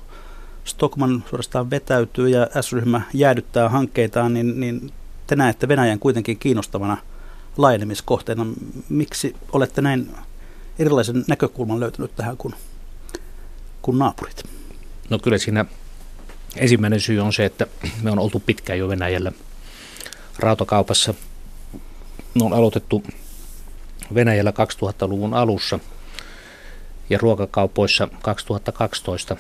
Stockman 0.63 1.23
suorastaan 1.29 1.69
vetäytyy 1.69 2.29
ja 2.29 2.61
S-ryhmä 2.61 3.01
jäädyttää 3.13 3.69
hankkeitaan, 3.69 4.33
niin, 4.33 4.59
niin 4.59 4.91
te 5.27 5.35
näette 5.35 5.67
Venäjän 5.67 5.99
kuitenkin 5.99 6.37
kiinnostavana 6.37 6.97
laajenemiskohteena. 7.57 8.45
Miksi 8.89 9.35
olette 9.51 9.81
näin 9.81 10.11
erilaisen 10.79 11.25
näkökulman 11.27 11.79
löytänyt 11.79 12.15
tähän 12.15 12.37
kuin, 12.37 12.53
kuin 13.81 13.99
naapurit? 13.99 14.43
No 15.09 15.19
kyllä 15.19 15.37
siinä 15.37 15.65
ensimmäinen 16.55 17.01
syy 17.01 17.19
on 17.19 17.33
se, 17.33 17.45
että 17.45 17.67
me 18.01 18.11
on 18.11 18.19
oltu 18.19 18.39
pitkään 18.39 18.79
jo 18.79 18.87
Venäjällä 18.87 19.31
rautakaupassa. 20.39 21.13
Me 22.33 22.45
on 22.45 22.53
aloitettu 22.53 23.03
Venäjällä 24.13 24.51
2000-luvun 24.51 25.33
alussa 25.33 25.79
ja 27.09 27.17
ruokakaupoissa 27.21 28.07
2012 28.21 29.37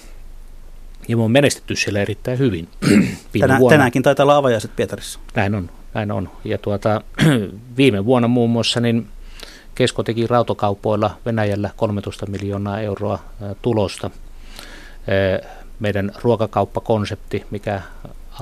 ja 1.07 1.17
me 1.17 1.23
on 1.23 1.31
menestetty 1.31 1.75
siellä 1.75 2.01
erittäin 2.01 2.39
hyvin. 2.39 2.67
Tänä, 3.39 3.59
vuonna, 3.59 3.73
tänäänkin 3.73 4.03
taitaa 4.03 4.23
olla 4.23 4.35
avajaiset 4.35 4.75
Pietarissa. 4.75 5.19
Näin 5.35 5.55
on, 5.55 5.69
näin 5.93 6.11
on. 6.11 6.29
Ja 6.43 6.57
tuota, 6.57 7.01
viime 7.77 8.05
vuonna 8.05 8.27
muun 8.27 8.49
muassa 8.49 8.79
niin 8.79 9.07
Kesko 9.75 10.03
teki 10.03 10.27
rautokaupoilla 10.27 11.17
Venäjällä 11.25 11.69
13 11.75 12.25
miljoonaa 12.25 12.81
euroa 12.81 13.19
tulosta. 13.61 14.09
Meidän 15.79 16.11
ruokakauppakonsepti, 16.21 17.45
mikä 17.51 17.81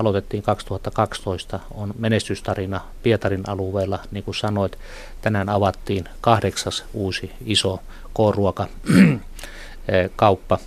aloitettiin 0.00 0.42
2012, 0.42 1.60
on 1.74 1.94
menestystarina 1.98 2.80
Pietarin 3.02 3.48
alueella. 3.48 3.98
Niin 4.10 4.24
kuin 4.24 4.34
sanoit, 4.34 4.78
tänään 5.22 5.48
avattiin 5.48 6.04
kahdeksas 6.20 6.84
uusi 6.92 7.30
iso 7.46 7.80
K-ruoka 8.14 8.66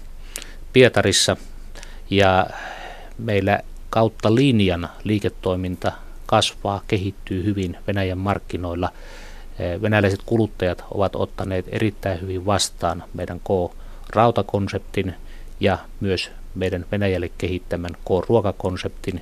Pietarissa 0.74 1.38
ja 2.10 2.48
meillä 3.18 3.60
kautta 3.90 4.36
linjan 4.36 4.90
liiketoiminta 5.04 5.92
kasvaa, 6.26 6.82
kehittyy 6.88 7.44
hyvin 7.44 7.78
Venäjän 7.88 8.18
markkinoilla. 8.18 8.90
Eh, 9.60 9.82
venäläiset 9.82 10.20
kuluttajat 10.26 10.84
ovat 10.92 11.16
ottaneet 11.16 11.66
erittäin 11.70 12.22
hyvin 12.22 12.46
vastaan 12.46 13.04
meidän 13.14 13.40
K-rautakonseptin 13.40 15.16
ja 15.60 15.78
myös 16.00 16.32
meidän 16.58 16.86
Venäjälle 16.92 17.32
kehittämän 17.38 17.92
K-ruokakonseptin, 18.06 19.22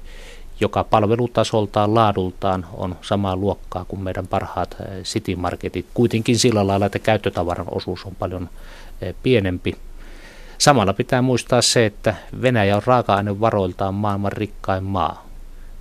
joka 0.59 0.83
palvelutasoltaan, 0.83 1.95
laadultaan 1.95 2.65
on 2.73 2.95
samaa 3.01 3.35
luokkaa 3.35 3.85
kuin 3.85 4.01
meidän 4.01 4.27
parhaat 4.27 4.75
eh, 4.79 5.03
City 5.03 5.35
Marketit. 5.35 5.85
Kuitenkin 5.93 6.39
sillä 6.39 6.67
lailla, 6.67 6.85
että 6.85 6.99
käyttötavaran 6.99 7.67
osuus 7.71 8.05
on 8.05 8.15
paljon 8.15 8.49
eh, 9.01 9.15
pienempi. 9.23 9.75
Samalla 10.57 10.93
pitää 10.93 11.21
muistaa 11.21 11.61
se, 11.61 11.85
että 11.85 12.15
Venäjä 12.41 12.75
on 12.75 12.81
raaka-ainevaroiltaan 12.85 13.93
maailman 13.93 14.31
rikkain 14.31 14.83
maa. 14.83 15.25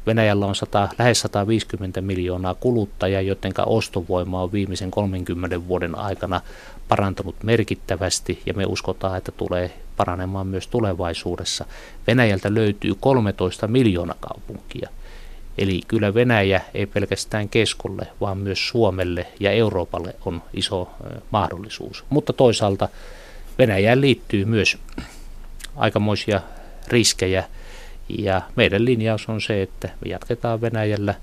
Venäjällä 0.07 0.47
on 0.47 0.55
100, 0.55 0.89
lähes 0.99 1.21
150 1.21 2.01
miljoonaa 2.01 2.55
kuluttajaa, 2.55 3.21
joten 3.21 3.53
ostovoima 3.67 4.43
on 4.43 4.53
viimeisen 4.53 4.91
30 4.91 5.69
vuoden 5.69 5.99
aikana 5.99 6.41
parantunut 6.89 7.43
merkittävästi 7.43 8.43
ja 8.47 8.55
me 8.55 8.65
uskotaan, 8.67 9.19
että 9.19 9.33
tulee 9.33 9.71
paranemaan 9.97 10.47
myös 10.47 10.67
tulevaisuudessa. 10.67 11.65
Venäjältä 12.07 12.55
löytyy 12.55 12.95
13 13.01 13.69
miljoonaa 13.69 14.17
kaupunkia. 14.21 14.91
Eli 15.59 15.81
kyllä 15.89 16.15
Venäjä 16.15 16.61
ei 16.75 16.87
pelkästään 16.87 17.49
keskolle, 17.49 18.07
vaan 18.21 18.39
myös 18.39 18.69
Suomelle 18.69 19.27
ja 19.41 19.51
Euroopalle 19.51 20.15
on 20.25 20.43
iso 20.55 20.91
mahdollisuus. 21.31 22.05
Mutta 22.11 22.33
toisaalta 22.33 22.89
Venäjään 23.59 24.01
liittyy 24.01 24.45
myös 24.45 24.79
aikamoisia 25.77 26.41
riskejä 26.89 27.45
ja 28.09 28.43
meidän 28.57 28.85
linjaus 28.85 29.29
on 29.29 29.41
se, 29.41 29.63
että 29.63 29.89
me 30.01 30.11
jatketaan 30.11 30.61
Venäjällä 30.61 31.15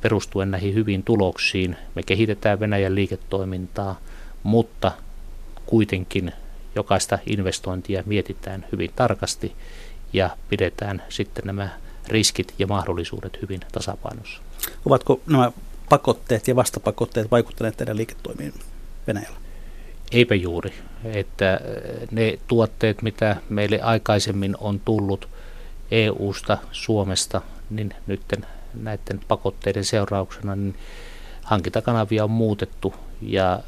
perustuen 0.00 0.50
näihin 0.50 0.74
hyviin 0.74 1.02
tuloksiin. 1.02 1.76
Me 1.94 2.02
kehitetään 2.02 2.60
Venäjän 2.60 2.94
liiketoimintaa, 2.94 4.00
mutta 4.42 4.92
kuitenkin 5.66 6.32
jokaista 6.74 7.18
investointia 7.26 8.02
mietitään 8.06 8.66
hyvin 8.72 8.90
tarkasti 8.96 9.52
ja 10.12 10.30
pidetään 10.48 11.02
sitten 11.08 11.44
nämä 11.46 11.68
riskit 12.08 12.54
ja 12.58 12.66
mahdollisuudet 12.66 13.38
hyvin 13.42 13.60
tasapainossa. 13.72 14.42
Ovatko 14.86 15.20
nämä 15.26 15.52
pakotteet 15.88 16.48
ja 16.48 16.56
vastapakotteet 16.56 17.30
vaikuttaneet 17.30 17.76
teidän 17.76 17.96
liiketoimiin 17.96 18.54
Venäjällä? 19.06 19.38
Eipä 20.12 20.34
juuri. 20.34 20.74
Että 21.04 21.52
äh, 21.52 21.60
ne 22.10 22.38
tuotteet, 22.46 23.02
mitä 23.02 23.36
meille 23.48 23.80
aikaisemmin 23.80 24.56
on 24.60 24.80
tullut 24.80 25.28
EU-sta, 25.90 26.58
Suomesta, 26.72 27.42
niin 27.70 27.94
nyt 28.06 28.22
näiden 28.74 29.20
pakotteiden 29.28 29.84
seurauksena 29.84 30.56
niin 30.56 30.76
hankintakanavia 31.42 32.24
on 32.24 32.30
muutettu 32.30 32.94
ja 33.22 33.60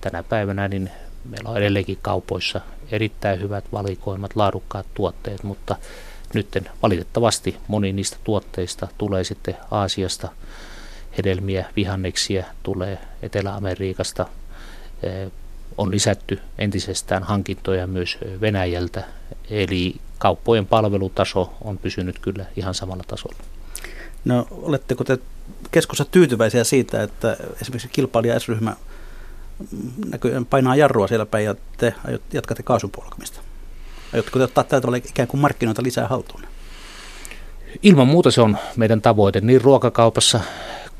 tänä 0.00 0.22
päivänä 0.22 0.68
niin 0.68 0.90
meillä 1.24 1.50
on 1.50 1.56
edelleenkin 1.56 1.98
kaupoissa 2.02 2.60
erittäin 2.90 3.40
hyvät 3.40 3.64
valikoimat, 3.72 4.36
laadukkaat 4.36 4.86
tuotteet, 4.94 5.42
mutta 5.42 5.76
nyt 6.34 6.64
valitettavasti 6.82 7.56
moni 7.68 7.92
niistä 7.92 8.16
tuotteista 8.24 8.88
tulee 8.98 9.24
sitten 9.24 9.56
Aasiasta 9.70 10.28
hedelmiä, 11.18 11.66
vihanneksia 11.76 12.44
tulee 12.62 12.98
Etelä-Amerikasta. 13.22 14.26
On 15.78 15.90
lisätty 15.90 16.40
entisestään 16.58 17.22
hankintoja 17.22 17.86
myös 17.86 18.18
Venäjältä, 18.40 19.04
eli 19.50 19.94
kauppojen 20.18 20.66
palvelutaso 20.66 21.54
on 21.64 21.78
pysynyt 21.78 22.18
kyllä 22.18 22.44
ihan 22.56 22.74
samalla 22.74 23.04
tasolla. 23.06 23.38
No 24.24 24.46
oletteko 24.50 25.04
te 25.04 25.18
keskussa 25.70 26.04
tyytyväisiä 26.04 26.64
siitä, 26.64 27.02
että 27.02 27.36
esimerkiksi 27.62 27.88
kilpailija 27.92 28.40
S-ryhmä 28.40 28.76
näköjään 30.10 30.46
painaa 30.46 30.76
jarrua 30.76 31.08
siellä 31.08 31.26
päin 31.26 31.44
ja 31.44 31.54
te 31.76 31.94
jatkatte 32.32 32.62
kaasun 32.62 32.90
polkemista? 32.90 33.40
Aiotteko 34.12 34.38
te 34.38 34.44
ottaa 34.44 34.64
tällä 34.64 34.80
tavalla 34.80 34.96
ikään 34.96 35.28
kuin 35.28 35.40
markkinoita 35.40 35.82
lisää 35.82 36.08
haltuun? 36.08 36.42
Ilman 37.82 38.06
muuta 38.06 38.30
se 38.30 38.40
on 38.40 38.58
meidän 38.76 39.02
tavoite 39.02 39.40
niin 39.40 39.60
ruokakaupassa 39.60 40.40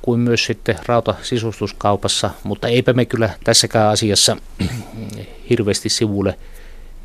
kuin 0.03 0.21
myös 0.21 0.45
sitten 0.45 0.79
rautasisustuskaupassa, 0.87 2.31
mutta 2.45 2.69
eipä 2.69 2.93
me 2.93 3.05
kyllä 3.05 3.31
tässäkään 3.45 3.89
asiassa 3.89 4.37
hirveästi 5.51 5.89
sivulle 5.89 6.39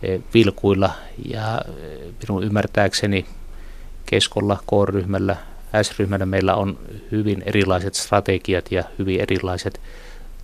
eh, 0.03 0.21
vilkuilla. 0.33 0.91
Ja 1.29 1.61
eh, 1.67 2.13
minun 2.27 2.43
ymmärtääkseni 2.43 3.25
keskolla, 4.05 4.57
K-ryhmällä, 4.67 5.35
S-ryhmällä 5.81 6.25
meillä 6.25 6.55
on 6.55 6.79
hyvin 7.11 7.43
erilaiset 7.45 7.93
strategiat 7.93 8.71
ja 8.71 8.83
hyvin 8.99 9.21
erilaiset 9.21 9.81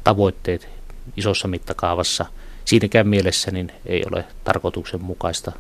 tavoitteet 0.04 0.70
isossa 1.18 1.48
mittakaavassa. 1.48 2.26
Siinäkään 2.66 3.08
mielessä 3.08 3.52
niin 3.52 3.72
ei 3.86 4.04
ole 4.12 4.26
tarkoituksenmukaista 4.44 5.52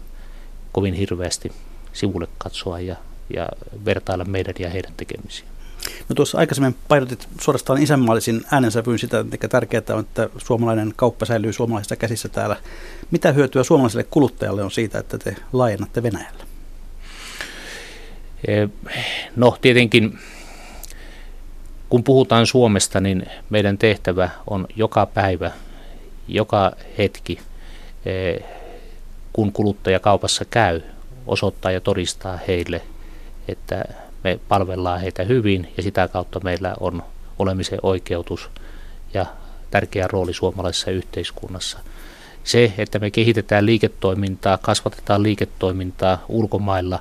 kovin 0.72 0.93
hirveästi 0.93 1.52
sivulle 1.93 2.28
katsoa 2.38 2.80
ja, 2.80 2.95
ja 3.34 3.49
vertailla 3.86 4.26
meidän 4.26 4.56
ja 4.60 4.70
heidän 4.70 4.93
tekemisiä. 4.97 5.45
No 6.10 6.16
tuossa 6.16 6.38
aikaisemmin 6.38 6.76
painotit 6.88 7.28
suorastaan 7.41 7.82
isänmaallisin 7.82 8.41
äänensävyyn 8.52 8.99
sitä, 8.99 9.24
mikä 9.24 9.47
tärkeää 9.47 9.84
on, 9.89 9.99
että 9.99 10.30
suomalainen 10.38 10.93
kauppa 10.95 11.26
säilyy 11.26 11.54
suomalaisissa 11.54 11.95
käsissä 11.95 12.30
täällä. 12.30 12.58
Mitä 13.12 13.32
hyötyä 13.32 13.64
suomalaiselle 13.64 14.04
kuluttajalle 14.04 14.64
on 14.64 14.72
siitä, 14.72 14.99
että 14.99 15.18
te 15.18 15.36
laajennatte 15.54 16.04
Venäjällä? 16.04 16.43
Eh, 18.47 18.70
no 19.36 19.58
tietenkin 19.62 20.20
kun 21.92 22.04
puhutaan 22.04 22.48
Suomesta, 22.48 23.00
niin 23.00 23.26
meidän 23.50 23.78
tehtävä 23.78 24.30
on 24.48 24.68
joka 24.76 25.06
päivä, 25.06 25.52
joka 26.28 26.72
hetki, 26.98 27.39
eh, 28.06 28.44
kun 29.34 29.52
kuluttaja 29.52 30.00
kaupassa 30.00 30.46
käy, 30.46 30.82
osoittaa 31.28 31.72
ja 31.72 31.82
todistaa 31.82 32.39
heille, 32.48 32.82
että 33.48 33.86
me 34.24 34.39
palvellaan 34.48 35.02
heitä 35.02 35.24
hyvin 35.24 35.74
ja 35.78 35.84
sitä 35.84 36.08
kautta 36.08 36.39
meillä 36.44 36.76
on 36.80 37.04
olemisen 37.39 37.80
oikeutus 37.84 38.50
ja 39.14 39.26
tärkeä 39.72 40.08
rooli 40.08 40.34
suomalaisessa 40.34 40.92
yhteiskunnassa. 40.92 41.80
Se, 42.44 42.74
että 42.78 43.00
me 43.00 43.12
kehitetään 43.12 43.66
liiketoimintaa, 43.66 44.58
kasvatetaan 44.58 45.24
liiketoimintaa 45.24 46.26
ulkomailla, 46.30 47.00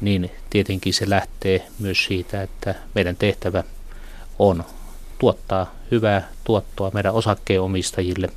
niin 0.00 0.30
tietenkin 0.50 0.94
se 0.94 1.10
lähtee 1.10 1.66
myös 1.78 2.04
siitä, 2.04 2.42
että 2.42 2.74
meidän 2.94 3.16
tehtävä 3.16 3.64
on 4.40 4.64
tuottaa 5.18 5.74
hyvää 5.90 6.28
tuottoa 6.44 6.90
meidän 6.94 7.14
osakkeenomistajille. 7.14 8.28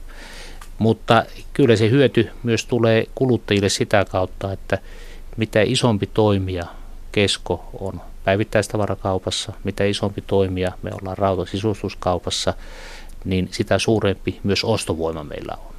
Mutta 0.78 1.26
kyllä 1.54 1.76
se 1.76 1.90
hyöty 1.90 2.30
myös 2.44 2.66
tulee 2.66 3.08
kuluttajille 3.16 3.70
sitä 3.70 4.06
kautta, 4.06 4.52
että 4.52 4.78
mitä 5.38 5.62
isompi 5.62 6.10
toimija 6.14 6.66
kesko 7.12 7.70
on 7.80 8.02
päivittäistavarakaupassa, 8.24 9.54
mitä 9.64 9.84
isompi 9.84 10.22
toimija 10.22 10.72
me 10.82 10.90
ollaan 11.02 11.18
rautasisustuskaupassa, 11.18 12.54
niin 13.26 13.50
sitä 13.52 13.80
suurempi 13.80 14.40
myös 14.44 14.64
ostovoima 14.64 15.24
meillä 15.24 15.58
on. 15.68 15.74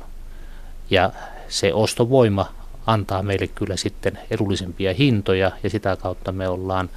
Ja 0.91 1.11
se 1.49 1.75
ostovoima 1.75 2.53
antaa 2.87 3.23
meille 3.23 3.47
kyllä 3.47 3.77
sitten 3.77 4.19
edullisempia 4.31 4.95
hintoja 4.95 5.53
ja 5.63 5.71
sitä 5.71 5.97
kautta 5.97 6.33
me 6.33 6.49
ollaan 6.49 6.91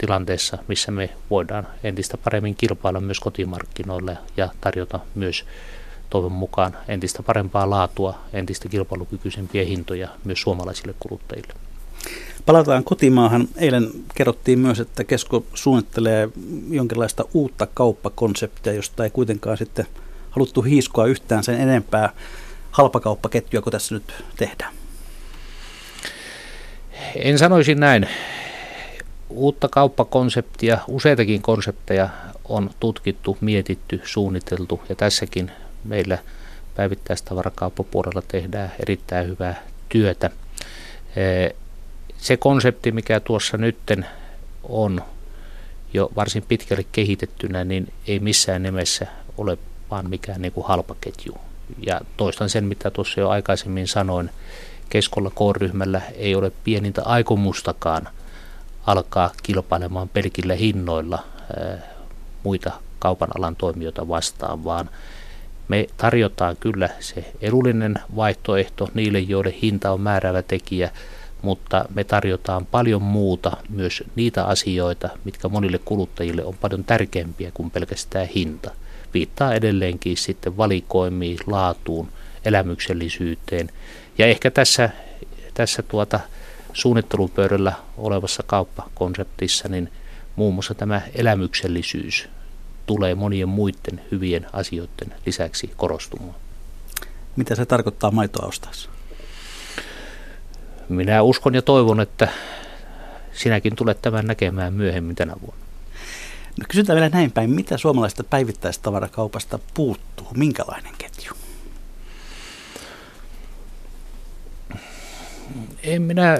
tilanteessa, 0.00 0.58
missä 0.68 0.92
me 0.92 1.10
voidaan 1.30 1.66
entistä 1.84 2.16
paremmin 2.16 2.54
kilpailla 2.56 3.00
myös 3.00 3.20
kotimarkkinoille 3.20 4.18
ja 4.36 4.48
tarjota 4.60 5.00
myös 5.14 5.44
toivon 6.10 6.32
mukaan 6.32 6.76
entistä 6.88 7.22
parempaa 7.22 7.70
laatua, 7.70 8.18
entistä 8.32 8.68
kilpailukykyisempiä 8.68 9.64
hintoja 9.64 10.08
myös 10.24 10.42
suomalaisille 10.42 10.94
kuluttajille. 11.00 11.54
Palataan 12.46 12.84
kotimaahan. 12.84 13.48
Eilen 13.56 13.90
kerrottiin 14.14 14.58
myös, 14.58 14.80
että 14.80 15.04
Kesko 15.04 15.44
suunnittelee 15.54 16.28
jonkinlaista 16.70 17.24
uutta 17.34 17.66
kauppakonseptia, 17.74 18.72
josta 18.72 19.04
ei 19.04 19.10
kuitenkaan 19.10 19.56
sitten 19.56 19.86
haluttu 20.30 20.62
hiiskoa 20.62 21.06
yhtään 21.06 21.44
sen 21.44 21.60
enempää 21.60 22.12
halpakauppaketjua 22.70 23.62
kuin 23.62 23.72
tässä 23.72 23.94
nyt 23.94 24.24
tehdään. 24.36 24.74
En 27.14 27.38
sanoisi 27.38 27.74
näin. 27.74 28.08
Uutta 29.30 29.68
kauppakonseptia, 29.68 30.78
useitakin 30.88 31.42
konsepteja 31.42 32.08
on 32.44 32.70
tutkittu, 32.80 33.38
mietitty, 33.40 34.00
suunniteltu 34.04 34.80
ja 34.88 34.94
tässäkin 34.94 35.50
meillä 35.84 36.18
päivittäistavarakauppapuolella 36.76 38.22
tehdään 38.28 38.72
erittäin 38.80 39.28
hyvää 39.28 39.62
työtä 39.88 40.30
se 42.20 42.36
konsepti, 42.36 42.92
mikä 42.92 43.20
tuossa 43.20 43.56
nytten 43.56 44.06
on 44.62 45.02
jo 45.94 46.10
varsin 46.16 46.44
pitkälle 46.48 46.84
kehitettynä, 46.92 47.64
niin 47.64 47.92
ei 48.06 48.18
missään 48.18 48.62
nimessä 48.62 49.06
ole 49.38 49.58
vaan 49.90 50.10
mikään 50.10 50.42
niin 50.42 50.52
kuin 50.52 50.66
halpaketju. 50.66 51.38
Ja 51.86 52.00
toistan 52.16 52.50
sen, 52.50 52.64
mitä 52.64 52.90
tuossa 52.90 53.20
jo 53.20 53.28
aikaisemmin 53.28 53.88
sanoin, 53.88 54.30
keskolla 54.88 55.30
K-ryhmällä 55.30 56.02
ei 56.14 56.34
ole 56.34 56.52
pienintä 56.64 57.02
aikomustakaan 57.04 58.08
alkaa 58.86 59.30
kilpailemaan 59.42 60.08
pelkillä 60.08 60.54
hinnoilla 60.54 61.24
muita 62.42 62.72
kaupan 62.98 63.28
alan 63.38 63.56
toimijoita 63.56 64.08
vastaan, 64.08 64.64
vaan 64.64 64.90
me 65.68 65.86
tarjotaan 65.96 66.56
kyllä 66.56 66.88
se 67.00 67.32
edullinen 67.40 67.94
vaihtoehto 68.16 68.88
niille, 68.94 69.18
joille 69.18 69.54
hinta 69.62 69.92
on 69.92 70.00
määräävä 70.00 70.42
tekijä, 70.42 70.90
mutta 71.42 71.84
me 71.94 72.04
tarjotaan 72.04 72.66
paljon 72.66 73.02
muuta, 73.02 73.52
myös 73.68 74.04
niitä 74.16 74.44
asioita, 74.44 75.08
mitkä 75.24 75.48
monille 75.48 75.78
kuluttajille 75.84 76.44
on 76.44 76.54
paljon 76.60 76.84
tärkeämpiä 76.84 77.50
kuin 77.54 77.70
pelkästään 77.70 78.26
hinta. 78.26 78.70
Viittaa 79.14 79.54
edelleenkin 79.54 80.16
sitten 80.16 80.56
valikoimiin, 80.56 81.38
laatuun, 81.46 82.08
elämyksellisyyteen. 82.44 83.70
Ja 84.18 84.26
ehkä 84.26 84.50
tässä, 84.50 84.90
tässä 85.54 85.82
tuota 85.82 86.20
suunnittelupöydällä 86.72 87.72
olevassa 87.96 88.42
kauppakonseptissa, 88.46 89.68
niin 89.68 89.92
muun 90.36 90.54
muassa 90.54 90.74
tämä 90.74 91.02
elämyksellisyys 91.14 92.28
tulee 92.86 93.14
monien 93.14 93.48
muiden 93.48 94.00
hyvien 94.10 94.46
asioiden 94.52 95.14
lisäksi 95.26 95.70
korostumaan. 95.76 96.34
Mitä 97.36 97.54
se 97.54 97.66
tarkoittaa 97.66 98.10
maitoa 98.10 98.46
ostaessa? 98.46 98.90
Minä 100.88 101.22
uskon 101.22 101.54
ja 101.54 101.62
toivon, 101.62 102.00
että 102.00 102.28
sinäkin 103.32 103.76
tulet 103.76 104.02
tämän 104.02 104.26
näkemään 104.26 104.72
myöhemmin 104.72 105.16
tänä 105.16 105.34
vuonna. 105.40 105.64
No 106.60 106.66
kysytään 106.68 106.96
vielä 106.96 107.08
näin 107.08 107.32
päin, 107.32 107.50
mitä 107.50 107.78
suomalaista 107.78 108.24
päivittäistavarakaupasta 108.24 109.58
puuttuu? 109.74 110.26
Minkälainen 110.36 110.94
ketju? 110.98 111.32
En 115.82 116.02
minä 116.02 116.32
äh, 116.32 116.38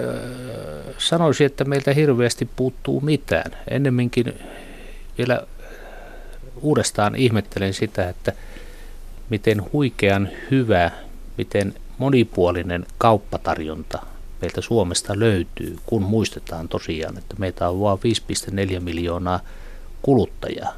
sanoisi, 0.99 1.45
että 1.45 1.65
meiltä 1.65 1.95
hirveästi 1.95 2.49
puuttuu 2.57 3.01
mitään. 3.01 3.53
Ennemminkin 3.71 4.35
vielä 5.19 5.47
uudestaan 6.61 7.17
ihmettelen 7.17 7.75
sitä, 7.75 8.09
että 8.09 8.33
miten 9.31 9.73
huikean 9.73 10.29
hyvä, 10.51 10.91
miten 11.39 11.75
monipuolinen 11.99 12.87
kauppatarjonta 12.99 14.03
meiltä 14.41 14.61
Suomesta 14.61 15.19
löytyy, 15.19 15.77
kun 15.87 16.03
muistetaan 16.03 16.69
tosiaan, 16.69 17.19
että 17.19 17.35
meitä 17.39 17.69
on 17.69 17.81
vain 17.81 17.99
5,4 18.75 18.81
miljoonaa 18.81 19.41
kuluttajaa. 20.03 20.73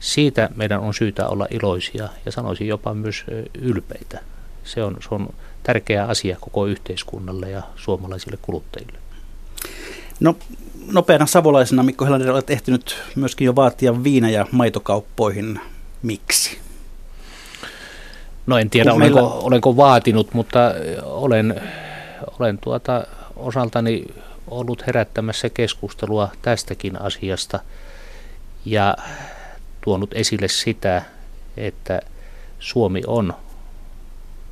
Siitä 0.00 0.48
meidän 0.56 0.80
on 0.80 0.94
syytä 0.94 1.28
olla 1.28 1.46
iloisia 1.50 2.08
ja 2.26 2.32
sanoisin 2.32 2.68
jopa 2.68 2.94
myös 2.94 3.24
ylpeitä. 3.58 4.20
Se 4.64 4.82
on, 4.82 4.96
se 5.00 5.08
on 5.10 5.28
tärkeä 5.62 6.04
asia 6.04 6.36
koko 6.40 6.66
yhteiskunnalle 6.66 7.50
ja 7.50 7.62
suomalaisille 7.76 8.38
kuluttajille. 8.42 8.98
No 10.20 10.36
nopeana 10.92 11.26
savolaisena 11.26 11.82
Mikko 11.82 12.04
Helander 12.04 12.30
olet 12.30 12.50
ehtinyt 12.50 12.96
myöskin 13.16 13.46
jo 13.46 13.56
vaatia 13.56 14.04
viina- 14.04 14.30
ja 14.30 14.46
maitokauppoihin. 14.52 15.60
Miksi? 16.02 16.58
No 18.46 18.58
en 18.58 18.70
tiedä, 18.70 18.92
olenko, 18.92 19.20
meillä... 19.20 19.34
olenko 19.34 19.76
vaatinut, 19.76 20.34
mutta 20.34 20.58
olen 21.04 21.60
olen 22.38 22.58
tuota 22.58 23.06
osaltani 23.36 24.04
ollut 24.48 24.86
herättämässä 24.86 25.48
keskustelua 25.48 26.28
tästäkin 26.42 27.02
asiasta. 27.02 27.60
ja 28.64 28.96
tuonut 29.80 30.10
esille 30.14 30.48
sitä, 30.48 31.02
että 31.56 32.00
Suomi 32.58 33.02
on 33.06 33.34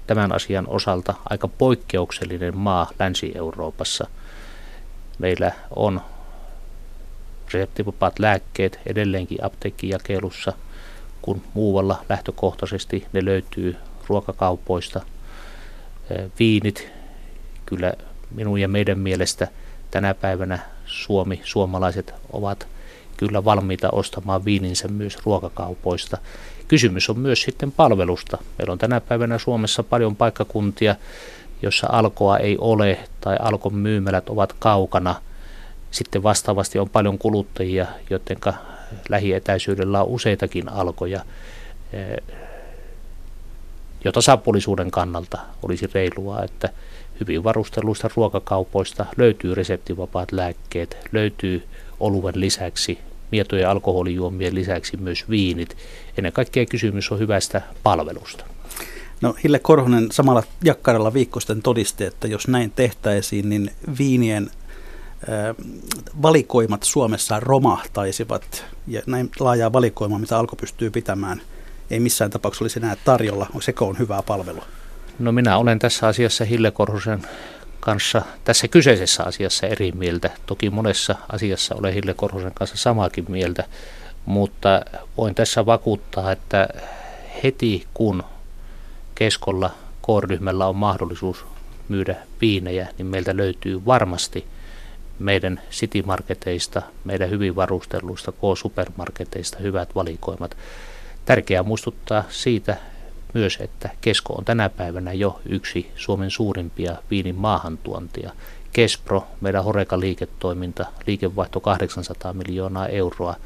tämän 0.08 0.32
asian 0.32 0.68
osalta 0.68 1.14
aika 1.30 1.48
poikkeuksellinen 1.48 2.56
maa 2.56 2.90
Länsi-Euroopassa. 2.98 4.06
Meillä 5.18 5.52
on 5.76 6.00
reseptivapaat 7.52 8.18
lääkkeet 8.18 8.80
edelleenkin 8.86 9.44
apteekkijakelussa, 9.44 10.52
kun 11.22 11.42
muualla 11.54 12.04
lähtökohtaisesti 12.08 13.06
ne 13.12 13.24
löytyy 13.24 13.76
ruokakaupoista. 14.06 15.00
Viinit, 16.38 16.90
kyllä 17.66 17.92
minun 18.30 18.60
ja 18.60 18.68
meidän 18.68 18.98
mielestä 18.98 19.48
tänä 19.90 20.14
päivänä 20.14 20.58
Suomi, 20.86 21.40
suomalaiset 21.44 22.14
ovat 22.32 22.68
kyllä 23.16 23.44
valmiita 23.44 23.88
ostamaan 23.92 24.44
viininsä 24.44 24.88
myös 24.88 25.18
ruokakaupoista. 25.24 26.18
Kysymys 26.68 27.10
on 27.10 27.18
myös 27.18 27.42
sitten 27.42 27.72
palvelusta. 27.72 28.38
Meillä 28.58 28.72
on 28.72 28.78
tänä 28.78 29.00
päivänä 29.00 29.38
Suomessa 29.38 29.82
paljon 29.82 30.16
paikkakuntia, 30.16 30.96
jossa 31.62 31.86
alkoa 31.90 32.38
ei 32.38 32.56
ole 32.60 32.98
tai 33.20 33.36
alkon 33.40 33.74
myymälät 33.74 34.28
ovat 34.28 34.52
kaukana. 34.58 35.14
Sitten 35.90 36.22
vastaavasti 36.22 36.78
on 36.78 36.90
paljon 36.90 37.18
kuluttajia, 37.18 37.86
joiden 38.10 38.38
lähietäisyydellä 39.08 40.02
on 40.02 40.08
useitakin 40.08 40.68
alkoja. 40.68 41.24
Jo 44.04 44.12
tasapuolisuuden 44.12 44.90
kannalta 44.90 45.38
olisi 45.62 45.90
reilua, 45.94 46.42
että 46.42 46.68
hyvin 47.20 47.44
varustelluista 47.44 48.10
ruokakaupoista 48.16 49.06
löytyy 49.16 49.54
reseptivapaat 49.54 50.32
lääkkeet, 50.32 50.96
löytyy 51.12 51.68
oluen 52.00 52.40
lisäksi 52.40 52.98
mietojen 53.32 53.68
alkoholijuomien 53.68 54.54
lisäksi 54.54 54.96
myös 54.96 55.30
viinit. 55.30 55.76
Ennen 56.18 56.32
kaikkea 56.32 56.66
kysymys 56.66 57.12
on 57.12 57.18
hyvästä 57.18 57.62
palvelusta. 57.82 58.44
No 59.20 59.34
Hille 59.44 59.58
Korhonen 59.58 60.12
samalla 60.12 60.42
jakkaralla 60.64 61.14
viikko 61.14 61.40
sitten 61.40 61.62
todisti, 61.62 62.04
että 62.04 62.28
jos 62.28 62.48
näin 62.48 62.72
tehtäisiin, 62.76 63.48
niin 63.48 63.70
viinien 63.98 64.50
valikoimat 66.22 66.82
Suomessa 66.82 67.40
romahtaisivat 67.40 68.64
ja 68.86 69.02
näin 69.06 69.30
laajaa 69.40 69.72
valikoimaa, 69.72 70.18
mitä 70.18 70.38
alko 70.38 70.56
pystyy 70.56 70.90
pitämään, 70.90 71.40
ei 71.90 72.00
missään 72.00 72.30
tapauksessa 72.30 72.64
olisi 72.64 72.78
enää 72.78 72.96
tarjolla. 73.04 73.46
Seko 73.60 73.88
on 73.88 73.98
hyvää 73.98 74.22
palvelua. 74.22 74.64
No 75.18 75.32
minä 75.32 75.58
olen 75.58 75.78
tässä 75.78 76.06
asiassa 76.06 76.44
Hille 76.44 76.70
Korhosen 76.70 77.22
kanssa 77.88 78.22
tässä 78.44 78.68
kyseisessä 78.68 79.24
asiassa 79.24 79.66
eri 79.66 79.92
mieltä. 79.92 80.30
Toki 80.46 80.70
monessa 80.70 81.14
asiassa 81.32 81.74
olen 81.74 81.94
Hille 81.94 82.14
Korhosen 82.14 82.54
kanssa 82.54 82.76
samaakin 82.76 83.24
mieltä, 83.28 83.64
mutta 84.26 84.82
voin 85.16 85.34
tässä 85.34 85.66
vakuuttaa, 85.66 86.32
että 86.32 86.68
heti 87.44 87.86
kun 87.94 88.22
keskolla 89.14 89.70
K-ryhmällä 90.02 90.66
on 90.66 90.76
mahdollisuus 90.76 91.44
myydä 91.88 92.16
viinejä, 92.40 92.88
niin 92.98 93.06
meiltä 93.06 93.36
löytyy 93.36 93.86
varmasti 93.86 94.46
meidän 95.18 95.60
City-marketeista, 95.70 96.82
meidän 97.04 97.30
hyvin 97.30 97.56
varustelluista 97.56 98.32
K-supermarketeista 98.32 99.58
hyvät 99.58 99.94
valikoimat. 99.94 100.56
Tärkeää 101.24 101.62
muistuttaa 101.62 102.24
siitä, 102.30 102.76
myös, 103.34 103.58
että 103.60 103.90
Kesko 104.00 104.32
on 104.32 104.44
tänä 104.44 104.68
päivänä 104.68 105.12
jo 105.12 105.40
yksi 105.46 105.90
Suomen 105.96 106.30
suurimpia 106.30 106.96
viinin 107.10 107.34
maahantuontia. 107.34 108.32
Kespro, 108.72 109.26
meidän 109.40 109.64
Horeka-liiketoiminta, 109.64 110.86
liikevaihto 111.06 111.60
800 111.60 112.32
miljoonaa 112.32 112.86
euroa, 112.86 113.36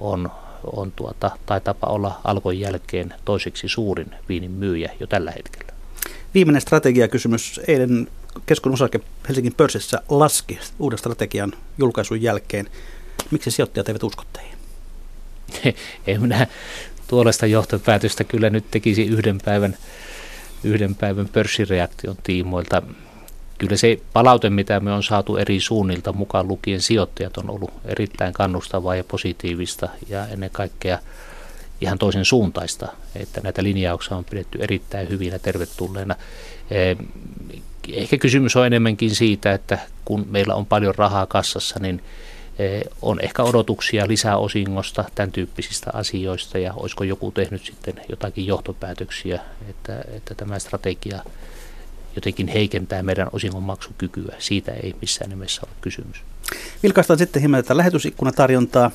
on, 0.00 0.30
on 0.72 0.92
tuota, 0.92 1.30
tai 1.46 1.60
tapa 1.60 1.86
olla 1.86 2.20
alkon 2.24 2.58
jälkeen 2.58 3.14
toiseksi 3.24 3.68
suurin 3.68 4.10
viinin 4.28 4.50
myyjä 4.50 4.92
jo 5.00 5.06
tällä 5.06 5.30
hetkellä. 5.30 5.72
Viimeinen 6.34 6.60
strategiakysymys. 6.60 7.60
Eilen 7.68 8.08
Keskon 8.46 8.72
osake 8.72 9.00
Helsingin 9.28 9.54
pörssissä 9.54 10.02
laski 10.08 10.58
uuden 10.78 10.98
strategian 10.98 11.52
julkaisun 11.78 12.22
jälkeen. 12.22 12.68
Miksi 13.30 13.50
sijoittajat 13.50 13.88
eivät 13.88 14.02
usko 14.02 14.24
teihin? 14.32 14.58
en 16.06 16.22
minä 16.22 16.46
tuollaista 17.14 17.46
johtopäätöstä 17.46 18.24
kyllä 18.24 18.50
nyt 18.50 18.64
tekisi 18.70 19.06
yhden 19.06 19.38
päivän, 19.44 19.76
yhden 20.64 20.94
päivän 20.94 21.28
pörssireaktion 21.28 22.16
tiimoilta. 22.22 22.82
Kyllä 23.58 23.76
se 23.76 24.00
palaute, 24.12 24.50
mitä 24.50 24.80
me 24.80 24.92
on 24.92 25.02
saatu 25.02 25.36
eri 25.36 25.60
suunnilta 25.60 26.12
mukaan 26.12 26.48
lukien 26.48 26.80
sijoittajat, 26.80 27.36
on 27.36 27.50
ollut 27.50 27.70
erittäin 27.84 28.32
kannustavaa 28.32 28.96
ja 28.96 29.04
positiivista 29.04 29.88
ja 30.08 30.26
ennen 30.26 30.50
kaikkea 30.50 30.98
ihan 31.80 31.98
toisen 31.98 32.24
suuntaista, 32.24 32.88
että 33.16 33.40
näitä 33.40 33.62
linjauksia 33.62 34.16
on 34.16 34.24
pidetty 34.24 34.58
erittäin 34.60 35.08
hyvinä 35.08 35.38
tervetulleena. 35.38 36.14
Eh, 36.70 36.96
ehkä 37.92 38.18
kysymys 38.18 38.56
on 38.56 38.66
enemmänkin 38.66 39.14
siitä, 39.14 39.52
että 39.52 39.78
kun 40.04 40.26
meillä 40.30 40.54
on 40.54 40.66
paljon 40.66 40.94
rahaa 40.94 41.26
kassassa, 41.26 41.78
niin 41.78 42.02
on 43.02 43.20
ehkä 43.20 43.42
odotuksia 43.42 44.08
lisää 44.08 44.36
osingosta, 44.36 45.04
tämän 45.14 45.32
tyyppisistä 45.32 45.90
asioista 45.92 46.58
ja 46.58 46.74
olisiko 46.76 47.04
joku 47.04 47.30
tehnyt 47.30 47.64
sitten 47.64 47.94
jotakin 48.08 48.46
johtopäätöksiä, 48.46 49.40
että, 49.70 50.04
että 50.08 50.34
tämä 50.34 50.58
strategia 50.58 51.22
jotenkin 52.16 52.48
heikentää 52.48 53.02
meidän 53.02 53.28
osingonmaksukykyä. 53.32 54.34
Siitä 54.38 54.72
ei 54.72 54.94
missään 55.00 55.30
nimessä 55.30 55.62
ole 55.66 55.76
kysymys. 55.80 56.22
Vilkaistaan 56.82 57.18
sitten 57.18 57.42
hieman 57.42 57.62
tätä 57.62 57.76
lähetysikkunatarjontaa. 57.76 58.90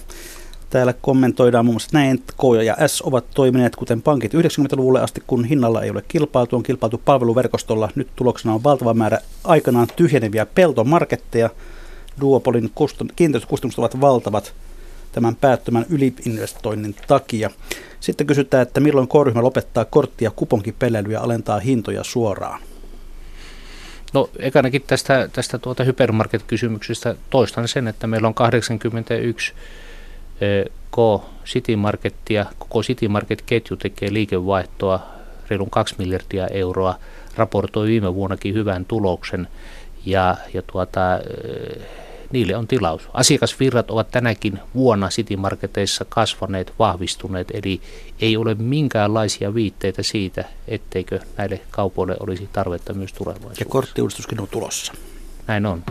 Täällä 0.69 0.93
kommentoidaan 0.93 1.65
muun 1.65 1.73
muassa 1.73 1.89
näin, 1.93 2.15
että 2.15 2.33
K 2.37 2.63
ja 2.65 2.87
S 2.87 3.01
ovat 3.01 3.25
toimineet 3.33 3.75
kuten 3.75 4.01
pankit 4.01 4.33
90-luvulle 4.33 5.01
asti, 5.01 5.23
kun 5.27 5.45
hinnalla 5.45 5.83
ei 5.83 5.89
ole 5.89 6.03
kilpailtu, 6.07 6.55
on 6.55 6.63
kilpailtu 6.63 7.01
palveluverkostolla. 7.05 7.89
Nyt 7.95 8.07
tuloksena 8.15 8.53
on 8.53 8.63
valtava 8.63 8.93
määrä 8.93 9.19
aikanaan 9.43 9.87
tyhjeneviä 9.95 10.45
peltomarketteja, 10.45 11.49
Duopolin 12.21 12.71
kiinteistökustannukset 13.15 13.79
ovat 13.79 14.01
valtavat 14.01 14.53
tämän 15.11 15.35
päättömän 15.35 15.85
yliinvestoinnin 15.89 16.95
takia. 17.07 17.49
Sitten 17.99 18.27
kysytään, 18.27 18.61
että 18.63 18.79
milloin 18.79 19.07
K-ryhmä 19.07 19.41
lopettaa 19.41 19.85
kortti- 19.85 20.25
ja 20.25 20.31
ja 21.11 21.21
alentaa 21.21 21.59
hintoja 21.59 22.03
suoraan. 22.03 22.61
No 24.13 24.29
ekanakin 24.39 24.81
tästä, 24.87 25.29
tästä 25.33 25.57
tuota 25.57 25.83
hypermarket-kysymyksestä 25.83 27.15
toistan 27.29 27.67
sen, 27.67 27.87
että 27.87 28.07
meillä 28.07 28.27
on 28.27 28.33
81 28.33 29.53
K 30.91 30.97
City 31.45 31.75
Marketia, 31.75 32.45
koko 32.59 32.81
City 32.81 33.07
Market-ketju 33.07 33.75
tekee 33.77 34.13
liikevaihtoa 34.13 34.99
reilun 35.49 35.69
2 35.69 35.95
miljardia 35.97 36.47
euroa, 36.47 36.95
raportoi 37.35 37.87
viime 37.87 38.15
vuonnakin 38.15 38.53
hyvän 38.53 38.85
tuloksen 38.85 39.47
ja, 40.05 40.35
ja 40.53 40.61
tuota, 40.61 41.01
niille 42.31 42.55
on 42.55 42.67
tilaus. 42.67 43.09
Asiakasvirrat 43.13 43.91
ovat 43.91 44.11
tänäkin 44.11 44.59
vuonna 44.75 45.09
City 45.09 45.35
Marketeissa 45.35 46.05
kasvaneet, 46.09 46.73
vahvistuneet, 46.79 47.47
eli 47.53 47.81
ei 48.19 48.37
ole 48.37 48.55
minkäänlaisia 48.55 49.53
viitteitä 49.53 50.03
siitä, 50.03 50.45
etteikö 50.67 51.19
näille 51.37 51.61
kaupoille 51.71 52.15
olisi 52.19 52.49
tarvetta 52.53 52.93
myös 52.93 53.13
tulevaisuudessa. 53.13 53.63
Ja 53.63 53.69
korttiuudistuskin 53.69 54.41
on 54.41 54.47
tulossa. 54.47 54.93
Näin 55.47 55.65
on. 55.65 55.83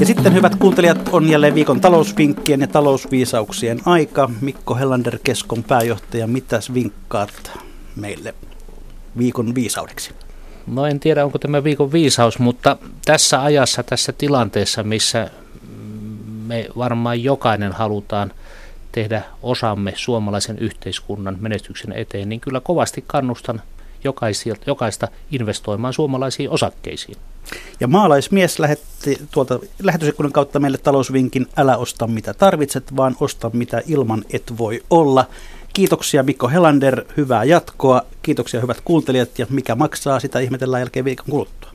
Ja 0.00 0.06
sitten 0.06 0.34
hyvät 0.34 0.54
kuuntelijat, 0.54 1.08
on 1.12 1.28
jälleen 1.28 1.54
viikon 1.54 1.80
talousvinkkien 1.80 2.60
ja 2.60 2.66
talousviisauksien 2.66 3.80
aika. 3.84 4.30
Mikko 4.40 4.74
Hellander, 4.74 5.18
Keskon 5.24 5.62
pääjohtaja, 5.62 6.26
mitäs 6.26 6.74
vinkkaat 6.74 7.52
meille 7.96 8.34
viikon 9.18 9.54
viisaudeksi? 9.54 10.10
No 10.66 10.86
en 10.86 11.00
tiedä, 11.00 11.24
onko 11.24 11.38
tämä 11.38 11.64
viikon 11.64 11.92
viisaus, 11.92 12.38
mutta 12.38 12.76
tässä 13.04 13.42
ajassa, 13.42 13.82
tässä 13.82 14.12
tilanteessa, 14.12 14.82
missä 14.82 15.30
me 16.46 16.68
varmaan 16.76 17.22
jokainen 17.22 17.72
halutaan 17.72 18.32
tehdä 18.92 19.22
osamme 19.42 19.92
suomalaisen 19.96 20.58
yhteiskunnan 20.58 21.36
menestyksen 21.40 21.92
eteen, 21.92 22.28
niin 22.28 22.40
kyllä 22.40 22.60
kovasti 22.60 23.04
kannustan 23.06 23.62
jokaista 24.66 25.08
investoimaan 25.30 25.92
suomalaisiin 25.92 26.50
osakkeisiin. 26.50 27.16
Ja 27.80 27.88
maalaismies 27.88 28.58
lähetti 28.58 29.20
tuolta 29.30 29.58
lähetysikkunan 29.82 30.32
kautta 30.32 30.60
meille 30.60 30.78
talousvinkin, 30.78 31.46
älä 31.56 31.76
osta 31.76 32.06
mitä 32.06 32.34
tarvitset, 32.34 32.96
vaan 32.96 33.16
osta 33.20 33.50
mitä 33.52 33.82
ilman 33.86 34.24
et 34.32 34.58
voi 34.58 34.82
olla. 34.90 35.26
Kiitoksia 35.72 36.22
Mikko 36.22 36.48
Helander, 36.48 37.04
hyvää 37.16 37.44
jatkoa. 37.44 38.02
Kiitoksia 38.22 38.60
hyvät 38.60 38.80
kuuntelijat 38.84 39.38
ja 39.38 39.46
mikä 39.50 39.74
maksaa, 39.74 40.20
sitä 40.20 40.38
ihmetellään 40.38 40.80
jälkeen 40.80 41.04
viikon 41.04 41.26
kuluttua. 41.30 41.69